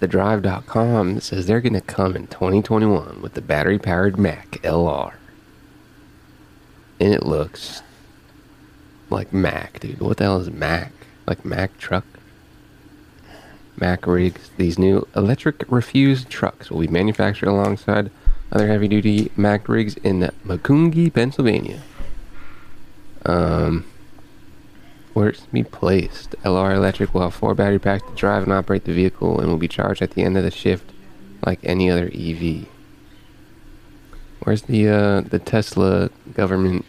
TheDrive.com 0.00 1.20
says 1.20 1.46
they're 1.46 1.60
gonna 1.60 1.80
come 1.82 2.16
in 2.16 2.26
2021 2.28 3.20
with 3.20 3.34
the 3.34 3.42
battery-powered 3.42 4.18
Mack 4.18 4.52
LR, 4.62 5.12
and 6.98 7.12
it 7.12 7.26
looks 7.26 7.82
like 9.10 9.32
Mack, 9.32 9.80
dude. 9.80 10.00
What 10.00 10.16
the 10.16 10.24
hell 10.24 10.40
is 10.40 10.50
Mack? 10.50 10.92
Like 11.30 11.44
Mack 11.44 11.78
truck? 11.78 12.04
Mack 13.76 14.04
rigs. 14.04 14.50
These 14.56 14.80
new 14.80 15.06
electric 15.14 15.64
refuse 15.70 16.24
trucks 16.24 16.72
will 16.72 16.80
be 16.80 16.88
manufactured 16.88 17.48
alongside 17.48 18.10
other 18.50 18.66
heavy-duty 18.66 19.30
Mack 19.36 19.68
rigs 19.68 19.94
in 19.98 20.28
Macungie, 20.44 21.14
Pennsylvania. 21.14 21.82
Um, 23.24 23.84
where 25.14 25.28
it's 25.28 25.42
to 25.42 25.52
be 25.52 25.62
placed. 25.62 26.32
LR 26.42 26.74
Electric 26.74 27.14
will 27.14 27.22
have 27.22 27.34
four 27.34 27.54
battery 27.54 27.78
packs 27.78 28.08
to 28.08 28.14
drive 28.16 28.42
and 28.42 28.52
operate 28.52 28.84
the 28.84 28.92
vehicle 28.92 29.38
and 29.38 29.48
will 29.48 29.56
be 29.56 29.68
charged 29.68 30.02
at 30.02 30.10
the 30.10 30.24
end 30.24 30.36
of 30.36 30.42
the 30.42 30.50
shift 30.50 30.90
like 31.46 31.60
any 31.62 31.88
other 31.88 32.10
EV. 32.12 32.66
Where's 34.42 34.62
the 34.62 34.88
uh, 34.88 35.20
the 35.20 35.38
Tesla 35.38 36.10
government 36.34 36.84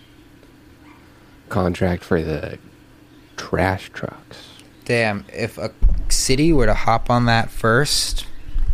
contract 1.49 2.03
for 2.03 2.23
the 2.23 2.57
trash 3.49 3.89
trucks? 3.93 4.37
Damn, 4.85 5.25
if 5.33 5.57
a 5.57 5.71
city 6.09 6.51
were 6.53 6.65
to 6.65 6.73
hop 6.73 7.09
on 7.09 7.25
that 7.25 7.49
first, 7.49 8.25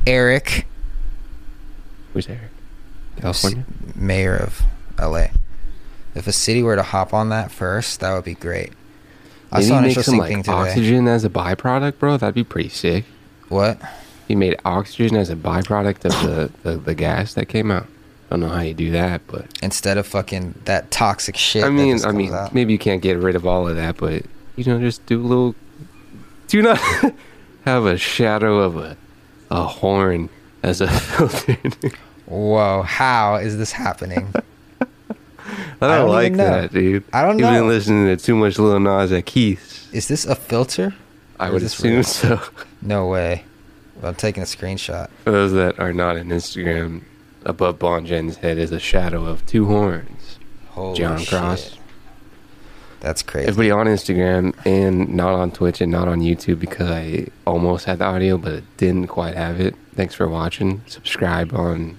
Eric, 0.06 0.66
Who's 2.14 2.28
Eric? 2.28 2.50
California? 3.18 3.66
mayor 3.96 4.36
of 4.36 4.62
LA, 5.00 5.28
if 6.16 6.28
a 6.28 6.32
city 6.32 6.64
were 6.64 6.76
to 6.76 6.84
hop 6.84 7.14
on 7.14 7.30
that 7.30 7.52
first, 7.52 8.00
that 8.00 8.14
would 8.14 8.26
be 8.26 8.34
great. 8.36 8.74
I 9.52 9.58
Maybe 9.60 9.68
saw 9.70 9.78
an 9.78 9.84
make 9.84 9.92
some 9.94 10.16
interesting 10.16 10.18
like 10.18 10.30
thing 10.30 10.44
today. 10.44 10.58
oxygen 10.58 11.08
as 11.08 11.24
a 11.24 11.30
byproduct, 11.30 12.00
bro. 12.00 12.18
That'd 12.18 12.36
be 12.36 12.44
pretty 12.44 12.70
sick. 12.70 13.06
What? 13.50 13.80
You 14.28 14.36
made 14.36 14.58
oxygen 14.66 15.16
as 15.16 15.30
a 15.30 15.36
byproduct 15.38 16.04
of 16.06 16.12
the, 16.28 16.52
the, 16.70 16.78
the 16.78 16.96
gas 16.96 17.34
that 17.36 17.46
came 17.48 17.72
out. 17.72 17.84
I 18.30 18.32
don't 18.32 18.42
know 18.42 18.50
how 18.50 18.60
you 18.62 18.74
do 18.74 18.92
that, 18.92 19.22
but 19.28 19.46
Instead 19.64 19.98
of 19.98 20.06
fucking 20.06 20.56
that 20.66 20.92
toxic 20.92 21.38
shit. 21.38 21.64
I 21.64 21.68
that 21.68 21.72
mean, 21.72 22.04
I 22.04 22.12
mean, 22.12 22.34
out. 22.34 22.54
maybe 22.54 22.74
you 22.74 22.80
can't 22.80 23.02
get 23.02 23.18
rid 23.20 23.36
of 23.38 23.46
all 23.48 23.70
of 23.70 23.78
that, 23.78 23.96
but 23.98 24.24
you 24.58 24.66
know, 24.66 24.80
just 24.80 25.06
do 25.06 25.22
a 25.22 25.24
little. 25.26 25.56
Do 26.48 26.62
not 26.62 26.80
have 27.66 27.86
a 27.86 27.98
shadow 27.98 28.60
of 28.60 28.76
a 28.78 28.98
a 29.50 29.64
horn 29.64 30.30
as 30.64 30.82
a 30.82 30.88
filter. 31.00 31.58
Whoa, 32.26 32.82
how 32.82 33.36
is 33.36 33.58
this 33.58 33.72
happening? 33.72 34.34
I 35.80 35.88
don't, 35.88 36.00
don't 36.00 36.10
like 36.10 36.34
that, 36.36 36.74
dude. 36.74 37.04
I 37.14 37.22
don't 37.22 37.38
You've 37.40 37.48
know. 37.50 37.60
been 37.62 37.68
listening 37.70 38.06
to 38.08 38.18
too 38.22 38.36
much 38.36 38.58
Lil 38.60 38.80
Nas 38.80 39.12
X 39.14 39.32
Keith. 39.32 39.90
is 39.94 40.08
this 40.10 40.26
a 40.26 40.36
filter? 40.36 40.94
I 41.40 41.50
would 41.52 41.62
assume 41.64 41.94
real? 41.94 42.04
so. 42.04 42.42
No 42.82 43.08
way. 43.08 43.46
I'm 44.04 44.16
taking 44.16 44.44
a 44.44 44.46
screenshot. 44.46 45.10
For 45.24 45.32
those 45.32 45.54
that 45.54 45.80
are 45.80 45.94
not 45.94 46.18
in 46.18 46.30
Instagram, 46.30 47.04
above 47.46 47.80
Bon 47.80 48.06
Jen's 48.06 48.38
head 48.38 48.58
is 48.58 48.72
a 48.72 48.80
shadow 48.80 49.26
of 49.26 49.46
two 49.46 49.66
horns. 49.68 50.40
Holy 50.70 50.98
John 50.98 51.20
shit. 51.20 51.78
That's 53.00 53.22
crazy. 53.22 53.48
Everybody 53.48 53.72
on 53.72 53.86
Instagram 53.86 54.56
and 54.66 55.14
not 55.14 55.34
on 55.34 55.52
Twitch 55.52 55.82
and 55.82 55.92
not 55.92 56.08
on 56.08 56.22
YouTube 56.22 56.60
because 56.60 56.90
I 56.90 57.28
almost 57.46 57.86
had 57.86 58.00
the 58.00 58.06
audio 58.06 58.38
but 58.38 58.64
didn't 58.78 59.08
quite 59.08 59.36
have 59.36 59.60
it. 59.60 59.76
Thanks 59.96 60.16
for 60.16 60.28
watching. 60.28 60.82
Subscribe 60.88 61.54
on 61.54 61.98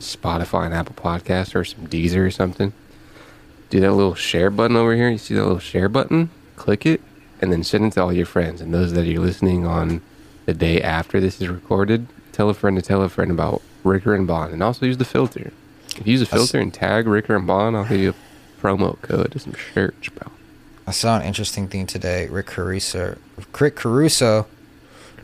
Spotify 0.00 0.66
and 0.66 0.74
Apple 0.74 0.94
Podcasts 0.94 1.54
or 1.54 1.64
some 1.64 1.86
Deezer 1.86 2.26
or 2.26 2.30
something. 2.30 2.72
Do 3.70 3.80
that 3.80 3.92
little 3.92 4.14
share 4.14 4.50
button 4.50 4.76
over 4.76 4.94
here. 4.94 5.08
You 5.10 5.18
see 5.18 5.34
that 5.34 5.42
little 5.42 5.58
share 5.58 5.88
button? 5.88 6.30
Click 6.56 6.84
it 6.86 7.00
and 7.40 7.52
then 7.52 7.64
send 7.64 7.84
it 7.84 7.92
to 7.94 8.02
all 8.02 8.12
your 8.12 8.26
friends. 8.26 8.60
And 8.60 8.72
those 8.72 8.92
that 8.92 9.06
are 9.06 9.20
listening 9.20 9.66
on 9.66 10.00
the 10.46 10.54
day 10.54 10.80
after 10.80 11.20
this 11.20 11.40
is 11.40 11.48
recorded, 11.48 12.06
tell 12.32 12.48
a 12.48 12.54
friend 12.54 12.76
to 12.76 12.82
tell 12.82 13.02
a 13.02 13.08
friend 13.08 13.30
about 13.30 13.62
Ricker 13.84 14.14
and 14.14 14.26
Bond. 14.26 14.52
And 14.52 14.62
also 14.62 14.86
use 14.86 14.98
the 14.98 15.04
filter. 15.04 15.52
If 15.96 16.06
you 16.06 16.12
use 16.12 16.22
a 16.22 16.26
filter 16.26 16.58
and 16.58 16.72
tag 16.72 17.06
Ricker 17.06 17.36
and 17.36 17.46
Bond, 17.46 17.76
I'll 17.76 17.84
give 17.84 18.00
you 18.00 18.10
a 18.10 18.14
promo 18.62 19.00
code 19.02 19.32
to 19.32 19.38
some 19.38 19.54
shirts, 19.54 20.08
bro. 20.10 20.30
I 20.86 20.92
saw 20.92 21.16
an 21.18 21.22
interesting 21.22 21.68
thing 21.68 21.86
today. 21.86 22.28
Rick 22.28 22.46
Caruso, 22.46 23.18
Rick 23.58 23.76
Caruso, 23.76 24.46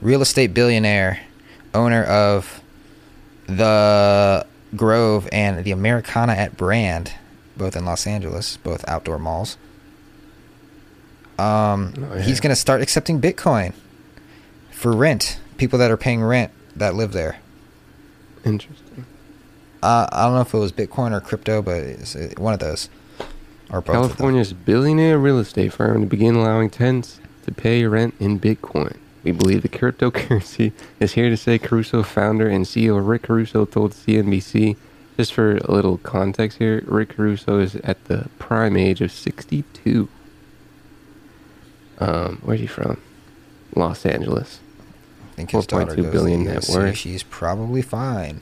real 0.00 0.22
estate 0.22 0.52
billionaire, 0.54 1.20
owner 1.74 2.02
of 2.04 2.60
the 3.46 4.46
Grove 4.76 5.28
and 5.32 5.64
the 5.64 5.70
Americana 5.70 6.32
at 6.32 6.56
Brand, 6.56 7.12
both 7.56 7.74
in 7.76 7.84
Los 7.84 8.06
Angeles, 8.06 8.56
both 8.58 8.84
outdoor 8.88 9.18
malls. 9.18 9.56
Um, 11.38 11.94
Oh, 11.96 12.16
yeah. 12.16 12.22
he's 12.22 12.40
gonna 12.40 12.56
start 12.56 12.80
accepting 12.82 13.20
Bitcoin 13.20 13.72
for 14.70 14.92
rent. 14.92 15.38
People 15.56 15.78
that 15.78 15.90
are 15.90 15.96
paying 15.96 16.22
rent 16.22 16.52
that 16.76 16.94
live 16.94 17.12
there. 17.12 17.38
Interesting. 18.44 19.06
Uh, 19.82 20.06
I 20.12 20.24
don't 20.24 20.34
know 20.34 20.40
if 20.40 20.52
it 20.54 20.58
was 20.58 20.72
Bitcoin 20.72 21.12
or 21.12 21.20
crypto, 21.20 21.62
but 21.62 21.76
it's 21.78 22.14
uh, 22.16 22.30
one 22.36 22.52
of 22.54 22.60
those. 22.60 22.88
California's 23.92 24.52
billionaire 24.52 25.18
real 25.18 25.38
estate 25.38 25.72
firm 25.72 26.00
to 26.02 26.06
begin 26.06 26.34
allowing 26.34 26.70
tenants 26.70 27.20
to 27.44 27.52
pay 27.52 27.84
rent 27.84 28.14
in 28.18 28.40
Bitcoin. 28.40 28.96
We 29.22 29.32
believe 29.32 29.62
the 29.62 29.68
cryptocurrency 29.68 30.72
is 31.00 31.12
here 31.12 31.28
to 31.28 31.36
stay. 31.36 31.58
Caruso 31.58 32.02
founder 32.02 32.48
and 32.48 32.64
CEO 32.64 33.06
Rick 33.06 33.24
Caruso 33.24 33.64
told 33.64 33.92
CNBC. 33.92 34.76
Just 35.16 35.32
for 35.32 35.56
a 35.56 35.72
little 35.72 35.98
context 35.98 36.58
here, 36.58 36.82
Rick 36.86 37.16
Caruso 37.16 37.58
is 37.58 37.74
at 37.76 38.04
the 38.04 38.28
prime 38.38 38.76
age 38.76 39.00
of 39.00 39.10
62. 39.10 40.08
Um, 41.98 42.38
where's 42.42 42.60
he 42.60 42.66
from? 42.68 43.00
Los 43.74 44.06
Angeles. 44.06 44.60
I 45.32 45.34
think 45.34 45.50
his 45.50 45.66
daughter 45.66 45.96
goes 45.96 46.12
billion 46.12 46.44
to 46.44 46.54
net 46.54 46.68
worth. 46.72 46.96
She's 46.96 47.24
probably 47.24 47.82
fine. 47.82 48.40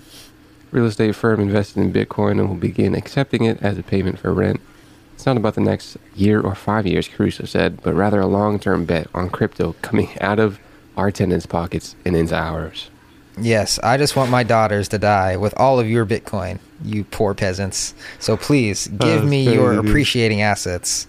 Real 0.70 0.87
estate 0.87 1.14
firm 1.14 1.41
invested 1.41 1.81
in 1.81 1.93
Bitcoin 1.93 2.33
and 2.33 2.49
will 2.49 2.57
begin 2.57 2.95
accepting 2.95 3.45
it 3.45 3.62
as 3.62 3.79
a 3.79 3.83
payment 3.83 4.18
for 4.18 4.33
rent. 4.33 4.61
It's 5.17 5.25
not 5.25 5.39
about 5.39 5.55
the 5.55 5.62
next 5.62 5.97
year 6.14 6.43
or 6.43 6.55
five 6.55 6.87
years, 6.87 7.09
Caruso 7.09 7.47
said, 7.47 7.83
but 7.83 7.95
rather 7.95 8.21
a 8.21 8.27
long 8.27 8.59
term 8.59 8.85
bet 8.85 9.09
on 9.14 9.31
crypto 9.31 9.75
coming 9.81 10.11
out 10.21 10.39
of 10.39 10.61
our 10.95 11.11
tenants' 11.11 11.47
pockets 11.47 11.97
and 12.05 12.14
into 12.14 12.37
ours. 12.37 12.91
Yes, 13.39 13.79
I 13.79 13.97
just 13.97 14.14
want 14.14 14.31
my 14.31 14.43
daughters 14.43 14.89
to 14.89 14.99
die 14.99 15.39
with 15.39 15.55
all 15.57 15.81
of 15.81 15.89
your 15.89 16.05
Bitcoin, 16.05 16.59
you 16.85 17.05
poor 17.05 17.33
peasants. 17.33 17.95
So 18.19 18.37
please 18.37 18.89
give 18.89 19.25
me 19.25 19.45
your 19.45 19.69
crazy, 19.69 19.81
dude. 19.81 19.89
appreciating 19.91 20.43
assets. 20.43 21.07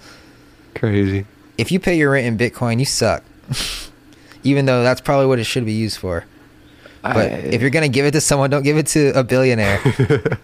Crazy. 0.73 1.25
If 1.57 1.71
you 1.71 1.79
pay 1.79 1.97
your 1.97 2.11
rent 2.11 2.27
in 2.27 2.37
Bitcoin, 2.37 2.79
you 2.79 2.85
suck. 2.85 3.23
Even 4.43 4.65
though 4.65 4.83
that's 4.83 5.01
probably 5.01 5.25
what 5.25 5.39
it 5.39 5.43
should 5.43 5.65
be 5.65 5.73
used 5.73 5.97
for. 5.97 6.25
But 7.01 7.31
if 7.31 7.61
you're 7.61 7.69
gonna 7.69 7.89
give 7.89 8.05
it 8.05 8.11
to 8.11 8.21
someone, 8.21 8.49
don't 8.49 8.63
give 8.63 8.77
it 8.77 8.87
to 8.87 9.17
a 9.17 9.23
billionaire. 9.23 9.79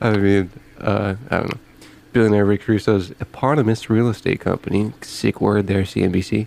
I 0.00 0.16
mean, 0.16 0.50
uh, 0.78 1.14
I 1.30 1.38
don't 1.38 1.54
know. 1.54 1.60
Billionaire 2.14 2.44
Rick 2.44 2.62
Caruso's 2.62 3.10
eponymous 3.18 3.90
real 3.90 4.08
estate 4.08 4.38
company, 4.38 4.92
sick 5.00 5.40
word 5.40 5.66
there, 5.66 5.82
CNBC, 5.82 6.46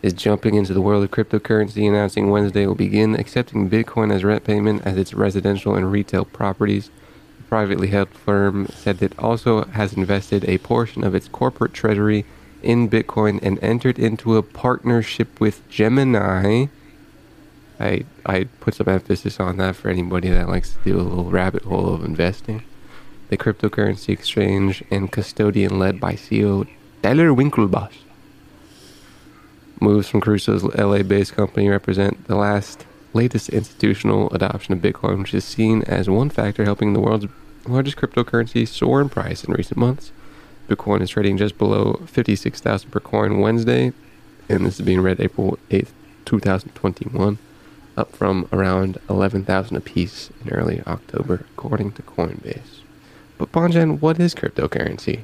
is 0.00 0.14
jumping 0.14 0.54
into 0.54 0.72
the 0.72 0.80
world 0.80 1.04
of 1.04 1.10
cryptocurrency, 1.10 1.86
announcing 1.86 2.30
Wednesday 2.30 2.66
will 2.66 2.74
begin 2.74 3.14
accepting 3.14 3.68
Bitcoin 3.68 4.10
as 4.10 4.24
rent 4.24 4.42
payment 4.42 4.80
as 4.86 4.96
its 4.96 5.12
residential 5.12 5.74
and 5.74 5.92
retail 5.92 6.24
properties. 6.24 6.88
The 7.36 7.42
privately 7.42 7.88
held 7.88 8.08
firm 8.08 8.68
said 8.68 9.02
it 9.02 9.12
also 9.18 9.64
has 9.66 9.92
invested 9.92 10.48
a 10.48 10.56
portion 10.56 11.04
of 11.04 11.14
its 11.14 11.28
corporate 11.28 11.74
treasury 11.74 12.24
in 12.62 12.88
Bitcoin 12.88 13.38
and 13.42 13.62
entered 13.62 13.98
into 13.98 14.38
a 14.38 14.42
partnership 14.42 15.38
with 15.38 15.68
Gemini. 15.68 16.68
I 17.78 18.04
I 18.24 18.44
put 18.60 18.76
some 18.76 18.88
emphasis 18.88 19.38
on 19.38 19.58
that 19.58 19.76
for 19.76 19.90
anybody 19.90 20.30
that 20.30 20.48
likes 20.48 20.72
to 20.72 20.78
do 20.82 20.98
a 20.98 21.02
little 21.02 21.30
rabbit 21.30 21.64
hole 21.64 21.92
of 21.92 22.02
investing. 22.02 22.62
The 23.32 23.38
cryptocurrency 23.38 24.10
exchange 24.10 24.84
and 24.90 25.10
custodian 25.10 25.78
led 25.78 25.98
by 25.98 26.16
CEO 26.16 26.68
Tyler 27.02 27.30
Winklevoss. 27.30 27.94
Moves 29.80 30.06
from 30.06 30.20
Caruso's 30.20 30.62
LA-based 30.64 31.32
company 31.32 31.70
represent 31.70 32.26
the 32.26 32.36
last 32.36 32.84
latest 33.14 33.48
institutional 33.48 34.30
adoption 34.34 34.74
of 34.74 34.80
Bitcoin, 34.80 35.20
which 35.20 35.32
is 35.32 35.46
seen 35.46 35.82
as 35.84 36.10
one 36.10 36.28
factor 36.28 36.64
helping 36.64 36.92
the 36.92 37.00
world's 37.00 37.24
largest 37.66 37.96
cryptocurrency 37.96 38.68
soar 38.68 39.00
in 39.00 39.08
price 39.08 39.44
in 39.44 39.54
recent 39.54 39.78
months. 39.78 40.12
Bitcoin 40.68 41.00
is 41.00 41.08
trading 41.08 41.38
just 41.38 41.56
below 41.56 42.02
56,000 42.04 42.90
per 42.90 43.00
coin 43.00 43.40
Wednesday, 43.40 43.94
and 44.50 44.66
this 44.66 44.78
is 44.78 44.84
being 44.84 45.00
read 45.00 45.20
April 45.20 45.58
8th, 45.70 45.92
2021, 46.26 47.38
up 47.96 48.14
from 48.14 48.46
around 48.52 48.98
11,000 49.08 49.74
apiece 49.74 50.28
in 50.44 50.52
early 50.52 50.82
October, 50.86 51.46
according 51.56 51.92
to 51.92 52.02
Coinbase. 52.02 52.71
But 53.42 53.50
Bonjan, 53.50 54.00
what 54.00 54.20
is 54.20 54.36
cryptocurrency? 54.36 55.22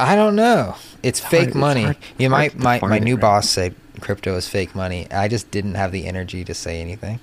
I 0.00 0.16
don't 0.16 0.34
know. 0.34 0.74
It's 1.04 1.20
hard- 1.20 1.30
fake 1.30 1.46
it's 1.48 1.56
money. 1.56 1.82
hard- 1.84 1.96
you 2.18 2.28
might 2.28 2.58
my 2.58 2.80
my 2.82 2.98
new 2.98 3.14
right? 3.14 3.20
boss 3.20 3.48
said 3.48 3.76
crypto 4.00 4.34
is 4.36 4.48
fake 4.48 4.74
money. 4.74 5.06
I 5.12 5.28
just 5.28 5.50
didn't 5.52 5.74
have 5.76 5.92
the 5.92 6.06
energy 6.06 6.44
to 6.44 6.54
say 6.54 6.80
anything. 6.80 7.20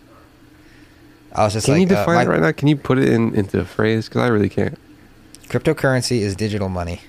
I 1.34 1.44
was 1.44 1.54
just 1.54 1.66
Can 1.66 1.74
like, 1.78 1.89
you 1.89 1.96
uh, 1.96 2.00
define 2.00 2.16
my- 2.16 2.22
it 2.24 2.28
right 2.28 2.39
now? 2.41 2.52
Can 2.54 2.70
you 2.70 2.78
put 2.78 2.98
it 2.98 3.10
in 3.10 3.36
into 3.36 3.60
a 3.60 3.66
phrase? 3.66 4.08
Because 4.08 4.22
I 4.22 4.28
really 4.28 4.48
can't. 4.50 4.78
Cryptocurrency 5.50 6.20
is 6.22 6.38
digital 6.38 6.70
money. 6.70 7.02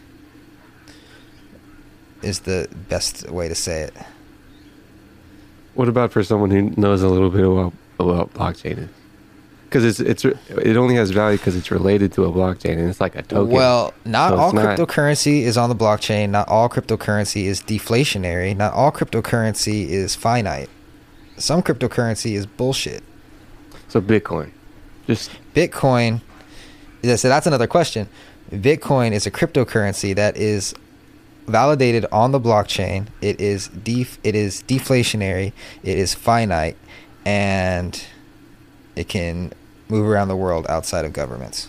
Is 2.22 2.40
the 2.40 2.68
best 2.88 3.30
way 3.30 3.46
to 3.48 3.54
say 3.54 3.82
it. 3.82 3.94
What 5.74 5.88
about 5.88 6.10
for 6.10 6.24
someone 6.24 6.50
who 6.50 6.70
knows 6.76 7.00
a 7.02 7.08
little 7.08 7.30
bit 7.30 7.44
about 7.46 7.72
about 8.00 8.34
blockchain? 8.34 8.88
Because 9.74 9.98
it's 9.98 10.24
it's 10.24 10.24
it 10.50 10.76
only 10.76 10.94
has 10.94 11.10
value 11.10 11.36
because 11.36 11.56
it's 11.56 11.72
related 11.72 12.12
to 12.12 12.22
a 12.26 12.30
blockchain 12.30 12.78
and 12.78 12.88
it's 12.88 13.00
like 13.00 13.16
a 13.16 13.22
token. 13.22 13.52
Well, 13.52 13.92
not 14.04 14.28
So 14.30 14.36
all 14.36 14.52
not- 14.52 14.78
cryptocurrency 14.78 15.40
is 15.42 15.56
on 15.58 15.68
the 15.68 15.74
blockchain. 15.74 16.28
Not 16.30 16.46
all 16.46 16.68
cryptocurrency 16.68 17.46
is 17.46 17.60
deflationary. 17.60 18.56
Not 18.56 18.72
all 18.72 18.92
cryptocurrency 18.92 19.88
is 19.88 20.14
finite. 20.14 20.70
Some 21.38 21.60
cryptocurrency 21.60 22.34
is 22.36 22.46
bullshit. 22.46 23.02
so 23.88 24.00
Bitcoin, 24.00 24.52
just 25.08 25.32
Bitcoin. 25.56 26.20
yeah, 27.02 27.16
So 27.16 27.28
that's 27.28 27.48
another 27.48 27.66
question. 27.66 28.08
Bitcoin 28.52 29.10
is 29.10 29.26
a 29.26 29.30
cryptocurrency 29.32 30.14
that 30.14 30.36
is 30.36 30.72
validated 31.48 32.06
on 32.12 32.30
the 32.30 32.38
blockchain. 32.40 33.08
It 33.20 33.40
is 33.40 33.66
def- 33.66 34.20
It 34.22 34.36
is 34.36 34.62
deflationary. 34.68 35.52
It 35.82 35.98
is 35.98 36.14
finite, 36.14 36.76
and 37.26 38.00
it 38.94 39.08
can 39.08 39.52
move 39.88 40.06
around 40.06 40.28
the 40.28 40.36
world 40.36 40.66
outside 40.68 41.04
of 41.04 41.12
governments. 41.12 41.68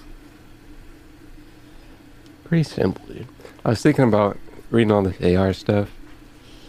pretty 2.44 2.64
simple, 2.64 3.06
dude. 3.08 3.28
I 3.64 3.70
was 3.70 3.82
thinking 3.82 4.04
about 4.04 4.38
reading 4.70 4.92
all 4.92 5.02
this 5.02 5.38
AR 5.38 5.54
stuff 5.54 5.90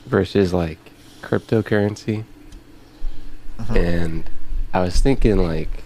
versus 0.06 0.52
like 0.52 0.78
cryptocurrency, 1.20 2.24
uh-huh. 3.58 3.74
and 3.74 4.30
I 4.72 4.80
was 4.80 5.00
thinking 5.00 5.36
like 5.36 5.84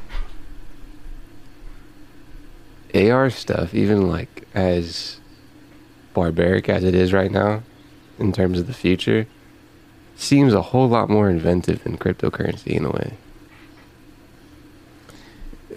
AR 2.94 3.30
stuff, 3.30 3.74
even 3.74 4.08
like 4.08 4.46
as 4.54 5.18
barbaric 6.14 6.68
as 6.68 6.84
it 6.84 6.94
is 6.94 7.12
right 7.12 7.30
now 7.30 7.62
in 8.18 8.32
terms 8.32 8.58
of 8.58 8.66
the 8.66 8.74
future, 8.74 9.26
seems 10.16 10.52
a 10.52 10.62
whole 10.62 10.88
lot 10.88 11.08
more 11.08 11.30
inventive 11.30 11.82
than 11.84 11.96
cryptocurrency 11.96 12.68
in 12.68 12.84
a 12.84 12.90
way. 12.90 13.14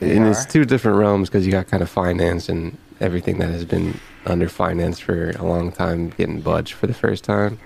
And 0.01 0.27
it's 0.27 0.45
two 0.45 0.65
different 0.65 0.97
realms 0.97 1.29
because 1.29 1.45
you 1.45 1.51
got 1.51 1.67
kind 1.67 1.83
of 1.83 1.89
finance 1.89 2.49
and 2.49 2.77
everything 2.99 3.37
that 3.39 3.49
has 3.49 3.65
been 3.65 3.99
under 4.25 4.49
finance 4.49 4.99
for 4.99 5.31
a 5.31 5.43
long 5.43 5.71
time 5.71 6.09
getting 6.09 6.41
budged 6.41 6.73
for 6.73 6.87
the 6.87 6.93
first 6.93 7.23
time. 7.23 7.59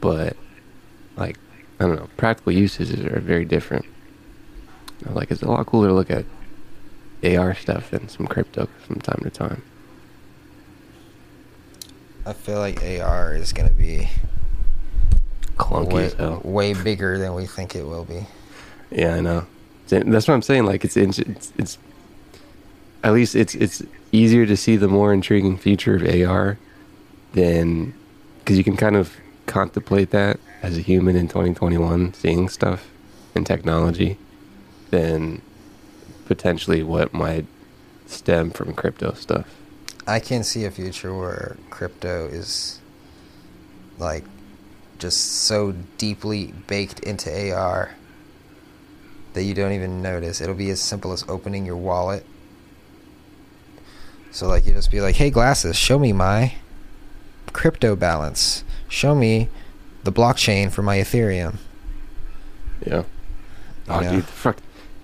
But 0.00 0.36
like 1.16 1.38
I 1.80 1.86
don't 1.86 1.96
know, 1.96 2.08
practical 2.16 2.52
uses 2.52 2.92
are 2.92 3.20
very 3.20 3.44
different. 3.44 3.84
Like 5.04 5.30
it's 5.30 5.42
a 5.42 5.48
lot 5.48 5.66
cooler 5.66 5.88
to 5.88 5.94
look 5.94 6.10
at 6.10 6.24
AR 7.24 7.54
stuff 7.54 7.90
than 7.90 8.08
some 8.08 8.26
crypto 8.26 8.68
from 8.86 9.00
time 9.00 9.20
to 9.22 9.30
time. 9.30 9.62
I 12.26 12.32
feel 12.32 12.58
like 12.58 12.82
AR 12.82 13.34
is 13.34 13.52
going 13.52 13.68
to 13.68 13.74
be 13.74 14.08
Clunky 15.56 16.44
way, 16.44 16.72
way 16.72 16.82
bigger 16.82 17.18
than 17.18 17.34
we 17.34 17.46
think 17.46 17.74
it 17.74 17.84
will 17.84 18.04
be. 18.04 18.26
Yeah, 18.90 19.14
I 19.14 19.20
know. 19.20 19.46
That's 19.88 20.28
what 20.28 20.34
I'm 20.34 20.42
saying. 20.42 20.64
Like 20.64 20.84
it's 20.84 20.96
it's 20.96 21.18
it's, 21.18 21.78
at 23.02 23.12
least 23.12 23.34
it's 23.34 23.54
it's 23.54 23.82
easier 24.12 24.46
to 24.46 24.56
see 24.56 24.76
the 24.76 24.88
more 24.88 25.12
intriguing 25.12 25.56
future 25.56 25.96
of 25.96 26.02
AR 26.02 26.58
than 27.32 27.94
because 28.38 28.58
you 28.58 28.64
can 28.64 28.76
kind 28.76 28.96
of 28.96 29.14
contemplate 29.46 30.10
that 30.10 30.38
as 30.62 30.76
a 30.76 30.80
human 30.80 31.16
in 31.16 31.28
2021, 31.28 32.14
seeing 32.14 32.48
stuff 32.48 32.90
in 33.34 33.44
technology, 33.44 34.18
than 34.90 35.40
potentially 36.26 36.82
what 36.82 37.14
might 37.14 37.46
stem 38.06 38.50
from 38.50 38.74
crypto 38.74 39.12
stuff. 39.12 39.54
I 40.06 40.20
can 40.20 40.42
see 40.42 40.64
a 40.64 40.70
future 40.70 41.14
where 41.14 41.56
crypto 41.70 42.26
is 42.26 42.80
like 43.98 44.24
just 44.98 45.18
so 45.44 45.74
deeply 45.96 46.54
baked 46.66 47.00
into 47.00 47.52
AR 47.52 47.94
that 49.38 49.44
you 49.44 49.54
don't 49.54 49.70
even 49.72 50.02
notice. 50.02 50.40
It'll 50.40 50.54
be 50.56 50.70
as 50.70 50.80
simple 50.80 51.12
as 51.12 51.24
opening 51.28 51.64
your 51.64 51.76
wallet. 51.76 52.26
So 54.32 54.48
like 54.48 54.66
you 54.66 54.72
just 54.74 54.90
be 54.90 55.00
like, 55.00 55.14
"Hey 55.14 55.30
glasses, 55.30 55.76
show 55.76 55.96
me 55.98 56.12
my 56.12 56.54
crypto 57.52 57.94
balance. 57.94 58.64
Show 58.88 59.14
me 59.14 59.48
the 60.02 60.10
blockchain 60.12 60.72
for 60.72 60.82
my 60.82 60.98
Ethereum. 60.98 61.56
Yeah. 62.84 63.04
Oh, 63.88 64.00
Yeah. 64.00 64.10
dude, 64.12 64.24
fuck. 64.24 64.56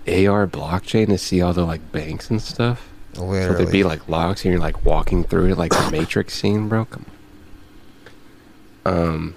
AR 0.07 0.45
blockchain 0.47 1.07
to 1.07 1.17
see 1.17 1.41
all 1.41 1.53
the 1.53 1.65
like 1.65 1.91
banks 1.91 2.29
and 2.29 2.41
stuff. 2.41 2.89
Literally. 3.15 3.41
So 3.47 3.53
there'd 3.53 3.71
be 3.71 3.83
like 3.83 4.07
locks 4.09 4.43
and 4.43 4.51
you're 4.51 4.61
like 4.61 4.83
walking 4.85 5.23
through 5.23 5.51
it 5.51 5.57
like 5.57 5.73
a 5.73 5.89
Matrix 5.91 6.33
scene, 6.39 6.67
bro. 6.67 6.85
Come 6.85 7.05
on. 8.85 8.93
Um, 8.93 9.35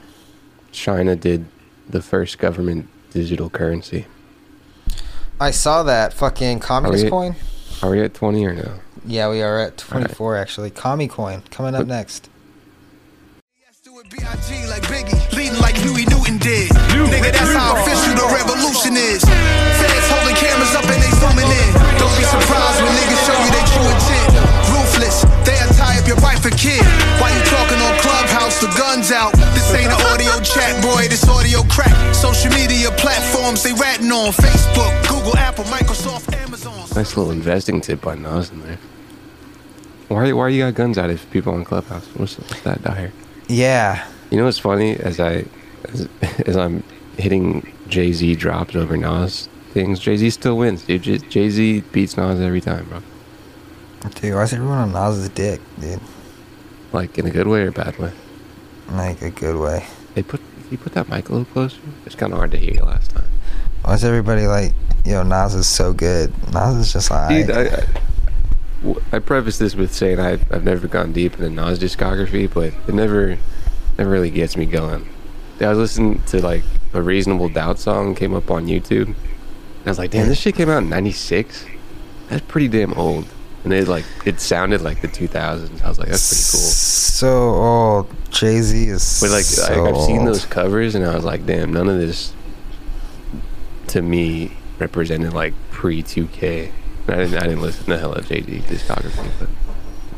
China 0.72 1.14
did 1.16 1.46
the 1.88 2.02
first 2.02 2.38
government 2.38 2.88
digital 3.12 3.48
currency. 3.48 4.06
I 5.40 5.50
saw 5.52 5.84
that 5.84 6.12
fucking 6.12 6.60
communist 6.60 7.04
we- 7.04 7.10
coin. 7.10 7.36
Are 7.82 7.90
we 7.90 8.00
at 8.02 8.14
20 8.14 8.44
or 8.44 8.54
no? 8.54 8.72
Yeah, 9.06 9.30
we 9.30 9.40
are 9.40 9.60
at 9.60 9.76
24 9.78 10.36
actually. 10.36 10.70
Commie 10.70 11.08
coin 11.08 11.42
coming 11.50 11.74
up 11.74 11.86
next. 11.86 12.28
B.I.G. 14.10 14.66
like 14.70 14.82
Biggie, 14.84 15.32
leading 15.36 15.58
like 15.58 15.76
Huey 15.76 16.06
Newton 16.06 16.38
did. 16.38 16.70
Nigga, 16.70 17.32
that's 17.34 17.52
how 17.52 17.74
official 17.82 18.14
the 18.14 18.24
revolution 18.32 18.96
is. 18.96 19.20
Feds 19.26 20.08
holding 20.08 20.36
cameras 20.36 20.72
up 20.78 20.86
and 20.86 21.02
they 21.02 21.12
zooming 21.18 21.50
in. 21.50 21.70
Don't 21.98 22.14
be 22.16 22.22
surprised 22.24 22.78
when 22.80 22.94
niggas 22.94 23.22
show 23.26 23.36
you 23.36 23.50
they 23.50 23.64
true 23.74 23.84
intent. 23.90 24.27
Ruthless, 24.98 25.22
they'll 25.46 25.68
tie 25.74 25.98
up 25.98 26.06
your 26.06 26.16
wife 26.16 26.44
and 26.44 26.56
kid. 26.58 26.82
While 27.20 27.32
you 27.36 27.44
talking 27.44 27.78
on 27.78 27.98
Clubhouse, 28.00 28.60
the 28.60 28.66
guns 28.76 29.12
out. 29.12 29.32
This 29.54 29.72
ain't 29.72 29.92
an 29.92 30.00
audio 30.06 30.40
chat, 30.42 30.82
boy, 30.82 31.06
this 31.08 31.28
audio 31.28 31.62
crack. 31.70 31.94
Social 32.14 32.50
media 32.50 32.90
platforms 32.92 33.62
they 33.62 33.72
ratting 33.74 34.10
on 34.10 34.32
Facebook, 34.32 35.08
Google, 35.08 35.36
Apple, 35.36 35.64
Microsoft, 35.64 36.34
Amazon. 36.34 36.74
Nice 36.96 37.16
little 37.16 37.30
investing 37.30 37.80
tip 37.80 38.00
by 38.00 38.16
Nas 38.16 38.50
in 38.50 38.60
there. 38.62 38.78
Why, 40.08 40.32
why 40.32 40.48
you 40.48 40.64
got 40.64 40.74
guns 40.74 40.98
out 40.98 41.10
if 41.10 41.30
people 41.30 41.52
on 41.54 41.64
Clubhouse? 41.64 42.06
What's, 42.16 42.36
what's 42.36 42.62
that 42.62 42.82
dire? 42.82 43.12
Yeah. 43.46 44.04
You 44.30 44.38
know 44.38 44.46
what's 44.46 44.58
funny? 44.58 44.96
As 44.96 45.20
I, 45.20 45.44
as, 45.92 46.08
as 46.46 46.56
I'm 46.56 46.82
hitting 47.16 47.72
Jay 47.88 48.12
Z 48.12 48.34
drops 48.34 48.74
over 48.74 48.96
Nas 48.96 49.48
things, 49.70 50.00
Jay 50.00 50.16
Z 50.16 50.30
still 50.30 50.56
wins, 50.56 50.82
dude. 50.82 51.30
Jay 51.30 51.50
Z 51.50 51.82
beats 51.92 52.16
Nas 52.16 52.40
every 52.40 52.60
time, 52.60 52.86
bro. 52.88 53.00
Dude, 54.14 54.34
why 54.34 54.42
is 54.42 54.52
everyone 54.52 54.78
on 54.78 54.92
Nas's 54.92 55.28
dick, 55.30 55.60
dude? 55.80 56.00
Like 56.92 57.18
in 57.18 57.26
a 57.26 57.30
good 57.30 57.46
way 57.46 57.62
or 57.62 57.72
bad 57.72 57.98
way. 57.98 58.12
Like 58.90 59.20
a 59.22 59.30
good 59.30 59.56
way. 59.56 59.86
They 60.14 60.22
put 60.22 60.40
you 60.70 60.78
put 60.78 60.92
that 60.94 61.08
mic 61.08 61.28
a 61.28 61.32
little 61.32 61.52
closer. 61.52 61.80
It's 62.06 62.14
kind 62.14 62.32
of 62.32 62.38
hard 62.38 62.50
to 62.52 62.58
hear 62.58 62.74
you 62.74 62.82
last 62.82 63.10
time. 63.10 63.28
Why 63.82 63.94
is 63.94 64.04
everybody 64.04 64.46
like, 64.46 64.72
yo, 65.04 65.22
Nas 65.22 65.54
is 65.54 65.66
so 65.66 65.92
good? 65.92 66.32
Nas 66.52 66.76
is 66.76 66.92
just 66.92 67.10
like, 67.10 67.46
Dude, 67.46 67.50
I, 67.50 67.86
I, 68.84 69.16
I 69.16 69.18
preface 69.18 69.58
this 69.58 69.74
with 69.74 69.94
saying 69.94 70.20
I, 70.20 70.32
I've 70.32 70.64
never 70.64 70.86
gone 70.86 71.12
deep 71.12 71.34
into 71.34 71.50
Nas 71.50 71.78
discography, 71.78 72.52
but 72.52 72.74
it 72.86 72.94
never, 72.94 73.38
never 73.96 74.10
really 74.10 74.30
gets 74.30 74.56
me 74.56 74.66
going. 74.66 75.08
I 75.60 75.68
was 75.68 75.78
listening 75.78 76.22
to 76.26 76.40
like 76.42 76.64
a 76.92 77.02
Reasonable 77.02 77.48
Doubt 77.48 77.78
song 77.78 78.14
came 78.14 78.34
up 78.34 78.50
on 78.50 78.66
YouTube. 78.66 79.06
And 79.06 79.16
I 79.86 79.90
was 79.90 79.98
like, 79.98 80.10
damn, 80.10 80.28
this 80.28 80.38
shit 80.38 80.54
came 80.54 80.68
out 80.68 80.82
in 80.82 80.88
'96. 80.88 81.64
That's 82.28 82.44
pretty 82.46 82.68
damn 82.68 82.94
old. 82.94 83.26
And 83.64 83.72
it 83.72 83.88
like 83.88 84.04
it 84.24 84.40
sounded 84.40 84.80
like 84.82 85.00
the 85.02 85.08
2000s. 85.08 85.82
I 85.82 85.88
was 85.88 85.98
like, 85.98 86.08
that's 86.08 86.28
pretty 86.28 86.62
cool. 86.62 86.70
so 86.70 87.28
old. 87.54 88.14
Jay 88.30 88.60
Z 88.60 88.88
is 88.88 89.18
But 89.20 89.30
like, 89.30 89.44
so 89.44 89.82
like 89.84 89.94
I've 89.94 90.00
seen 90.02 90.24
those 90.24 90.44
covers, 90.46 90.94
and 90.94 91.04
I 91.04 91.14
was 91.14 91.24
like, 91.24 91.44
damn, 91.44 91.72
none 91.72 91.88
of 91.88 91.98
this 91.98 92.32
to 93.88 94.02
me 94.02 94.52
represented 94.78 95.32
like 95.32 95.54
pre 95.70 96.02
2K. 96.02 96.70
I 97.08 97.14
didn't, 97.16 97.36
I 97.38 97.42
didn't 97.44 97.62
listen 97.62 97.86
to 97.86 97.98
hella 97.98 98.22
Jay 98.22 98.42
Z 98.42 98.62
discography, 98.68 99.30
but 99.38 99.48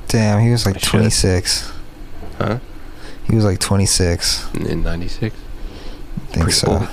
Damn, 0.08 0.40
he 0.40 0.50
was 0.50 0.66
like 0.66 0.80
26. 0.82 1.72
huh? 2.38 2.58
He 3.28 3.36
was 3.36 3.44
like 3.44 3.60
26. 3.60 4.54
In 4.54 4.82
'96, 4.82 5.34
I 5.34 6.18
think 6.26 6.32
Pretty 6.42 6.52
so. 6.52 6.72
old. 6.72 6.88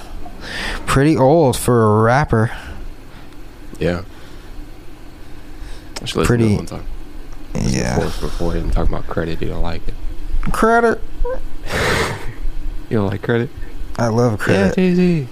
Pretty 0.86 1.18
old 1.18 1.58
for 1.58 1.84
a 2.00 2.02
rapper. 2.04 2.56
yeah. 3.80 4.04
I 6.02 6.06
should 6.06 6.18
listen 6.18 6.26
Pretty- 6.26 6.56
one 6.56 6.66
time. 6.66 6.86
Yeah. 7.56 7.98
Before, 8.00 8.54
him 8.54 8.70
talking 8.70 8.94
about 8.94 9.08
credit, 9.08 9.42
you 9.42 9.48
don't 9.48 9.64
like 9.64 9.88
it. 9.88 9.94
Credit. 10.52 11.02
You 12.90 13.00
don't 13.00 13.08
like 13.08 13.22
credit? 13.22 13.50
I 14.00 14.08
love 14.08 14.32
Yeah, 14.34 14.38
credit. 14.38 14.76
Jay 14.76 14.96
Z. 14.96 15.28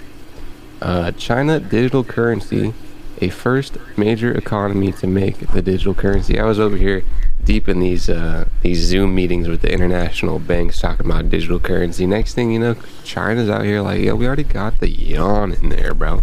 Uh, 0.82 1.10
China 1.12 1.58
digital 1.58 2.04
currency, 2.04 2.74
a 3.22 3.30
first 3.30 3.78
major 3.96 4.30
economy 4.30 4.92
to 4.92 5.06
make 5.06 5.38
the 5.52 5.62
digital 5.62 5.94
currency. 5.94 6.38
I 6.38 6.44
was 6.44 6.60
over 6.60 6.76
here 6.76 7.02
deep 7.42 7.66
in 7.66 7.80
these 7.80 8.10
uh, 8.10 8.46
these 8.60 8.80
Zoom 8.80 9.14
meetings 9.14 9.48
with 9.48 9.62
the 9.62 9.72
international 9.72 10.38
banks 10.38 10.78
talking 10.80 11.06
about 11.06 11.30
digital 11.30 11.58
currency. 11.58 12.06
Next 12.06 12.34
thing 12.34 12.50
you 12.52 12.58
know, 12.58 12.76
China's 13.04 13.48
out 13.48 13.64
here 13.64 13.80
like, 13.80 14.02
yeah, 14.02 14.12
we 14.12 14.26
already 14.26 14.42
got 14.44 14.78
the 14.80 14.90
yuan 14.90 15.52
in 15.54 15.70
there, 15.70 15.94
bro. 15.94 16.22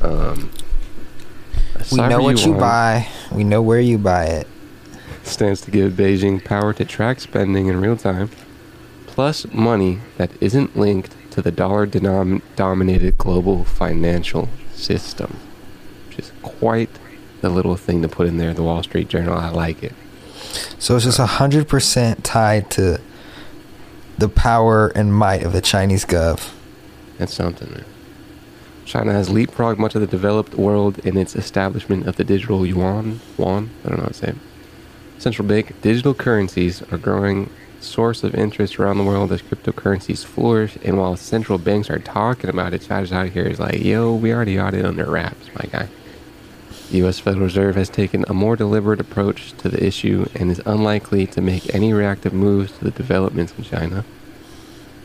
Um, 0.00 0.50
we 1.92 1.98
know 1.98 2.22
what 2.22 2.46
you 2.46 2.54
buy. 2.54 3.08
We 3.32 3.44
know 3.44 3.62
where 3.62 3.80
you 3.80 3.98
buy 3.98 4.24
it. 4.26 4.46
stands 5.22 5.60
to 5.62 5.70
give 5.70 5.92
Beijing 5.92 6.44
power 6.44 6.72
to 6.72 6.84
track 6.84 7.20
spending 7.20 7.66
in 7.66 7.80
real 7.80 7.96
time, 7.96 8.30
plus 9.06 9.46
money 9.52 10.00
that 10.16 10.30
isn't 10.40 10.76
linked 10.76 11.14
to 11.32 11.42
the 11.42 11.52
dollar 11.52 11.86
denom- 11.86 12.42
dominated 12.56 13.16
global 13.18 13.64
financial 13.64 14.48
system. 14.74 15.36
Which 16.08 16.18
is 16.18 16.32
quite 16.42 16.90
the 17.40 17.48
little 17.48 17.76
thing 17.76 18.02
to 18.02 18.08
put 18.08 18.26
in 18.26 18.38
there, 18.38 18.52
the 18.52 18.62
Wall 18.62 18.82
Street 18.82 19.08
Journal. 19.08 19.36
I 19.36 19.50
like 19.50 19.82
it. 19.82 19.92
So 20.78 20.96
it's 20.96 21.04
just 21.04 21.18
hundred 21.18 21.68
percent 21.68 22.24
tied 22.24 22.70
to 22.72 23.00
the 24.18 24.28
power 24.28 24.88
and 24.88 25.14
might 25.14 25.42
of 25.44 25.52
the 25.52 25.60
Chinese 25.60 26.04
gov. 26.04 26.52
That's 27.18 27.34
something, 27.34 27.70
man. 27.70 27.84
China 28.90 29.12
has 29.12 29.28
leapfrogged 29.28 29.78
much 29.78 29.94
of 29.94 30.00
the 30.00 30.06
developed 30.06 30.54
world 30.54 30.98
in 31.00 31.16
its 31.16 31.36
establishment 31.36 32.08
of 32.08 32.16
the 32.16 32.24
digital 32.24 32.66
yuan. 32.66 33.20
Yuan? 33.38 33.70
I 33.84 33.88
don't 33.88 33.98
know 33.98 34.02
how 34.02 34.08
to 34.08 34.14
say 34.14 34.28
it. 34.28 34.36
Central 35.18 35.46
bank 35.46 35.80
digital 35.80 36.12
currencies 36.12 36.82
are 36.90 36.98
growing 36.98 37.50
source 37.80 38.24
of 38.24 38.34
interest 38.34 38.80
around 38.80 38.98
the 38.98 39.04
world 39.04 39.30
as 39.30 39.42
cryptocurrencies 39.42 40.24
flourish. 40.24 40.76
And 40.82 40.98
while 40.98 41.16
central 41.16 41.56
banks 41.56 41.88
are 41.88 42.00
talking 42.00 42.50
about 42.50 42.74
it, 42.74 42.82
China's 42.82 43.12
out 43.12 43.28
here 43.28 43.46
is 43.46 43.60
like, 43.60 43.80
yo, 43.80 44.12
we 44.12 44.32
already 44.32 44.56
got 44.56 44.74
it 44.74 44.84
under 44.84 45.08
wraps, 45.08 45.46
my 45.54 45.68
guy. 45.70 45.88
The 46.90 46.98
U.S. 46.98 47.20
Federal 47.20 47.44
Reserve 47.44 47.76
has 47.76 47.88
taken 47.88 48.24
a 48.26 48.34
more 48.34 48.56
deliberate 48.56 49.00
approach 49.00 49.52
to 49.58 49.68
the 49.68 49.84
issue 49.86 50.26
and 50.34 50.50
is 50.50 50.60
unlikely 50.66 51.28
to 51.28 51.40
make 51.40 51.72
any 51.72 51.92
reactive 51.92 52.32
moves 52.32 52.72
to 52.78 52.84
the 52.84 52.90
developments 52.90 53.54
in 53.56 53.62
China. 53.62 54.04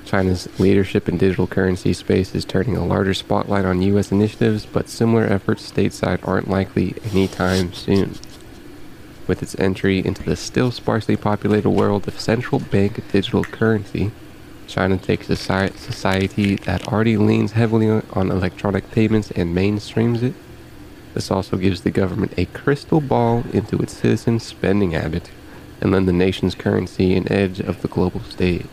China's 0.06 0.48
leadership 0.60 1.10
in 1.10 1.18
digital 1.18 1.48
currency 1.48 1.92
space 1.92 2.36
is 2.36 2.46
turning 2.46 2.78
a 2.78 2.86
larger 2.86 3.14
spotlight 3.14 3.66
on 3.66 3.82
U.S. 3.82 4.12
initiatives, 4.12 4.66
but 4.66 4.88
similar 4.88 5.24
efforts 5.24 5.70
stateside 5.70 6.26
aren't 6.28 6.50
likely 6.50 6.96
anytime 7.12 7.74
soon. 7.74 8.16
With 9.28 9.42
its 9.42 9.58
entry 9.60 10.06
into 10.06 10.24
the 10.24 10.36
still 10.36 10.72
sparsely 10.72 11.16
populated 11.18 11.70
world 11.70 12.08
of 12.08 12.20
central 12.20 12.60
bank 12.60 13.04
digital 13.12 13.44
currency, 13.44 14.12
China 14.68 14.98
takes 14.98 15.30
a 15.30 15.36
society 15.36 16.56
that 16.56 16.88
already 16.88 17.18
leans 17.18 17.54
heavily 17.54 17.90
on- 17.90 18.04
on 18.14 18.32
electronic 18.32 18.92
payments 18.92 19.32
and 19.32 19.56
mainstreams 19.56 20.22
it. 20.22 20.34
This 21.16 21.32
also 21.32 21.58
gives 21.58 21.82
the 21.82 21.92
government 21.92 22.34
a 22.38 22.46
crystal 22.46 23.02
ball 23.02 23.44
into 23.54 23.78
its 23.78 23.94
citizens' 23.98 24.44
spending 24.44 24.92
habits 24.92 25.30
and 25.82 25.92
lend 25.92 26.08
the 26.08 26.14
nation's 26.14 26.56
currency 26.56 27.16
an 27.16 27.32
edge 27.32 27.60
of 27.60 27.82
the 27.82 27.88
global 27.88 28.22
stage. 28.30 28.66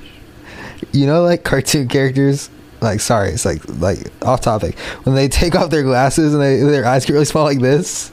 You 0.92 1.06
know, 1.06 1.22
like 1.22 1.44
cartoon 1.44 1.88
characters. 1.88 2.50
Like, 2.80 2.98
sorry, 3.00 3.30
it's 3.30 3.44
like 3.44 3.62
like 3.78 3.98
off 4.24 4.40
topic. 4.40 4.76
When 5.04 5.14
they 5.14 5.28
take 5.28 5.54
off 5.54 5.70
their 5.70 5.84
glasses 5.84 6.34
and 6.34 6.42
they, 6.42 6.56
their 6.60 6.84
eyes 6.84 7.04
get 7.06 7.12
really 7.12 7.24
small 7.26 7.44
like 7.44 7.60
this, 7.60 8.10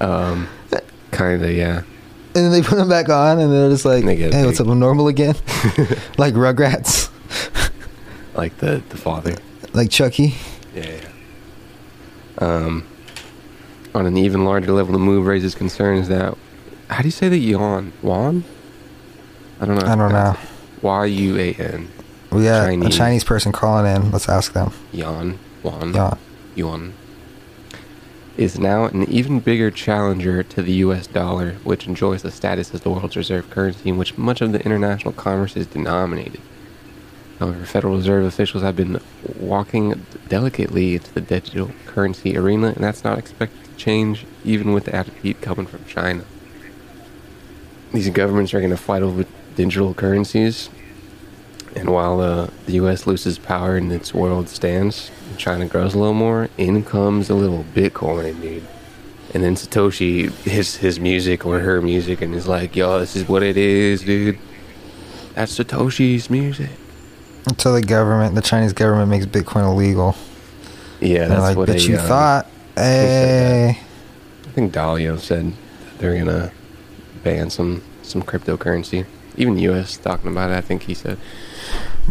Um, 0.00 0.48
kind 1.12 1.42
of, 1.44 1.50
yeah. 1.52 1.78
and 1.78 1.84
then 2.34 2.50
they 2.50 2.62
put 2.62 2.76
them 2.76 2.88
back 2.88 3.08
on, 3.08 3.38
and 3.38 3.52
they're 3.52 3.70
just 3.70 3.84
like, 3.84 4.04
They 4.04 4.16
"Hey, 4.16 4.44
what's 4.44 4.58
up? 4.60 4.66
I'm 4.66 4.78
normal 4.80 5.06
again." 5.08 5.34
like 6.18 6.34
Rugrats, 6.34 7.08
Like 8.34 8.56
the 8.58 8.82
the 8.88 8.96
father. 8.96 9.36
like 9.74 9.90
Chucky. 9.90 10.34
Yeah, 10.74 10.86
yeah. 10.86 11.08
Um, 12.38 12.86
on 13.94 14.06
an 14.06 14.16
even 14.16 14.44
larger 14.44 14.72
level, 14.72 14.92
the 14.92 14.98
move 14.98 15.26
raises 15.26 15.54
concerns 15.54 16.08
that. 16.08 16.36
How 16.88 17.02
do 17.02 17.06
you 17.06 17.12
say 17.12 17.28
the 17.28 17.38
yawn? 17.38 17.92
Wan? 18.02 18.42
I 19.60 19.66
don't 19.66 19.76
know. 19.76 19.86
I 19.86 19.94
don't 19.94 20.12
know. 20.12 20.36
Y 20.82 21.04
U 21.04 21.38
A 21.38 21.52
N. 21.54 21.88
We 22.30 22.44
got 22.44 22.64
a 22.64 22.66
Chinese. 22.68 22.96
Chinese 22.96 23.24
person 23.24 23.52
calling 23.52 23.92
in. 23.92 24.10
Let's 24.12 24.28
ask 24.28 24.52
them. 24.52 24.72
Yuan. 24.92 25.38
Yuan. 25.64 25.94
Yeah. 25.94 26.14
yuan 26.54 26.94
is 28.40 28.58
now 28.58 28.86
an 28.86 29.02
even 29.10 29.38
bigger 29.38 29.70
challenger 29.70 30.42
to 30.42 30.62
the 30.62 30.72
US 30.84 31.06
dollar, 31.06 31.52
which 31.62 31.86
enjoys 31.86 32.22
the 32.22 32.30
status 32.30 32.72
as 32.72 32.80
the 32.80 32.88
world's 32.88 33.14
reserve 33.14 33.50
currency 33.50 33.90
in 33.90 33.98
which 33.98 34.16
much 34.16 34.40
of 34.40 34.52
the 34.52 34.64
international 34.64 35.12
commerce 35.12 35.56
is 35.56 35.66
denominated. 35.66 36.40
However, 37.38 37.66
Federal 37.66 37.96
Reserve 37.96 38.24
officials 38.24 38.62
have 38.62 38.76
been 38.76 38.98
walking 39.38 40.06
delicately 40.28 40.94
into 40.94 41.12
the 41.12 41.20
digital 41.20 41.70
currency 41.84 42.34
arena, 42.36 42.68
and 42.68 42.82
that's 42.82 43.04
not 43.04 43.18
expected 43.18 43.62
to 43.64 43.76
change 43.76 44.24
even 44.42 44.72
with 44.72 44.84
the 44.84 44.94
added 44.94 45.14
heat 45.22 45.42
coming 45.42 45.66
from 45.66 45.84
China. 45.84 46.24
These 47.92 48.08
governments 48.10 48.54
are 48.54 48.60
going 48.60 48.70
to 48.70 48.76
fight 48.76 49.02
over 49.02 49.24
digital 49.64 49.92
currencies. 49.92 50.70
And 51.76 51.90
while 51.90 52.20
uh, 52.20 52.48
the 52.66 52.72
U.S. 52.72 53.06
loses 53.06 53.38
power 53.38 53.76
in 53.76 53.92
its 53.92 54.12
world 54.14 54.48
stance, 54.48 55.10
China 55.36 55.66
grows 55.66 55.94
a 55.94 55.98
little 55.98 56.14
more. 56.14 56.48
In 56.56 56.82
comes 56.82 57.30
a 57.30 57.34
little 57.34 57.64
Bitcoin, 57.74 58.40
dude. 58.40 58.66
And 59.32 59.44
then 59.44 59.54
Satoshi 59.54 60.32
hits 60.42 60.76
his 60.76 60.98
music 60.98 61.46
or 61.46 61.60
her 61.60 61.80
music, 61.80 62.20
and 62.22 62.34
is 62.34 62.48
like, 62.48 62.74
"Yo, 62.74 62.98
this 62.98 63.14
is 63.14 63.28
what 63.28 63.42
it 63.44 63.56
is, 63.56 64.02
dude. 64.02 64.38
That's 65.34 65.56
Satoshi's 65.56 66.28
music." 66.28 66.70
Until 67.46 67.74
the 67.74 67.82
government, 67.82 68.34
the 68.34 68.42
Chinese 68.42 68.72
government 68.72 69.08
makes 69.08 69.26
Bitcoin 69.26 69.64
illegal. 69.64 70.16
Yeah, 71.00 71.28
that's 71.28 71.40
like, 71.40 71.56
what 71.56 71.68
they, 71.68 71.78
you 71.78 71.96
uh, 71.96 72.08
thought. 72.08 72.46
Hey. 72.74 73.78
I 74.48 74.50
think 74.52 74.72
Dalio 74.72 75.18
said 75.20 75.52
they're 75.98 76.18
gonna 76.18 76.50
ban 77.22 77.50
some 77.50 77.82
some 78.02 78.22
cryptocurrency. 78.22 79.06
Even 79.36 79.58
U.S. 79.58 79.96
talking 79.96 80.30
about 80.30 80.50
it. 80.50 80.54
I 80.54 80.60
think 80.60 80.82
he 80.84 80.94
said. 80.94 81.18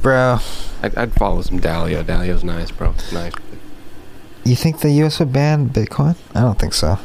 Bro, 0.01 0.39
I'd, 0.81 0.95
I'd 0.97 1.13
follow 1.13 1.41
some 1.41 1.59
Dalio. 1.59 2.03
Dalio's 2.03 2.43
nice, 2.43 2.71
bro. 2.71 2.93
Nice. 3.11 3.33
you 4.45 4.55
think 4.55 4.79
the 4.79 4.91
US 5.03 5.19
would 5.19 5.33
ban 5.33 5.69
Bitcoin? 5.69 6.15
I 6.33 6.41
don't 6.41 6.57
think 6.57 6.73
so. 6.73 6.97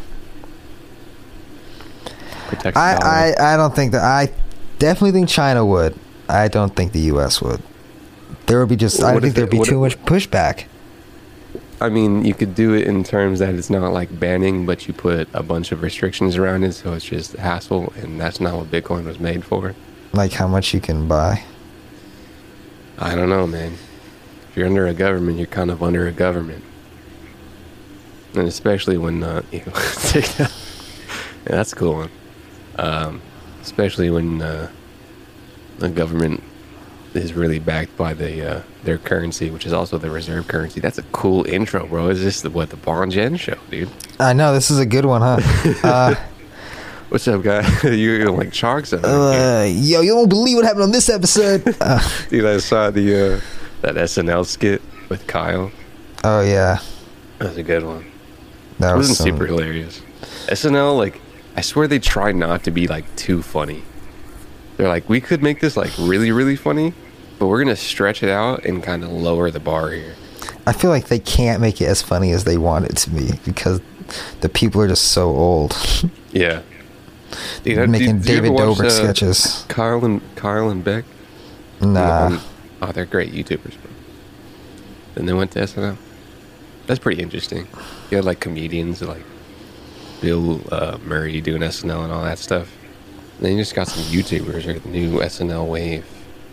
Dollar. 2.62 2.72
I, 2.76 3.34
I, 3.38 3.54
I 3.54 3.56
don't 3.56 3.74
think 3.74 3.92
that. 3.92 4.02
I 4.02 4.32
definitely 4.78 5.12
think 5.12 5.28
China 5.28 5.64
would. 5.66 5.94
I 6.28 6.48
don't 6.48 6.74
think 6.74 6.92
the 6.92 7.00
US 7.12 7.42
would. 7.42 7.60
There 8.46 8.60
would 8.60 8.68
be 8.68 8.76
just. 8.76 9.02
I 9.02 9.14
What 9.14 9.22
think 9.22 9.34
there'd 9.34 9.48
it- 9.52 9.58
be 9.58 9.64
too 9.64 9.84
if- 9.84 9.96
much 9.98 10.06
pushback. 10.06 10.64
I 11.80 11.88
mean, 11.88 12.24
you 12.24 12.32
could 12.34 12.54
do 12.54 12.72
it 12.72 12.86
in 12.86 13.02
terms 13.02 13.40
that 13.40 13.52
it's 13.54 13.68
not 13.68 13.92
like 13.92 14.18
banning, 14.18 14.64
but 14.64 14.86
you 14.86 14.94
put 14.94 15.28
a 15.34 15.42
bunch 15.42 15.72
of 15.72 15.82
restrictions 15.82 16.36
around 16.36 16.62
it, 16.62 16.72
so 16.72 16.92
it's 16.94 17.04
just 17.04 17.32
hassle, 17.34 17.92
and 17.96 18.18
that's 18.18 18.40
not 18.40 18.54
what 18.56 18.70
Bitcoin 18.70 19.04
was 19.04 19.18
made 19.18 19.44
for. 19.44 19.74
Like 20.14 20.32
how 20.32 20.46
much 20.46 20.72
you 20.72 20.80
can 20.80 21.08
buy. 21.08 21.42
I 22.98 23.16
don't 23.16 23.28
know, 23.28 23.46
man. 23.46 23.72
If 24.48 24.56
you're 24.56 24.66
under 24.66 24.86
a 24.86 24.94
government, 24.94 25.38
you're 25.38 25.48
kind 25.48 25.70
of 25.70 25.82
under 25.82 26.06
a 26.06 26.12
government, 26.12 26.62
and 28.34 28.46
especially 28.46 28.96
when 28.96 29.24
uh, 29.24 29.42
you 29.50 29.64
take 29.96 30.38
yeah, 30.38 30.48
that's 31.44 31.72
a 31.72 31.76
cool 31.76 31.94
one. 31.94 32.10
Um, 32.76 33.20
especially 33.62 34.10
when 34.10 34.40
uh, 34.40 34.70
the 35.78 35.88
government 35.88 36.42
is 37.14 37.32
really 37.32 37.58
backed 37.58 37.96
by 37.96 38.14
the 38.14 38.58
uh, 38.58 38.62
their 38.84 38.98
currency, 38.98 39.50
which 39.50 39.66
is 39.66 39.72
also 39.72 39.98
the 39.98 40.10
reserve 40.10 40.46
currency. 40.46 40.80
That's 40.80 40.98
a 40.98 41.02
cool 41.04 41.44
intro, 41.46 41.86
bro. 41.86 42.08
Is 42.08 42.22
this 42.22 42.42
the, 42.42 42.50
what 42.50 42.70
the 42.70 42.76
Bon 42.76 43.10
Gen 43.10 43.36
show, 43.36 43.56
dude? 43.70 43.88
I 44.20 44.32
know 44.32 44.54
this 44.54 44.70
is 44.70 44.78
a 44.78 44.86
good 44.86 45.04
one, 45.04 45.22
huh? 45.22 45.40
uh, 45.82 46.14
What's 47.08 47.28
up, 47.28 47.42
guy? 47.42 47.64
You're 47.88 48.30
like 48.30 48.52
sharks 48.52 48.92
uh, 48.92 48.98
yo, 49.70 50.00
you 50.00 50.14
don't 50.14 50.28
believe 50.28 50.56
what 50.56 50.64
happened 50.64 50.84
on 50.84 50.90
this 50.90 51.08
episode? 51.08 51.62
Uh. 51.80 52.00
Dude, 52.28 52.44
I 52.44 52.56
saw 52.58 52.90
the 52.90 53.34
uh, 53.36 53.40
that 53.82 53.94
SNL 53.94 54.46
skit 54.46 54.82
with 55.08 55.26
Kyle. 55.26 55.70
oh 56.24 56.40
yeah, 56.40 56.78
That 57.38 57.48
was 57.48 57.56
a 57.58 57.62
good 57.62 57.84
one. 57.84 58.04
that 58.78 58.94
It 58.94 58.96
was 58.96 59.08
wasn't 59.10 59.18
some, 59.18 59.26
super 59.36 59.46
hilarious. 59.46 60.00
SNL, 60.48 60.96
like, 60.96 61.20
I 61.56 61.60
swear 61.60 61.86
they 61.86 61.98
try 61.98 62.32
not 62.32 62.64
to 62.64 62.70
be 62.70 62.86
like 62.88 63.04
too 63.16 63.42
funny. 63.42 63.82
They're 64.76 64.88
like, 64.88 65.08
we 65.08 65.20
could 65.20 65.42
make 65.42 65.60
this 65.60 65.76
like 65.76 65.92
really, 65.98 66.32
really 66.32 66.56
funny, 66.56 66.94
but 67.38 67.46
we're 67.46 67.62
gonna 67.62 67.76
stretch 67.76 68.22
it 68.22 68.30
out 68.30 68.64
and 68.64 68.82
kind 68.82 69.04
of 69.04 69.10
lower 69.12 69.50
the 69.50 69.60
bar 69.60 69.90
here. 69.90 70.14
I 70.66 70.72
feel 70.72 70.90
like 70.90 71.08
they 71.08 71.18
can't 71.20 71.60
make 71.60 71.80
it 71.80 71.86
as 71.86 72.02
funny 72.02 72.32
as 72.32 72.44
they 72.44 72.56
want 72.56 72.86
it 72.86 72.96
to 72.98 73.10
be 73.10 73.32
because 73.44 73.80
the 74.40 74.48
people 74.48 74.80
are 74.80 74.88
just 74.88 75.12
so 75.12 75.28
old. 75.28 75.76
Yeah. 76.32 76.62
Dude, 77.62 77.78
I- 77.78 77.86
Making 77.86 78.16
you 78.18 78.22
David 78.22 78.50
watch, 78.52 78.78
Dobrik 78.78 78.86
uh, 78.86 78.90
sketches. 78.90 79.64
Carl 79.68 80.04
and 80.04 80.20
Kyle 80.36 80.68
and 80.68 80.82
Beck. 80.84 81.04
Nah. 81.80 82.38
Oh, 82.82 82.92
they're 82.92 83.06
great 83.06 83.32
YouTubers, 83.32 83.72
bro. 83.80 83.90
Then 85.14 85.26
they 85.26 85.32
went 85.32 85.50
to 85.52 85.60
SNL. 85.60 85.96
That's 86.86 86.98
pretty 87.00 87.22
interesting. 87.22 87.66
You 88.10 88.18
had 88.18 88.24
like 88.24 88.40
comedians 88.40 89.00
like 89.02 89.22
Bill 90.20 90.60
uh, 90.72 90.98
Murray 91.04 91.40
doing 91.40 91.62
SNL 91.62 92.04
and 92.04 92.12
all 92.12 92.22
that 92.24 92.38
stuff. 92.38 92.70
And 93.36 93.46
then 93.46 93.52
you 93.52 93.58
just 93.58 93.74
got 93.74 93.88
some 93.88 94.02
YouTubers 94.04 94.66
or 94.66 94.78
the 94.78 94.88
new 94.88 95.18
SNL 95.20 95.66
wave 95.68 96.04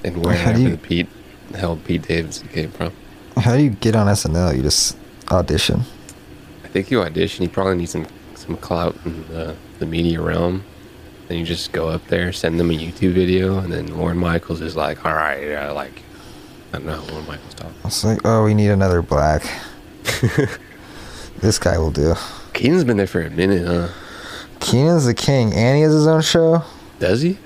and 0.04 0.24
wherever 0.26 0.54
do 0.54 0.62
you- 0.64 0.70
the 0.72 0.78
Pete 0.78 1.08
hell 1.56 1.76
Pete 1.86 2.04
Davidson 2.08 2.48
came 2.50 2.72
from. 2.72 2.94
How 3.38 3.56
do 3.56 3.64
you 3.64 3.70
get 3.72 3.96
on 3.96 4.08
SNL? 4.08 4.56
You 4.56 4.62
just 4.64 4.98
audition. 5.30 5.82
I 6.64 6.68
think 6.70 6.90
you 6.92 7.02
audition. 7.02 7.44
You 7.44 7.50
probably 7.50 7.76
need 7.76 7.90
some 7.90 8.06
some 8.36 8.56
clout 8.58 8.96
in 9.06 9.28
the, 9.28 9.56
the 9.82 9.86
media 9.86 10.22
realm. 10.22 10.64
Then 11.28 11.40
you 11.40 11.46
just 11.46 11.74
go 11.74 11.90
up 11.90 12.08
there, 12.08 12.32
send 12.32 12.58
them 12.60 12.70
a 12.70 12.74
YouTube 12.74 13.14
video, 13.14 13.58
and 13.58 13.72
then 13.72 13.98
Lorne 13.98 14.18
Michaels 14.18 14.62
is 14.62 14.78
like, 14.78 15.06
"All 15.06 15.14
right, 15.14 15.44
yeah, 15.44 15.72
like 15.72 16.02
I 16.72 16.78
don't 16.78 16.86
know 16.86 17.02
how 17.02 17.14
Lorne 17.14 17.28
Michaels 17.28 17.54
talk." 17.56 17.72
It's 17.84 18.04
like, 18.04 18.20
oh, 18.24 18.46
we 18.46 18.54
need 18.54 18.70
another 18.70 19.02
black. 19.02 19.44
this 21.40 21.60
guy 21.60 21.78
will 21.78 21.92
do. 21.92 22.16
Kenan's 22.54 22.84
been 22.84 22.98
there 22.98 23.08
for 23.08 23.22
a 23.22 23.30
minute, 23.30 23.66
huh? 23.66 23.90
Kenan's 24.60 25.06
the 25.06 25.14
king, 25.14 25.54
and 25.54 25.76
he 25.76 25.84
has 25.84 25.94
his 25.94 26.08
own 26.08 26.22
show. 26.22 26.64
Does 27.00 27.22
he? 27.22 27.32
It 27.32 27.40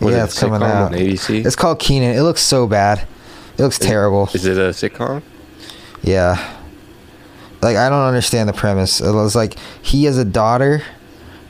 yeah, 0.00 0.24
it's 0.24 0.38
coming 0.38 0.62
out. 0.62 0.92
on 0.92 0.92
ABC? 0.92 1.44
It's 1.44 1.56
called 1.56 1.78
Kenan. 1.80 2.16
It 2.16 2.22
looks 2.22 2.42
so 2.42 2.66
bad. 2.66 3.06
It 3.58 3.62
looks 3.62 3.78
terrible. 3.78 4.28
Is 4.34 4.44
it 4.44 4.58
a 4.58 4.70
sitcom? 4.70 5.22
Yeah. 6.02 6.56
Like 7.62 7.76
I 7.76 7.88
don't 7.88 8.06
understand 8.06 8.48
the 8.48 8.52
premise. 8.52 9.00
It 9.00 9.12
was 9.12 9.34
like 9.34 9.56
he 9.80 10.04
has 10.04 10.18
a 10.18 10.24
daughter, 10.24 10.82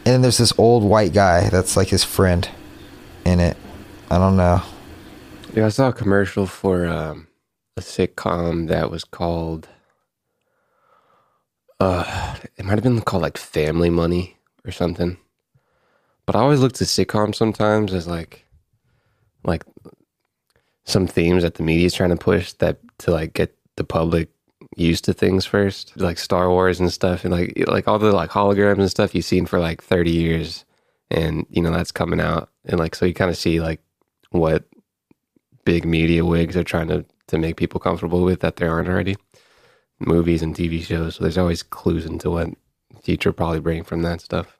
and 0.06 0.14
then 0.14 0.22
there's 0.22 0.38
this 0.38 0.56
old 0.56 0.84
white 0.84 1.12
guy 1.12 1.48
that's 1.48 1.76
like 1.76 1.88
his 1.88 2.04
friend 2.04 2.48
in 3.24 3.40
it. 3.40 3.56
I 4.08 4.18
don't 4.18 4.36
know. 4.36 4.62
Yeah, 5.52 5.66
I 5.66 5.68
saw 5.70 5.88
a 5.88 5.92
commercial 5.92 6.46
for 6.46 6.86
um, 6.86 7.26
a 7.76 7.80
sitcom 7.80 8.68
that 8.68 8.88
was 8.88 9.02
called. 9.02 9.68
Uh, 11.80 12.36
it 12.56 12.64
might 12.64 12.74
have 12.74 12.84
been 12.84 13.00
called 13.00 13.24
like 13.24 13.36
Family 13.36 13.90
Money 13.90 14.36
or 14.64 14.70
something. 14.70 15.18
But 16.24 16.36
I 16.36 16.38
always 16.38 16.60
looked 16.60 16.80
at 16.80 16.86
sitcoms 16.86 17.34
sometimes 17.34 17.92
as 17.92 18.06
like, 18.06 18.44
like 19.42 19.64
some 20.84 21.08
themes 21.08 21.42
that 21.42 21.56
the 21.56 21.64
media 21.64 21.86
is 21.86 21.94
trying 21.94 22.10
to 22.10 22.16
push 22.16 22.52
that 22.54 22.78
to 22.98 23.10
like 23.10 23.32
get 23.32 23.56
the 23.74 23.82
public 23.82 24.28
used 24.76 25.04
to 25.06 25.14
things 25.14 25.44
first, 25.46 25.96
like 25.96 26.18
Star 26.18 26.50
Wars 26.50 26.78
and 26.78 26.92
stuff, 26.92 27.24
and 27.24 27.32
like 27.32 27.64
like 27.66 27.88
all 27.88 27.98
the 27.98 28.12
like 28.12 28.30
holograms 28.30 28.78
and 28.78 28.90
stuff 28.90 29.14
you've 29.14 29.24
seen 29.24 29.46
for 29.46 29.58
like 29.58 29.82
thirty 29.82 30.10
years, 30.12 30.64
and 31.10 31.46
you 31.50 31.62
know 31.62 31.72
that's 31.72 31.92
coming 31.92 32.20
out, 32.20 32.50
and 32.66 32.78
like 32.78 32.94
so 32.94 33.06
you 33.06 33.14
kind 33.14 33.30
of 33.30 33.36
see 33.36 33.60
like 33.60 33.80
what 34.30 34.64
big 35.64 35.84
media 35.84 36.24
wigs 36.24 36.56
are 36.56 36.64
trying 36.64 36.88
to 36.88 37.04
to 37.28 37.38
make 37.38 37.56
people 37.56 37.80
comfortable 37.80 38.22
with 38.22 38.40
that 38.40 38.56
they 38.56 38.66
aren't 38.66 38.88
already. 38.88 39.16
Movies 39.98 40.42
and 40.42 40.54
TV 40.54 40.82
shows, 40.82 41.16
so 41.16 41.24
there's 41.24 41.38
always 41.38 41.62
clues 41.62 42.04
into 42.04 42.30
what 42.30 42.50
future 43.02 43.32
probably 43.32 43.60
bring 43.60 43.82
from 43.82 44.02
that 44.02 44.20
stuff. 44.20 44.58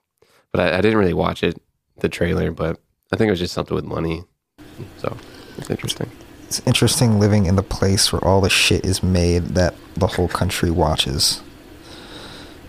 But 0.51 0.61
I, 0.63 0.79
I 0.79 0.81
didn't 0.81 0.99
really 0.99 1.13
watch 1.13 1.43
it, 1.43 1.61
the 1.99 2.09
trailer, 2.09 2.51
but 2.51 2.81
I 3.13 3.17
think 3.17 3.29
it 3.29 3.33
was 3.33 3.41
just 3.41 3.53
something 3.53 3.75
with 3.75 3.85
money. 3.85 4.25
So 4.97 5.15
it's 5.59 5.69
interesting. 5.69 6.11
It's 6.47 6.63
interesting 6.67 7.19
living 7.19 7.47
in 7.47 7.57
the 7.57 7.63
place 7.63 8.13
where 8.13 8.25
all 8.25 8.41
the 8.41 8.51
shit 8.51 8.85
is 8.85 9.03
made 9.03 9.49
that 9.57 9.75
the 9.95 10.07
whole 10.07 10.29
country 10.29 10.71
watches. 10.71 11.41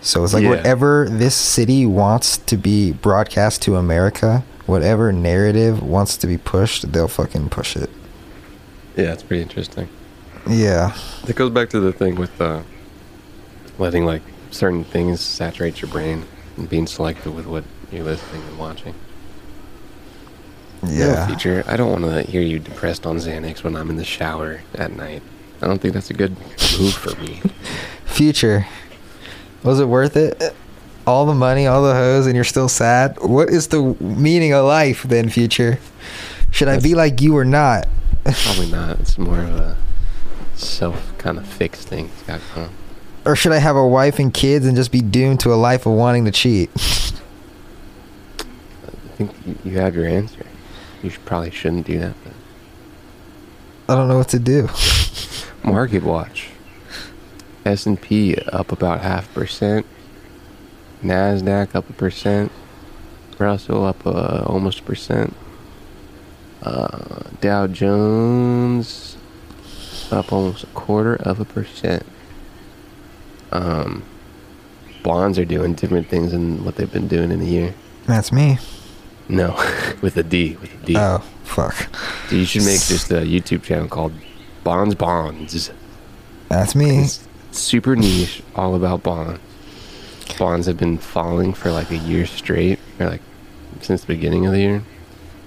So 0.00 0.24
it's 0.24 0.34
like 0.34 0.42
Yeah. 0.42 0.50
whatever 0.50 1.06
this 1.08 1.34
city 1.34 1.86
wants 1.86 2.38
to 2.38 2.56
be 2.56 2.92
broadcast 2.92 3.62
to 3.62 3.76
America, 3.76 4.44
whatever 4.66 5.12
narrative 5.12 5.82
wants 5.82 6.16
to 6.18 6.26
be 6.26 6.36
pushed, 6.38 6.92
they'll 6.92 7.08
fucking 7.08 7.50
push 7.50 7.76
it. 7.76 7.90
Yeah, 8.96 9.12
it's 9.12 9.22
pretty 9.22 9.42
interesting. 9.42 9.88
Yeah. 10.48 10.94
It 11.28 11.36
goes 11.36 11.50
back 11.50 11.68
to 11.70 11.80
the 11.80 11.92
thing 11.92 12.16
with 12.16 12.40
uh, 12.40 12.62
letting 13.78 14.04
like 14.04 14.22
certain 14.50 14.82
things 14.84 15.20
saturate 15.20 15.80
your 15.80 15.90
brain 15.90 16.24
and 16.56 16.68
being 16.68 16.86
selective 16.86 17.34
with 17.34 17.46
what 17.46 17.64
you're 17.92 18.04
listening 18.04 18.42
and 18.48 18.58
watching. 18.58 18.94
Yeah. 20.82 21.26
Future, 21.26 21.64
I 21.66 21.76
don't 21.76 21.90
want 21.90 22.04
to 22.04 22.22
hear 22.30 22.40
you 22.40 22.58
depressed 22.58 23.06
on 23.06 23.16
Xanax 23.16 23.62
when 23.64 23.74
I'm 23.76 23.90
in 23.90 23.96
the 23.96 24.04
shower 24.04 24.60
at 24.74 24.92
night. 24.92 25.22
I 25.60 25.66
don't 25.66 25.80
think 25.80 25.94
that's 25.94 26.10
a 26.10 26.14
good 26.14 26.36
move 26.78 26.94
for 26.94 27.18
me. 27.20 27.40
Future. 28.04 28.66
Was 29.64 29.80
it 29.80 29.86
worth 29.86 30.16
it? 30.16 30.54
All 31.06 31.26
the 31.26 31.34
money, 31.34 31.66
all 31.66 31.82
the 31.82 31.94
hoes, 31.94 32.26
and 32.26 32.34
you're 32.34 32.44
still 32.44 32.68
sad? 32.68 33.18
What 33.20 33.48
is 33.48 33.68
the 33.68 33.96
meaning 33.98 34.52
of 34.52 34.64
life 34.66 35.02
then, 35.04 35.30
future? 35.30 35.78
Should 36.50 36.68
I 36.68 36.78
be 36.78 36.94
like 36.94 37.20
you 37.20 37.36
or 37.36 37.44
not? 37.44 37.88
Probably 38.24 38.66
not. 38.70 39.00
It's 39.00 39.18
more 39.18 39.40
of 39.40 39.56
a 39.56 39.76
self 40.54 41.16
kind 41.18 41.38
of 41.38 41.46
fixed 41.46 41.88
thing. 41.88 42.06
It's 42.06 42.22
got 42.24 42.40
going 42.54 42.66
on. 42.68 42.74
Or 43.24 43.34
should 43.36 43.52
I 43.52 43.58
have 43.58 43.74
a 43.76 43.86
wife 43.86 44.18
and 44.18 44.32
kids 44.32 44.66
and 44.66 44.76
just 44.76 44.92
be 44.92 45.00
doomed 45.00 45.40
to 45.40 45.52
a 45.52 45.56
life 45.56 45.86
of 45.86 45.92
wanting 45.92 46.24
to 46.26 46.30
cheat? 46.30 46.70
I 46.76 46.80
think 49.16 49.32
you 49.64 49.72
have 49.78 49.96
your 49.96 50.06
answer. 50.06 50.46
You 51.02 51.10
should, 51.10 51.24
probably 51.24 51.50
shouldn't 51.50 51.86
do 51.86 51.98
that. 51.98 52.14
But. 52.24 52.32
I 53.88 53.96
don't 53.96 54.08
know 54.08 54.18
what 54.18 54.28
to 54.28 54.38
do. 54.38 54.68
Market 55.64 56.02
Watch. 56.02 56.48
S 57.64 57.86
and 57.86 58.00
P 58.00 58.36
up 58.52 58.72
about 58.72 59.00
half 59.00 59.32
percent. 59.34 59.86
Nasdaq 61.02 61.74
up 61.74 61.88
a 61.88 61.92
percent. 61.92 62.50
Russell 63.38 63.84
up 63.84 64.06
uh, 64.06 64.42
almost 64.46 64.80
a 64.80 64.82
percent. 64.82 65.34
Uh, 66.62 67.22
Dow 67.40 67.66
Jones 67.66 69.16
up 70.10 70.32
almost 70.32 70.64
a 70.64 70.68
quarter 70.68 71.16
of 71.16 71.40
a 71.40 71.44
percent. 71.44 72.04
Um, 73.52 74.02
bonds 75.02 75.38
are 75.38 75.44
doing 75.44 75.74
different 75.74 76.08
things 76.08 76.32
than 76.32 76.64
what 76.64 76.76
they've 76.76 76.92
been 76.92 77.08
doing 77.08 77.30
in 77.30 77.40
a 77.40 77.44
year. 77.44 77.74
That's 78.06 78.32
me. 78.32 78.58
No, 79.28 79.54
with 80.02 80.16
a 80.16 80.22
D. 80.22 80.56
With 80.60 80.72
a 80.82 80.86
D. 80.86 80.94
Oh, 80.96 81.18
fuck. 81.44 81.74
So 82.28 82.36
you 82.36 82.44
should 82.44 82.64
make 82.64 82.80
just 82.80 83.10
a 83.10 83.20
YouTube 83.20 83.62
channel 83.62 83.88
called 83.88 84.12
Bonds 84.64 84.94
Bonds. 84.94 85.70
That's 86.48 86.74
me. 86.74 87.00
It's 87.00 87.26
super 87.52 87.94
niche, 87.94 88.42
all 88.54 88.74
about 88.74 89.02
bonds. 89.02 89.40
Bonds 90.38 90.66
have 90.66 90.76
been 90.76 90.98
falling 90.98 91.52
for 91.52 91.70
like 91.70 91.90
a 91.90 91.96
year 91.96 92.26
straight, 92.26 92.78
or 92.98 93.08
like 93.08 93.22
since 93.80 94.02
the 94.02 94.06
beginning 94.06 94.46
of 94.46 94.52
the 94.52 94.60
year. 94.60 94.82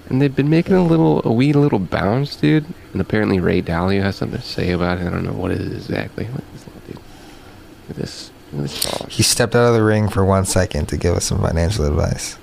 And 0.09 0.21
they've 0.21 0.35
been 0.35 0.49
making 0.49 0.75
a 0.75 0.83
little, 0.83 1.21
a 1.25 1.31
wee 1.31 1.53
little 1.53 1.79
bounce, 1.79 2.35
dude. 2.35 2.65
And 2.91 2.99
apparently 2.99 3.39
Ray 3.39 3.61
Dalio 3.61 4.03
has 4.03 4.17
something 4.17 4.41
to 4.41 4.45
say 4.45 4.71
about 4.71 4.99
it. 4.99 5.07
I 5.07 5.09
don't 5.09 5.23
know 5.23 5.31
what 5.31 5.51
it 5.51 5.61
is 5.61 5.89
exactly. 5.89 6.25
Look 6.25 6.39
at 6.39 6.51
this 6.53 6.67
little 6.67 6.81
dude. 6.87 6.95
Look 6.97 7.89
at 7.91 7.95
this. 7.95 8.31
Look 8.51 8.65
at 8.65 8.69
this 8.69 8.83
dog. 8.83 9.09
He 9.09 9.23
stepped 9.23 9.55
out 9.55 9.69
of 9.69 9.73
the 9.73 9.83
ring 9.83 10.09
for 10.09 10.25
one 10.25 10.45
second 10.45 10.87
to 10.89 10.97
give 10.97 11.15
us 11.15 11.25
some 11.25 11.39
financial 11.41 11.85
advice. 11.85 12.37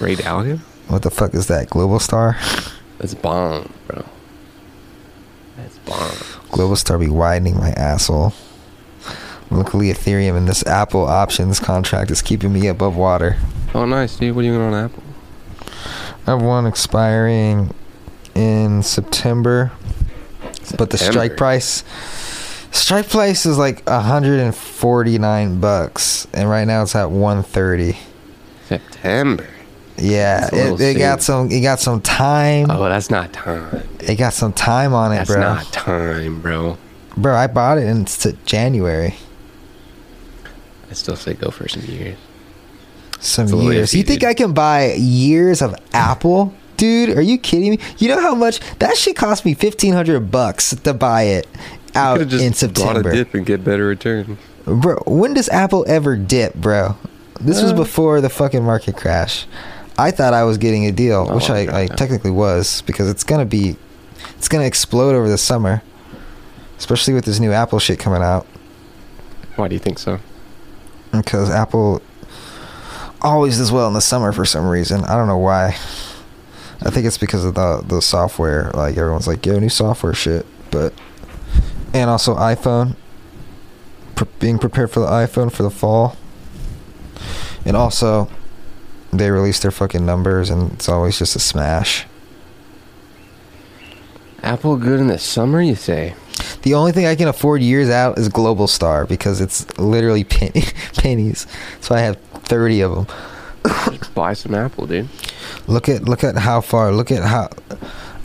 Ray 0.00 0.16
Dalio? 0.16 0.58
What 0.88 1.02
the 1.02 1.10
fuck 1.10 1.34
is 1.34 1.46
that? 1.48 1.68
Globalstar? 1.68 2.36
That's 2.98 3.14
bomb, 3.14 3.72
bro. 3.86 4.04
That's 5.56 5.78
bomb. 5.78 6.10
Globalstar 6.50 6.98
be 6.98 7.08
widening 7.08 7.58
my 7.58 7.70
asshole. 7.70 8.32
Luckily, 9.50 9.88
Ethereum 9.92 10.36
and 10.36 10.48
this 10.48 10.66
Apple 10.66 11.04
options 11.06 11.60
contract 11.60 12.10
is 12.10 12.22
keeping 12.22 12.52
me 12.52 12.66
above 12.66 12.96
water. 12.96 13.36
Oh, 13.74 13.84
nice, 13.84 14.16
dude. 14.16 14.34
What 14.34 14.42
are 14.42 14.48
you 14.48 14.54
doing 14.54 14.72
on 14.72 14.84
Apple? 14.84 15.02
I 16.26 16.30
have 16.32 16.42
one 16.42 16.66
expiring 16.66 17.74
in 18.34 18.82
September, 18.82 19.72
but 20.78 20.90
the 20.90 20.98
strike 20.98 21.36
price, 21.36 21.82
strike 22.70 23.08
price 23.08 23.44
is 23.44 23.58
like 23.58 23.86
149 23.88 25.60
bucks, 25.60 26.26
and 26.32 26.48
right 26.48 26.64
now 26.64 26.82
it's 26.82 26.94
at 26.94 27.10
130. 27.10 27.98
September. 28.68 29.48
Yeah, 30.00 30.48
it, 30.52 30.80
it 30.80 30.98
got 30.98 31.22
some. 31.22 31.50
It 31.50 31.60
got 31.60 31.78
some 31.80 32.00
time. 32.00 32.70
Oh, 32.70 32.88
that's 32.88 33.10
not 33.10 33.32
time. 33.32 33.86
It 34.00 34.16
got 34.16 34.32
some 34.32 34.52
time 34.52 34.94
on 34.94 35.12
it, 35.12 35.16
That's 35.16 35.30
bro. 35.30 35.40
That's 35.40 35.64
not 35.64 35.72
time, 35.72 36.40
bro. 36.40 36.78
Bro, 37.16 37.36
I 37.36 37.46
bought 37.48 37.78
it 37.78 37.86
in 37.86 38.06
January. 38.46 39.14
I 40.90 40.94
still 40.94 41.16
say 41.16 41.34
go 41.34 41.50
for 41.50 41.68
some 41.68 41.82
years. 41.82 42.16
Some 43.20 43.44
It's 43.46 43.54
years. 43.54 43.94
You 43.94 44.02
think 44.02 44.20
dude. 44.20 44.28
I 44.28 44.34
can 44.34 44.52
buy 44.54 44.92
years 44.94 45.60
of 45.62 45.74
Apple? 45.92 46.54
Dude, 46.76 47.10
are 47.16 47.20
you 47.20 47.36
kidding 47.36 47.72
me? 47.72 47.78
You 47.98 48.08
know 48.08 48.20
how 48.20 48.34
much 48.34 48.60
that 48.78 48.96
shit 48.96 49.16
cost 49.16 49.44
me 49.44 49.52
fifteen 49.54 49.92
hundred 49.92 50.30
bucks 50.30 50.74
to 50.74 50.94
buy 50.94 51.22
it 51.24 51.46
out 51.94 52.26
just 52.26 52.42
in 52.42 52.50
bought 52.50 52.56
September. 52.56 53.10
a 53.10 53.12
dip 53.12 53.34
and 53.34 53.44
get 53.44 53.62
better 53.62 53.86
return. 53.86 54.38
Bro, 54.64 55.02
when 55.06 55.34
does 55.34 55.48
Apple 55.50 55.84
ever 55.86 56.16
dip, 56.16 56.54
bro? 56.54 56.96
This 57.40 57.62
was 57.62 57.72
Uh. 57.72 57.76
before 57.76 58.20
the 58.22 58.30
fucking 58.30 58.64
market 58.64 58.96
crash. 58.96 59.46
I 60.00 60.10
thought 60.10 60.32
I 60.32 60.44
was 60.44 60.56
getting 60.58 60.86
a 60.86 60.92
deal, 60.92 61.26
Oh, 61.28 61.34
which 61.34 61.50
I, 61.50 61.82
I 61.82 61.86
technically 61.86 62.30
was, 62.30 62.82
because 62.82 63.08
it's 63.10 63.22
gonna 63.24 63.44
be, 63.44 63.76
it's 64.38 64.48
gonna 64.48 64.64
explode 64.64 65.14
over 65.14 65.28
the 65.28 65.38
summer, 65.38 65.82
especially 66.78 67.12
with 67.14 67.24
this 67.26 67.38
new 67.38 67.52
Apple 67.52 67.78
shit 67.78 67.98
coming 67.98 68.22
out. 68.22 68.46
Why 69.56 69.68
do 69.68 69.74
you 69.74 69.78
think 69.78 69.98
so? 69.98 70.18
Because 71.12 71.50
Apple 71.50 72.00
always 73.20 73.58
does 73.58 73.70
well 73.70 73.88
in 73.88 73.92
the 73.94 74.00
summer 74.00 74.32
for 74.32 74.44
some 74.46 74.66
reason. 74.66 75.04
I 75.04 75.16
don't 75.16 75.26
know 75.26 75.36
why. 75.38 75.76
I 76.82 76.88
think 76.88 77.04
it's 77.04 77.18
because 77.18 77.44
of 77.44 77.54
the 77.54 77.82
the 77.86 78.00
software. 78.00 78.70
Like 78.72 78.96
everyone's 78.96 79.26
like, 79.26 79.44
"Yo, 79.44 79.58
new 79.58 79.68
software 79.68 80.14
shit," 80.14 80.46
but 80.70 80.94
and 81.92 82.08
also 82.08 82.34
iPhone. 82.36 82.96
Being 84.38 84.58
prepared 84.58 84.90
for 84.90 85.00
the 85.00 85.06
iPhone 85.06 85.50
for 85.52 85.62
the 85.62 85.70
fall, 85.70 86.16
and 87.64 87.76
also 87.76 88.30
they 89.12 89.30
release 89.30 89.60
their 89.60 89.70
fucking 89.70 90.04
numbers, 90.06 90.50
and 90.50 90.72
it's 90.72 90.88
always 90.88 91.18
just 91.18 91.36
a 91.36 91.38
smash. 91.40 92.06
Apple 94.42 94.76
good 94.76 95.00
in 95.00 95.08
the 95.08 95.18
summer, 95.18 95.60
you 95.60 95.74
say? 95.74 96.14
The 96.62 96.74
only 96.74 96.92
thing 96.92 97.06
I 97.06 97.14
can 97.14 97.28
afford 97.28 97.60
years 97.62 97.90
out 97.90 98.18
is 98.18 98.28
Globalstar 98.28 99.06
because 99.06 99.40
it's 99.40 99.66
literally 99.78 100.24
pen- 100.36 100.52
pennies. 100.96 101.46
So 101.80 101.94
I 101.94 102.00
have 102.00 102.16
thirty 102.16 102.80
of 102.80 102.94
them. 102.94 103.06
Just 103.92 104.14
buy 104.14 104.32
some 104.32 104.54
Apple, 104.54 104.86
dude. 104.86 105.08
Look 105.66 105.88
at 105.88 106.04
look 106.08 106.24
at 106.24 106.36
how 106.38 106.60
far. 106.62 106.92
Look 106.92 107.10
at 107.10 107.22
how. 107.22 107.50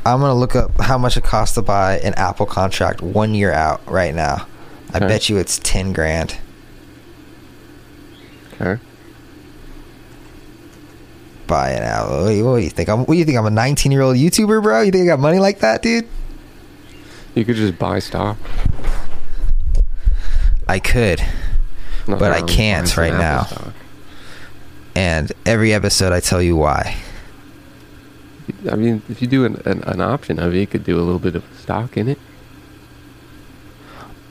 I'm 0.06 0.20
gonna 0.22 0.36
look 0.36 0.56
up 0.56 0.80
how 0.80 0.98
much 0.98 1.18
it 1.18 1.24
costs 1.24 1.56
to 1.56 1.62
buy 1.62 1.98
an 2.00 2.14
Apple 2.14 2.46
contract 2.46 3.02
one 3.02 3.34
year 3.34 3.52
out 3.52 3.86
right 3.90 4.14
now. 4.16 4.48
I 4.94 4.98
Okay. 4.98 5.08
bet 5.08 5.28
you 5.30 5.38
it's 5.38 5.60
ten 5.60 5.92
grand. 5.92 6.38
Okay. 8.54 8.82
Buy 11.48 11.72
it 11.72 11.84
out. 11.84 12.10
What 12.10 12.30
do 12.30 12.34
you, 12.36 12.46
what 12.46 12.58
do 12.58 12.64
you 12.64 12.70
think? 12.70 12.90
I'm. 12.90 13.00
What 13.00 13.10
do 13.14 13.14
you 13.16 13.26
think? 13.26 13.38
I'm 13.38 13.46
a 13.46 13.50
19 13.52 13.92
year 13.92 14.02
old 14.02 14.16
YouTuber, 14.18 14.64
bro. 14.64 14.82
You 14.82 14.92
think 14.92 15.04
I 15.04 15.08
got 15.08 15.20
money 15.20 15.38
like 15.40 15.60
that, 15.60 15.82
dude? 15.82 16.08
You 17.36 17.46
could 17.46 17.56
just 17.56 17.78
buy 17.78 18.00
stock. 18.00 18.38
I 20.68 20.80
could, 20.80 21.20
Nothing 22.08 22.18
But 22.20 22.32
I 22.32 22.42
can't 22.42 22.98
right 22.98 23.14
now. 23.14 23.44
stock. 23.44 23.74
and 24.96 25.32
every 25.46 25.74
episode 25.74 26.12
I 26.12 26.20
tell 26.22 26.42
you 26.42 26.56
why. 26.56 26.96
I 28.72 28.76
mean, 28.76 29.02
if 29.10 29.22
you 29.22 29.28
do 29.28 29.46
an, 29.46 29.62
an, 29.66 29.84
an 29.84 30.02
option 30.02 30.40
of 30.40 30.56
it, 30.56 30.60
you 30.60 30.66
could 30.68 30.84
do 30.84 30.98
a 30.98 31.04
little 31.04 31.20
bit 31.20 31.36
of 31.36 31.44
stock 31.60 31.98
in 31.98 32.08
it. 32.08 32.18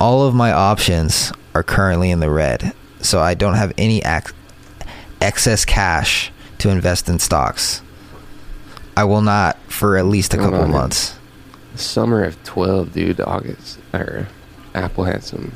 All 0.01 0.27
of 0.27 0.35
my 0.35 0.51
options 0.53 1.33
are 1.55 1.63
currently 1.63 2.11
in 2.11 2.19
the 2.21 2.31
red, 2.31 2.73
so 3.01 3.21
I 3.21 3.35
don't 3.35 3.55
have 3.55 3.73
any 3.79 3.99
ac- 4.05 4.35
excess 5.21 5.65
cash 5.65 6.33
to 6.59 6.71
invest 6.71 7.09
in 7.09 7.19
stocks. 7.19 7.83
I 8.97 9.05
will 9.05 9.23
not 9.23 9.59
for 9.69 9.97
at 9.97 10.07
least 10.07 10.35
a 10.35 10.39
Hold 10.39 10.53
couple 10.53 10.65
on, 10.67 10.71
months. 10.71 11.19
Summer 11.75 12.23
of 12.23 12.43
12, 12.45 12.93
dude, 12.93 13.21
August, 13.21 13.79
or 13.93 14.29
Apple 14.75 15.05
had 15.05 15.25
some 15.25 15.53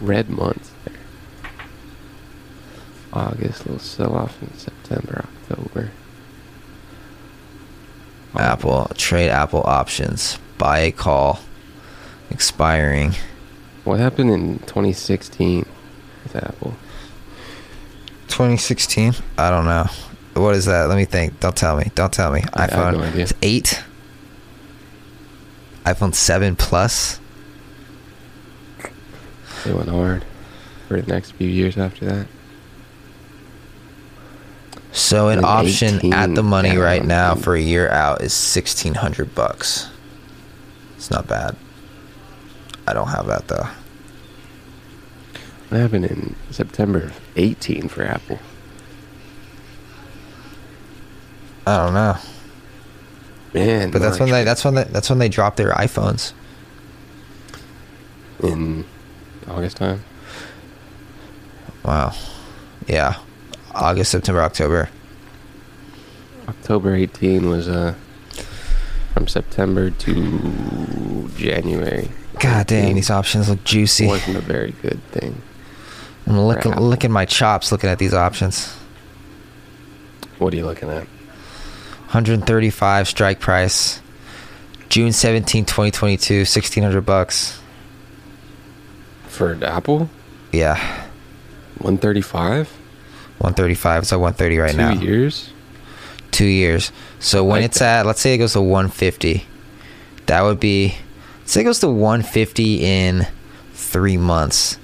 red 0.00 0.28
months 0.28 0.72
there. 0.84 0.94
August, 3.12 3.66
little 3.66 3.78
sell 3.78 4.14
off 4.14 4.42
in 4.42 4.52
September, 4.54 5.24
October. 5.50 5.90
Apple 8.34 8.90
trade 8.96 9.28
Apple 9.28 9.62
options 9.66 10.38
buy 10.56 10.78
a 10.78 10.92
call 10.92 11.40
expiring 12.30 13.12
What 13.84 14.00
happened 14.00 14.30
in 14.30 14.58
2016 14.60 15.66
with 16.22 16.36
Apple? 16.36 16.74
2016. 18.28 19.12
I 19.36 19.50
don't 19.50 19.66
know. 19.66 19.86
What 20.34 20.54
is 20.54 20.64
that? 20.66 20.88
Let 20.88 20.96
me 20.96 21.04
think. 21.04 21.40
Don't 21.40 21.56
tell 21.56 21.76
me. 21.76 21.90
Don't 21.94 22.12
tell 22.12 22.32
me. 22.32 22.42
I 22.54 22.62
have 22.62 22.70
iPhone 22.70 23.14
no. 23.14 23.26
8. 23.42 23.84
iPhone 25.84 26.14
7 26.14 26.56
Plus. 26.56 27.20
They 29.64 29.72
went 29.72 29.88
hard 29.88 30.24
for 30.88 31.00
the 31.00 31.12
next 31.12 31.32
few 31.32 31.48
years 31.48 31.76
after 31.76 32.04
that. 32.06 32.26
So 34.92 35.28
an 35.28 35.40
Like 35.40 35.66
option 35.66 36.12
at 36.12 36.34
the 36.34 36.40
18 36.40 36.44
money 36.44 36.76
right 36.76 37.04
now 37.04 37.34
for 37.34 37.54
a 37.54 37.60
year 37.60 37.88
out 37.90 38.20
is 38.20 38.32
1600 38.32 39.34
bucks. 39.34 39.88
It's 40.96 41.10
not 41.10 41.26
bad. 41.26 41.56
I 42.86 42.92
don't 42.92 43.08
have 43.08 43.26
that 43.26 43.48
though. 43.48 43.68
What 45.68 45.80
happened 45.80 46.04
in 46.04 46.36
September 46.50 47.04
of 47.04 47.20
18 47.36 47.88
for 47.88 48.02
Apple? 48.02 48.38
I 51.66 51.76
don't 51.76 51.94
know. 51.94 52.16
Man, 53.54 53.90
But 53.90 54.00
that's 54.00 54.18
when 54.18 54.30
they 54.30 54.44
that's 54.44 54.64
when 54.64 54.74
they, 54.74 54.84
that's 54.84 55.10
when 55.10 55.18
they 55.18 55.28
drop 55.28 55.56
their 55.56 55.72
iPhones. 55.72 56.32
in 58.42 58.84
August 59.46 59.76
time. 59.76 60.02
Wow. 61.84 62.12
Yeah. 62.86 63.16
August, 63.74 64.10
September, 64.10 64.42
October. 64.42 64.88
October 66.48 66.94
18 66.94 67.48
was 67.48 67.68
uh 67.68 67.94
from 69.14 69.28
September 69.28 69.90
to 69.90 71.28
January. 71.36 72.10
God 72.40 72.66
damn, 72.66 72.94
these 72.94 73.10
options 73.10 73.48
look 73.48 73.62
juicy. 73.64 74.06
wasn't 74.06 74.38
a 74.38 74.40
very 74.40 74.72
good 74.82 75.02
thing. 75.12 75.40
I'm 76.26 76.40
looking 76.40 76.72
licking 76.74 77.12
my 77.12 77.24
chops 77.26 77.70
looking 77.70 77.90
at 77.90 77.98
these 77.98 78.14
options. 78.14 78.74
What 80.38 80.52
are 80.52 80.56
you 80.56 80.64
looking 80.66 80.88
at? 80.90 81.06
135 82.12 83.08
strike 83.08 83.40
price. 83.40 84.00
June 84.90 85.12
17, 85.12 85.64
2022, 85.64 86.40
1600 86.40 87.00
bucks. 87.06 87.58
For 89.28 89.52
an 89.52 89.62
Apple? 89.62 90.10
Yeah. 90.52 90.76
135? 91.78 92.68
135. 93.38 94.02
It's 94.02 94.12
at 94.12 94.20
130 94.20 94.58
right 94.58 94.70
Two 94.72 94.76
now. 94.76 94.92
years? 94.92 95.50
Two 96.32 96.44
years. 96.44 96.92
So 97.18 97.42
when 97.44 97.62
like 97.62 97.64
it's 97.70 97.78
that. 97.78 98.00
at, 98.00 98.06
let's 98.06 98.20
say 98.20 98.34
it 98.34 98.38
goes 98.38 98.52
to 98.52 98.60
150, 98.60 99.46
that 100.26 100.42
would 100.42 100.60
be, 100.60 100.94
let's 101.40 101.52
say 101.52 101.62
it 101.62 101.64
goes 101.64 101.80
to 101.80 101.88
150 101.88 102.84
in 102.84 103.26
three 103.72 104.18
months. 104.18 104.76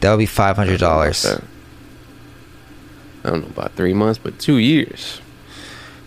That 0.00 0.12
would 0.12 0.18
be 0.18 0.24
five 0.26 0.56
hundred 0.56 0.80
dollars. 0.80 1.26
I 1.26 1.40
don't 3.28 3.42
know 3.42 3.48
about 3.48 3.72
three 3.72 3.92
months, 3.92 4.18
but 4.18 4.38
two 4.38 4.56
years. 4.56 5.20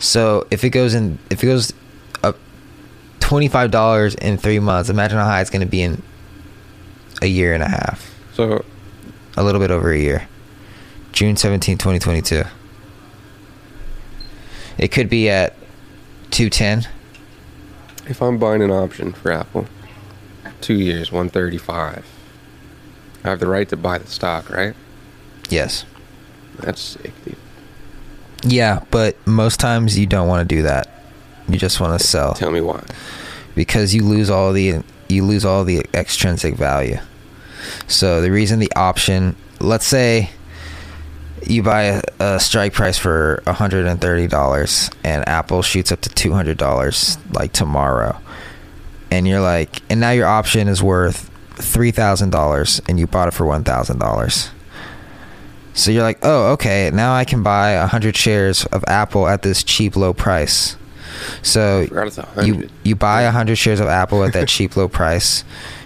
So 0.03 0.45
if 0.51 0.63
it 0.65 0.71
goes 0.71 0.93
in, 0.93 1.17
if 1.29 1.41
it 1.43 1.47
goes 1.47 1.71
up 2.23 2.37
twenty 3.21 3.47
five 3.47 3.71
dollars 3.71 4.15
in 4.15 4.37
three 4.37 4.59
months, 4.59 4.89
imagine 4.89 5.17
how 5.17 5.23
high 5.25 5.39
it's 5.41 5.49
going 5.49 5.61
to 5.61 5.67
be 5.71 5.81
in 5.81 6.03
a 7.21 7.25
year 7.25 7.53
and 7.53 7.63
a 7.63 7.69
half, 7.69 8.13
So 8.33 8.65
a 9.37 9.43
little 9.43 9.61
bit 9.61 9.71
over 9.71 9.91
a 9.91 9.97
year. 9.97 10.27
June 11.13 11.37
17, 11.37 11.77
2022. 11.77 12.43
It 14.77 14.89
could 14.89 15.09
be 15.09 15.29
at 15.29 15.55
two 16.31 16.49
ten. 16.49 16.85
if 18.07 18.21
I'm 18.21 18.37
buying 18.37 18.61
an 18.61 18.71
option 18.71 19.13
for 19.13 19.31
Apple, 19.31 19.67
two 20.59 20.73
years, 20.73 21.11
one 21.11 21.29
thirty 21.29 21.57
five. 21.57 22.05
I 23.23 23.29
have 23.29 23.39
the 23.39 23.47
right 23.47 23.69
to 23.69 23.77
buy 23.77 23.99
the 23.99 24.07
stock, 24.07 24.49
right? 24.49 24.75
Yes. 25.49 25.85
That's 26.57 26.81
sick, 26.81 27.13
dude. 27.23 27.37
Yeah, 28.43 28.83
but 28.91 29.15
most 29.25 29.59
times 29.59 29.97
you 29.97 30.05
don't 30.05 30.27
want 30.27 30.47
to 30.47 30.55
do 30.55 30.63
that. 30.63 30.89
You 31.47 31.57
just 31.57 31.79
want 31.79 31.99
to 31.99 32.05
sell 32.05 32.33
Tell 32.33 32.51
me 32.51 32.61
why. 32.61 32.83
because 33.55 33.93
you 33.93 34.03
lose 34.03 34.29
all 34.29 34.53
the 34.53 34.81
you 35.09 35.23
lose 35.25 35.45
all 35.45 35.63
the 35.63 35.85
extrinsic 35.93 36.55
value. 36.55 36.97
So 37.87 38.21
the 38.21 38.31
reason 38.31 38.59
the 38.59 38.71
option, 38.75 39.35
let's 39.59 39.85
say 39.85 40.29
you 41.45 41.61
buy 41.63 41.83
a, 41.83 42.01
a 42.19 42.39
strike 42.39 42.73
price 42.73 42.97
for 42.97 43.43
$130 43.45 44.93
and 45.03 45.27
Apple 45.27 45.61
shoots 45.61 45.91
up 45.91 45.99
to 46.01 46.09
$200 46.09 47.17
like 47.35 47.51
tomorrow. 47.51 48.17
And 49.11 49.27
you're 49.27 49.41
like 49.41 49.81
and 49.89 49.99
now 49.99 50.11
your 50.11 50.27
option 50.27 50.67
is 50.67 50.81
worth 50.81 51.29
$3,000 51.55 52.81
and 52.89 52.99
you 52.99 53.07
bought 53.07 53.27
it 53.27 53.33
for 53.33 53.45
$1,000. 53.45 54.49
So 55.73 55.91
you're 55.91 56.03
like, 56.03 56.19
"Oh, 56.23 56.51
okay, 56.53 56.91
now 56.93 57.13
I 57.13 57.25
can 57.25 57.43
buy 57.43 57.77
100 57.77 58.15
shares 58.15 58.65
of 58.67 58.83
Apple 58.87 59.27
at 59.27 59.41
this 59.41 59.63
cheap 59.63 59.95
low 59.95 60.13
price." 60.13 60.75
So 61.41 61.85
forgot 61.87 62.07
it's 62.07 62.17
a 62.17 62.45
you 62.45 62.69
you 62.83 62.95
buy 62.95 63.23
100 63.23 63.55
shares 63.55 63.79
of 63.79 63.87
Apple 63.87 64.23
at 64.23 64.33
that 64.33 64.47
cheap 64.47 64.75
low 64.75 64.87
price 64.87 65.43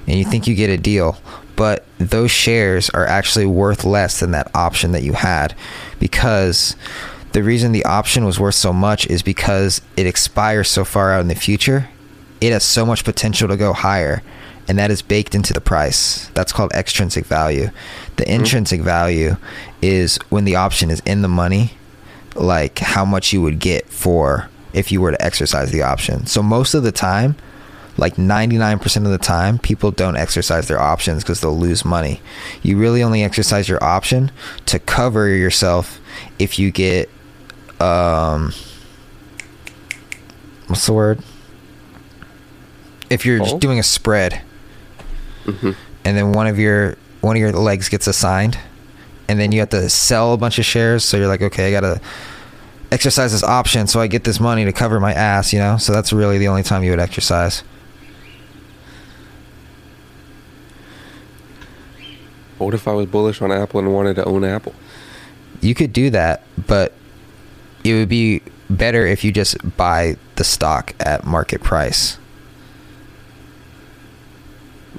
and 0.08 0.18
you 0.18 0.26
think 0.26 0.48
you 0.48 0.56
get 0.56 0.70
a 0.70 0.78
deal, 0.78 1.18
but 1.56 1.86
those 1.98 2.32
shares 2.32 2.90
are 2.92 3.06
actually 3.06 3.46
worth 3.46 3.84
less 3.84 4.20
than 4.20 4.32
that 4.32 4.50
option 4.56 4.92
that 4.94 5.04
you 5.04 5.14
had 5.14 5.56
because 6.00 6.76
the 7.34 7.44
reason 7.44 7.72
the 7.72 7.86
option 7.86 8.26
was 8.26 8.40
worth 8.40 8.56
so 8.56 8.72
much 8.72 9.06
is 9.08 9.22
because 9.22 9.82
it 9.98 10.08
expires 10.08 10.70
so 10.70 10.86
far 10.86 11.12
out 11.12 11.22
in 11.22 11.28
the 11.28 11.36
future. 11.36 11.90
It 12.40 12.52
has 12.54 12.64
so 12.64 12.86
much 12.86 13.04
potential 13.04 13.48
to 13.48 13.58
go 13.58 13.74
higher 13.74 14.24
and 14.68 14.78
that 14.78 14.92
is 14.92 15.02
baked 15.02 15.34
into 15.34 15.54
the 15.54 15.62
price. 15.62 16.28
That's 16.34 16.52
called 16.52 16.72
extrinsic 16.74 17.26
value. 17.26 17.70
The 18.18 18.24
mm-hmm. 18.24 18.34
intrinsic 18.34 18.82
value 18.82 19.38
is 19.82 20.17
when 20.30 20.45
the 20.45 20.55
option 20.55 20.89
is 20.89 21.01
in 21.05 21.21
the 21.21 21.28
money, 21.28 21.73
like 22.36 22.80
how 22.80 23.05
much 23.05 23.34
you 23.34 23.41
would 23.41 23.59
get 23.59 23.88
for 23.89 24.49
if 24.73 24.91
you 24.91 25.01
were 25.01 25.11
to 25.11 25.21
exercise 25.23 25.71
the 25.71 25.82
option. 25.82 26.25
So 26.25 26.43
most 26.43 26.73
of 26.73 26.84
the 26.84 26.91
time, 26.91 27.36
like 27.97 28.15
99% 28.15 28.97
of 29.05 29.11
the 29.11 29.17
time, 29.17 29.57
people 29.57 29.89
don't 29.91 30.15
exercise 30.17 30.67
their 30.67 30.80
options 30.80 31.23
because 31.23 31.41
they'll 31.41 31.57
lose 31.57 31.84
money. 31.84 32.21
You 32.61 32.78
really 32.78 33.01
only 33.01 33.23
exercise 33.23 33.67
your 33.67 33.84
option 33.84 34.32
to 34.67 34.78
cover 34.78 35.28
yourself 35.30 35.99
if 36.38 36.59
you 36.59 36.71
get 36.71 37.09
um 37.80 38.53
what's 40.67 40.86
the 40.86 40.93
word? 40.93 41.21
If 43.09 43.25
you're 43.25 43.39
just 43.39 43.59
doing 43.59 43.80
a 43.80 43.84
spread 43.84 44.41
Mm-hmm. 45.45 45.71
and 46.03 46.17
then 46.17 46.34
one 46.34 46.45
of 46.47 46.59
your 46.59 46.97
one 47.21 47.38
of 47.38 47.39
your 47.39 47.53
legs 47.53 47.88
gets 47.88 48.05
assigned 48.05 48.57
and 49.28 49.39
then 49.39 49.51
you 49.51 49.59
have 49.59 49.69
to 49.69 49.89
sell 49.89 50.34
a 50.34 50.38
bunch 50.38 50.59
of 50.59 50.65
shares. 50.65 51.03
So 51.03 51.17
you're 51.17 51.28
like 51.28 51.41
okay 51.41 51.67
i 51.67 51.71
gotta 51.71 52.01
exercise 52.91 53.32
this 53.32 53.43
option. 53.43 53.88
So 53.88 53.99
i 53.99 54.07
get 54.07 54.23
this 54.23 54.39
money 54.39 54.65
to 54.65 54.73
cover 54.73 54.99
my 54.99 55.13
ass 55.13 55.53
you 55.53 55.59
know? 55.59 55.78
So 55.78 55.93
that's 55.93 56.13
really 56.13 56.38
the 56.38 56.47
only 56.47 56.63
time 56.63 56.84
you 56.84 56.91
would 56.91 56.99
exercise. 56.99 57.63
What 62.57 62.73
if 62.73 62.88
I 62.88 62.93
was 62.93 63.05
bullish 63.05 63.41
on 63.41 63.51
Apple 63.51 63.80
and 63.80 63.93
wanted 63.93 64.15
to 64.15 64.25
own 64.25 64.43
Apple? 64.43 64.73
you 65.59 65.73
could 65.73 65.91
do 65.91 66.11
that 66.11 66.43
but 66.67 66.93
it 67.84 67.93
would 67.93 68.09
be 68.09 68.41
better 68.69 69.05
if 69.05 69.23
you 69.23 69.32
just 69.32 69.78
buy 69.78 70.17
the 70.36 70.43
stock 70.43 70.93
at 70.99 71.25
market 71.25 71.63
price. 71.63 72.17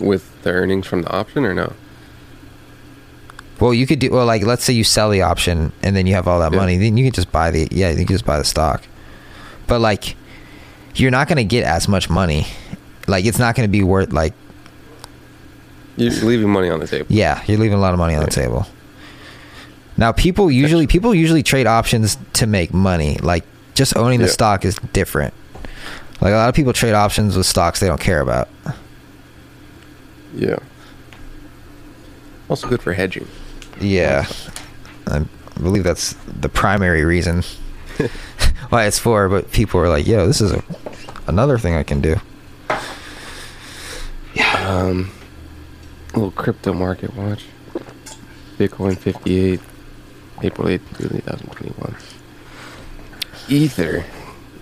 With 0.00 0.42
the 0.42 0.50
earnings 0.50 0.86
from 0.86 1.02
the 1.02 1.10
option 1.10 1.44
or 1.44 1.54
no? 1.54 1.74
Well 3.60 3.72
you 3.74 3.86
could 3.86 3.98
do 3.98 4.10
well 4.10 4.26
like 4.26 4.42
let's 4.42 4.64
say 4.64 4.72
you 4.72 4.84
sell 4.84 5.10
the 5.10 5.22
option 5.22 5.72
and 5.82 5.94
then 5.96 6.06
you 6.06 6.14
have 6.14 6.26
all 6.28 6.40
that 6.40 6.52
Yeah. 6.52 6.58
money 6.58 6.76
then 6.78 6.96
you 6.96 7.04
can 7.04 7.12
just 7.12 7.30
buy 7.32 7.50
the 7.50 7.68
yeah 7.70 7.90
you 7.90 7.96
can 8.04 8.06
just 8.14 8.24
buy 8.24 8.38
the 8.38 8.44
stock 8.44 8.82
but 9.66 9.80
like 9.80 10.16
you're 10.94 11.10
not 11.10 11.28
going 11.28 11.36
to 11.36 11.44
get 11.44 11.64
as 11.64 11.88
much 11.88 12.08
money 12.10 12.46
like 13.06 13.24
it's 13.24 13.38
not 13.38 13.54
going 13.54 13.66
to 13.66 13.70
be 13.70 13.82
worth 13.82 14.12
like 14.12 14.34
You're 15.96 16.10
leaving 16.10 16.50
money 16.50 16.70
on 16.70 16.78
the 16.80 16.86
table. 16.86 17.06
Yeah, 17.08 17.42
you're 17.46 17.58
leaving 17.58 17.76
a 17.78 17.80
lot 17.80 17.92
of 17.92 17.98
money 17.98 18.14
on 18.14 18.24
the 18.24 18.30
table. 18.30 18.66
Now, 19.96 20.12
people 20.12 20.48
usually 20.50 20.86
people 20.86 21.12
usually 21.14 21.42
trade 21.42 21.66
options 21.66 22.16
to 22.34 22.46
make 22.46 22.72
money. 22.72 23.16
Like 23.20 23.44
just 23.74 23.96
owning 23.96 24.20
the 24.20 24.26
Yeah. 24.26 24.32
stock 24.32 24.64
is 24.64 24.76
different. 24.92 25.34
Like 26.20 26.32
a 26.32 26.36
lot 26.36 26.48
of 26.48 26.54
people 26.54 26.72
trade 26.72 26.94
options 26.94 27.36
with 27.36 27.46
stocks 27.46 27.80
they 27.80 27.86
don't 27.88 28.00
care 28.00 28.20
about. 28.20 28.48
Yeah. 30.34 30.58
Also 32.48 32.68
good 32.68 32.82
for 32.82 32.92
hedging. 32.92 33.26
Yeah, 33.80 34.26
I 35.06 35.24
believe 35.60 35.84
that's 35.84 36.14
the 36.26 36.48
primary 36.48 37.04
reason 37.04 37.42
why 38.70 38.86
it's 38.86 38.98
for. 38.98 39.28
But 39.28 39.50
people 39.52 39.80
are 39.80 39.88
like, 39.88 40.06
"Yo, 40.06 40.26
this 40.26 40.40
is 40.40 40.52
a, 40.52 40.62
another 41.26 41.58
thing 41.58 41.74
I 41.74 41.82
can 41.82 42.00
do." 42.00 42.16
Um, 44.64 45.10
little 46.14 46.30
crypto 46.30 46.72
market 46.72 47.14
watch. 47.14 47.44
Bitcoin 48.58 48.98
58, 48.98 49.60
April 50.42 50.68
8th, 50.68 50.98
2021. 50.98 51.96
Ether 53.48 54.04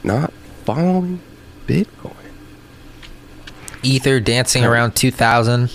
not 0.04 0.32
following 0.64 1.20
Bitcoin. 1.66 2.12
Ether 3.82 4.20
dancing 4.20 4.64
around 4.64 4.94
two 4.94 5.10
thousand. 5.10 5.72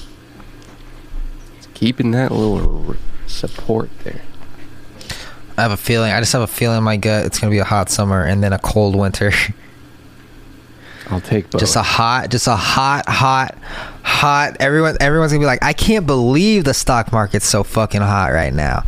It's 1.57 1.67
keeping 1.73 2.11
that 2.11 2.31
little 2.31 2.89
r- 2.89 2.95
support 3.31 3.89
there. 4.03 4.21
I 5.57 5.61
have 5.63 5.71
a 5.71 5.77
feeling. 5.77 6.11
I 6.11 6.19
just 6.19 6.33
have 6.33 6.41
a 6.41 6.47
feeling 6.47 6.77
in 6.77 6.83
my 6.83 6.97
gut 6.97 7.25
it's 7.25 7.39
gonna 7.39 7.51
be 7.51 7.59
a 7.59 7.63
hot 7.63 7.89
summer 7.89 8.23
and 8.23 8.43
then 8.43 8.53
a 8.53 8.59
cold 8.59 8.95
winter. 8.95 9.31
I'll 11.11 11.21
take 11.21 11.49
both. 11.49 11.59
just 11.59 11.75
a 11.75 11.81
hot 11.81 12.29
just 12.29 12.47
a 12.47 12.55
hot 12.55 13.07
hot 13.07 13.57
hot 14.01 14.57
everyone 14.61 14.95
everyone's 15.01 15.33
gonna 15.33 15.41
be 15.41 15.45
like 15.45 15.61
i 15.61 15.73
can't 15.73 16.07
believe 16.07 16.63
the 16.63 16.73
stock 16.73 17.11
market's 17.11 17.45
so 17.45 17.63
fucking 17.63 17.99
hot 17.99 18.31
right 18.31 18.53
now 18.53 18.85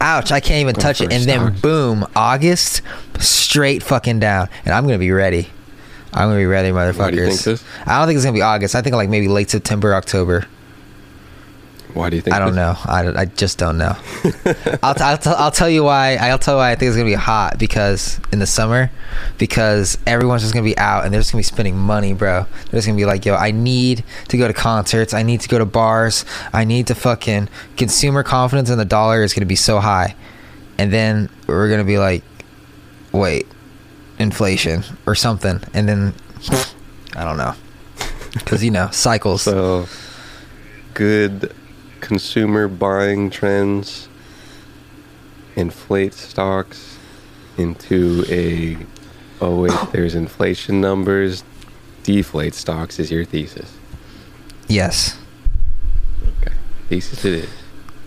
ouch 0.00 0.32
i 0.32 0.40
can't 0.40 0.62
even 0.62 0.74
Go 0.74 0.80
touch 0.80 1.02
it 1.02 1.12
and 1.12 1.24
then 1.24 1.58
boom 1.60 2.06
august 2.16 2.80
straight 3.18 3.82
fucking 3.82 4.20
down 4.20 4.48
and 4.64 4.74
i'm 4.74 4.84
gonna 4.84 4.98
be 4.98 5.10
ready 5.10 5.48
i'm 6.14 6.28
gonna 6.30 6.38
be 6.38 6.46
ready 6.46 6.70
motherfuckers 6.70 7.10
do 7.10 7.16
you 7.16 7.26
think 7.28 7.40
this? 7.42 7.64
i 7.84 7.98
don't 7.98 8.06
think 8.06 8.16
it's 8.16 8.24
gonna 8.24 8.34
be 8.34 8.42
august 8.42 8.74
i 8.74 8.80
think 8.80 8.96
like 8.96 9.10
maybe 9.10 9.28
late 9.28 9.50
september 9.50 9.94
october 9.94 10.46
Why 11.96 12.10
do 12.10 12.16
you 12.16 12.22
think? 12.22 12.36
I 12.36 12.38
don't 12.38 12.48
this? 12.48 12.56
know. 12.56 12.76
I, 12.84 13.22
I 13.22 13.24
just 13.24 13.56
don't 13.56 13.78
know. 13.78 13.96
I'll, 14.82 14.94
t- 14.94 15.02
I'll, 15.02 15.16
t- 15.16 15.30
I'll 15.30 15.50
tell 15.50 15.70
you 15.70 15.82
why. 15.82 16.16
I'll 16.16 16.38
tell 16.38 16.54
you 16.54 16.58
why 16.58 16.72
I 16.72 16.74
think 16.74 16.88
it's 16.88 16.96
gonna 16.96 17.08
be 17.08 17.14
hot 17.14 17.58
because 17.58 18.20
in 18.32 18.38
the 18.38 18.46
summer, 18.46 18.90
because 19.38 19.96
everyone's 20.06 20.42
just 20.42 20.52
gonna 20.52 20.62
be 20.62 20.76
out 20.76 21.04
and 21.04 21.14
they're 21.14 21.20
just 21.20 21.32
gonna 21.32 21.40
be 21.40 21.44
spending 21.44 21.74
money, 21.78 22.12
bro. 22.12 22.44
They're 22.64 22.78
just 22.78 22.86
gonna 22.86 22.98
be 22.98 23.06
like, 23.06 23.24
yo, 23.24 23.34
I 23.34 23.50
need 23.50 24.04
to 24.28 24.36
go 24.36 24.46
to 24.46 24.52
concerts. 24.52 25.14
I 25.14 25.22
need 25.22 25.40
to 25.40 25.48
go 25.48 25.56
to 25.58 25.64
bars. 25.64 26.26
I 26.52 26.64
need 26.64 26.86
to 26.88 26.94
fucking 26.94 27.48
consumer 27.78 28.22
confidence 28.22 28.68
in 28.68 28.76
the 28.76 28.84
dollar 28.84 29.22
is 29.22 29.32
gonna 29.32 29.46
be 29.46 29.56
so 29.56 29.80
high, 29.80 30.14
and 30.76 30.92
then 30.92 31.30
we're 31.46 31.70
gonna 31.70 31.82
be 31.84 31.96
like, 31.96 32.22
wait, 33.12 33.46
inflation 34.18 34.84
or 35.06 35.14
something, 35.14 35.62
and 35.72 35.88
then 35.88 36.14
I 37.14 37.24
don't 37.24 37.38
know, 37.38 37.54
because 38.34 38.62
you 38.62 38.70
know 38.70 38.90
cycles. 38.90 39.40
So, 39.40 39.86
good 40.92 41.54
consumer 42.06 42.68
buying 42.68 43.30
trends 43.30 44.08
inflate 45.56 46.14
stocks 46.14 46.96
into 47.58 48.24
a 48.28 48.76
oh 49.40 49.62
wait, 49.62 49.72
there's 49.92 50.14
inflation 50.14 50.80
numbers, 50.80 51.42
deflate 52.04 52.54
stocks 52.54 53.00
is 53.00 53.10
your 53.10 53.24
thesis. 53.24 53.72
yes. 54.68 55.18
Okay, 56.40 56.54
thesis 56.88 57.24
it 57.24 57.34
is. 57.34 57.48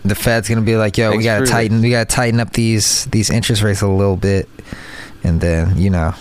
the 0.06 0.16
Fed's 0.16 0.48
gonna 0.48 0.62
be 0.62 0.78
like, 0.78 0.98
"Yo, 0.98 1.16
we 1.18 1.24
gotta 1.24 1.46
tighten, 1.46 1.82
we 1.82 1.90
gotta 1.90 2.06
tighten 2.06 2.40
up 2.40 2.54
these 2.54 3.04
these 3.06 3.30
interest 3.30 3.62
rates 3.62 3.82
a 3.82 3.88
little 3.88 4.16
bit," 4.16 4.48
And 5.24 5.42
then, 5.42 5.78
you 5.78 5.90
know, 5.90 6.14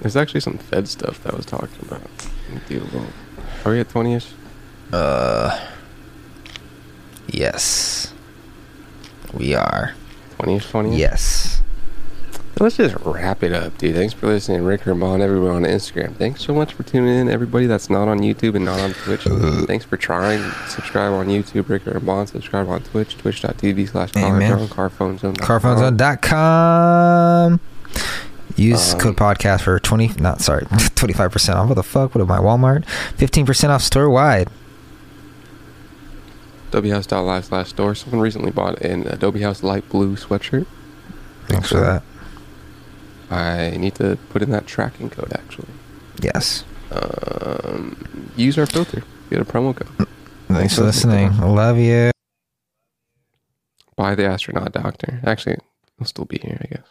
There's 0.00 0.16
actually 0.16 0.40
some 0.40 0.56
Fed 0.56 0.88
stuff 0.88 1.22
that 1.24 1.34
I 1.34 1.36
was 1.36 1.44
talking 1.44 1.68
about. 1.82 2.00
Are 3.66 3.72
we 3.72 3.80
at 3.80 3.90
20 3.90 4.14
ish? 4.14 4.28
uh, 4.94 5.60
yes, 7.32 8.12
we 9.32 9.54
are. 9.54 9.94
20 10.38 10.56
ish, 10.56 10.68
20 10.70 10.96
Yes. 10.96 11.56
Let's 12.58 12.76
just 12.76 12.94
wrap 13.06 13.42
it 13.42 13.52
up, 13.54 13.78
dude. 13.78 13.94
Thanks 13.94 14.12
for 14.12 14.26
listening. 14.26 14.64
Rick 14.64 14.82
Herman, 14.82 15.22
everyone 15.22 15.52
on 15.52 15.62
Instagram. 15.62 16.14
Thanks 16.16 16.44
so 16.44 16.52
much 16.54 16.74
for 16.74 16.82
tuning 16.82 17.14
in. 17.14 17.28
Everybody 17.30 17.64
that's 17.66 17.88
not 17.88 18.06
on 18.06 18.18
YouTube 18.18 18.54
and 18.54 18.66
not 18.66 18.78
on 18.80 18.92
Twitch. 18.92 19.22
Thanks 19.66 19.86
for 19.86 19.96
trying. 19.96 20.42
Subscribe 20.68 21.12
on 21.12 21.28
YouTube, 21.28 21.70
Rick 21.70 21.84
Herman. 21.84 22.26
Subscribe 22.26 22.68
on 22.68 22.82
Twitch, 22.82 23.16
twitch.tv 23.16 23.88
slash 23.88 24.10
Amen. 24.16 24.68
carphonezone. 24.68 25.36
Carphonezone.com. 25.38 27.60
Use 28.56 28.92
Um, 28.94 29.00
code 29.00 29.16
podcast 29.16 29.62
for 29.62 29.78
20, 29.78 30.20
not 30.20 30.40
sorry, 30.42 30.64
25% 30.66 31.54
off. 31.54 31.68
What 31.68 31.74
the 31.76 31.82
fuck? 31.82 32.14
What 32.14 32.20
am 32.20 32.30
I, 32.30 32.40
Walmart? 32.40 32.84
15% 33.16 33.70
off 33.70 33.80
store 33.82 34.10
wide. 34.10 34.48
whouse.live 36.72 37.44
slash 37.44 37.70
store. 37.70 37.94
Someone 37.94 38.20
recently 38.20 38.50
bought 38.50 38.80
an 38.80 39.06
Adobe 39.06 39.42
House 39.42 39.62
light 39.62 39.88
blue 39.88 40.16
sweatshirt. 40.16 40.66
Thanks 41.46 41.68
for 41.68 41.80
that. 41.80 42.02
I 43.30 43.76
need 43.76 43.94
to 43.96 44.18
put 44.30 44.42
in 44.42 44.50
that 44.50 44.66
tracking 44.66 45.10
code 45.10 45.32
actually. 45.32 45.68
Yes. 46.20 46.64
Um, 46.90 48.30
use 48.36 48.58
our 48.58 48.66
filter. 48.66 49.02
Get 49.30 49.40
a 49.40 49.44
promo 49.44 49.74
code. 49.74 50.08
Thanks 50.48 50.74
for 50.74 50.82
listening. 50.82 51.28
I 51.28 51.46
love 51.46 51.78
you. 51.78 52.10
Buy 53.96 54.14
the 54.14 54.26
astronaut 54.26 54.72
doctor. 54.72 55.20
Actually, 55.24 55.58
I'll 56.00 56.06
still 56.06 56.24
be 56.24 56.38
here, 56.38 56.58
I 56.60 56.66
guess. 56.74 56.86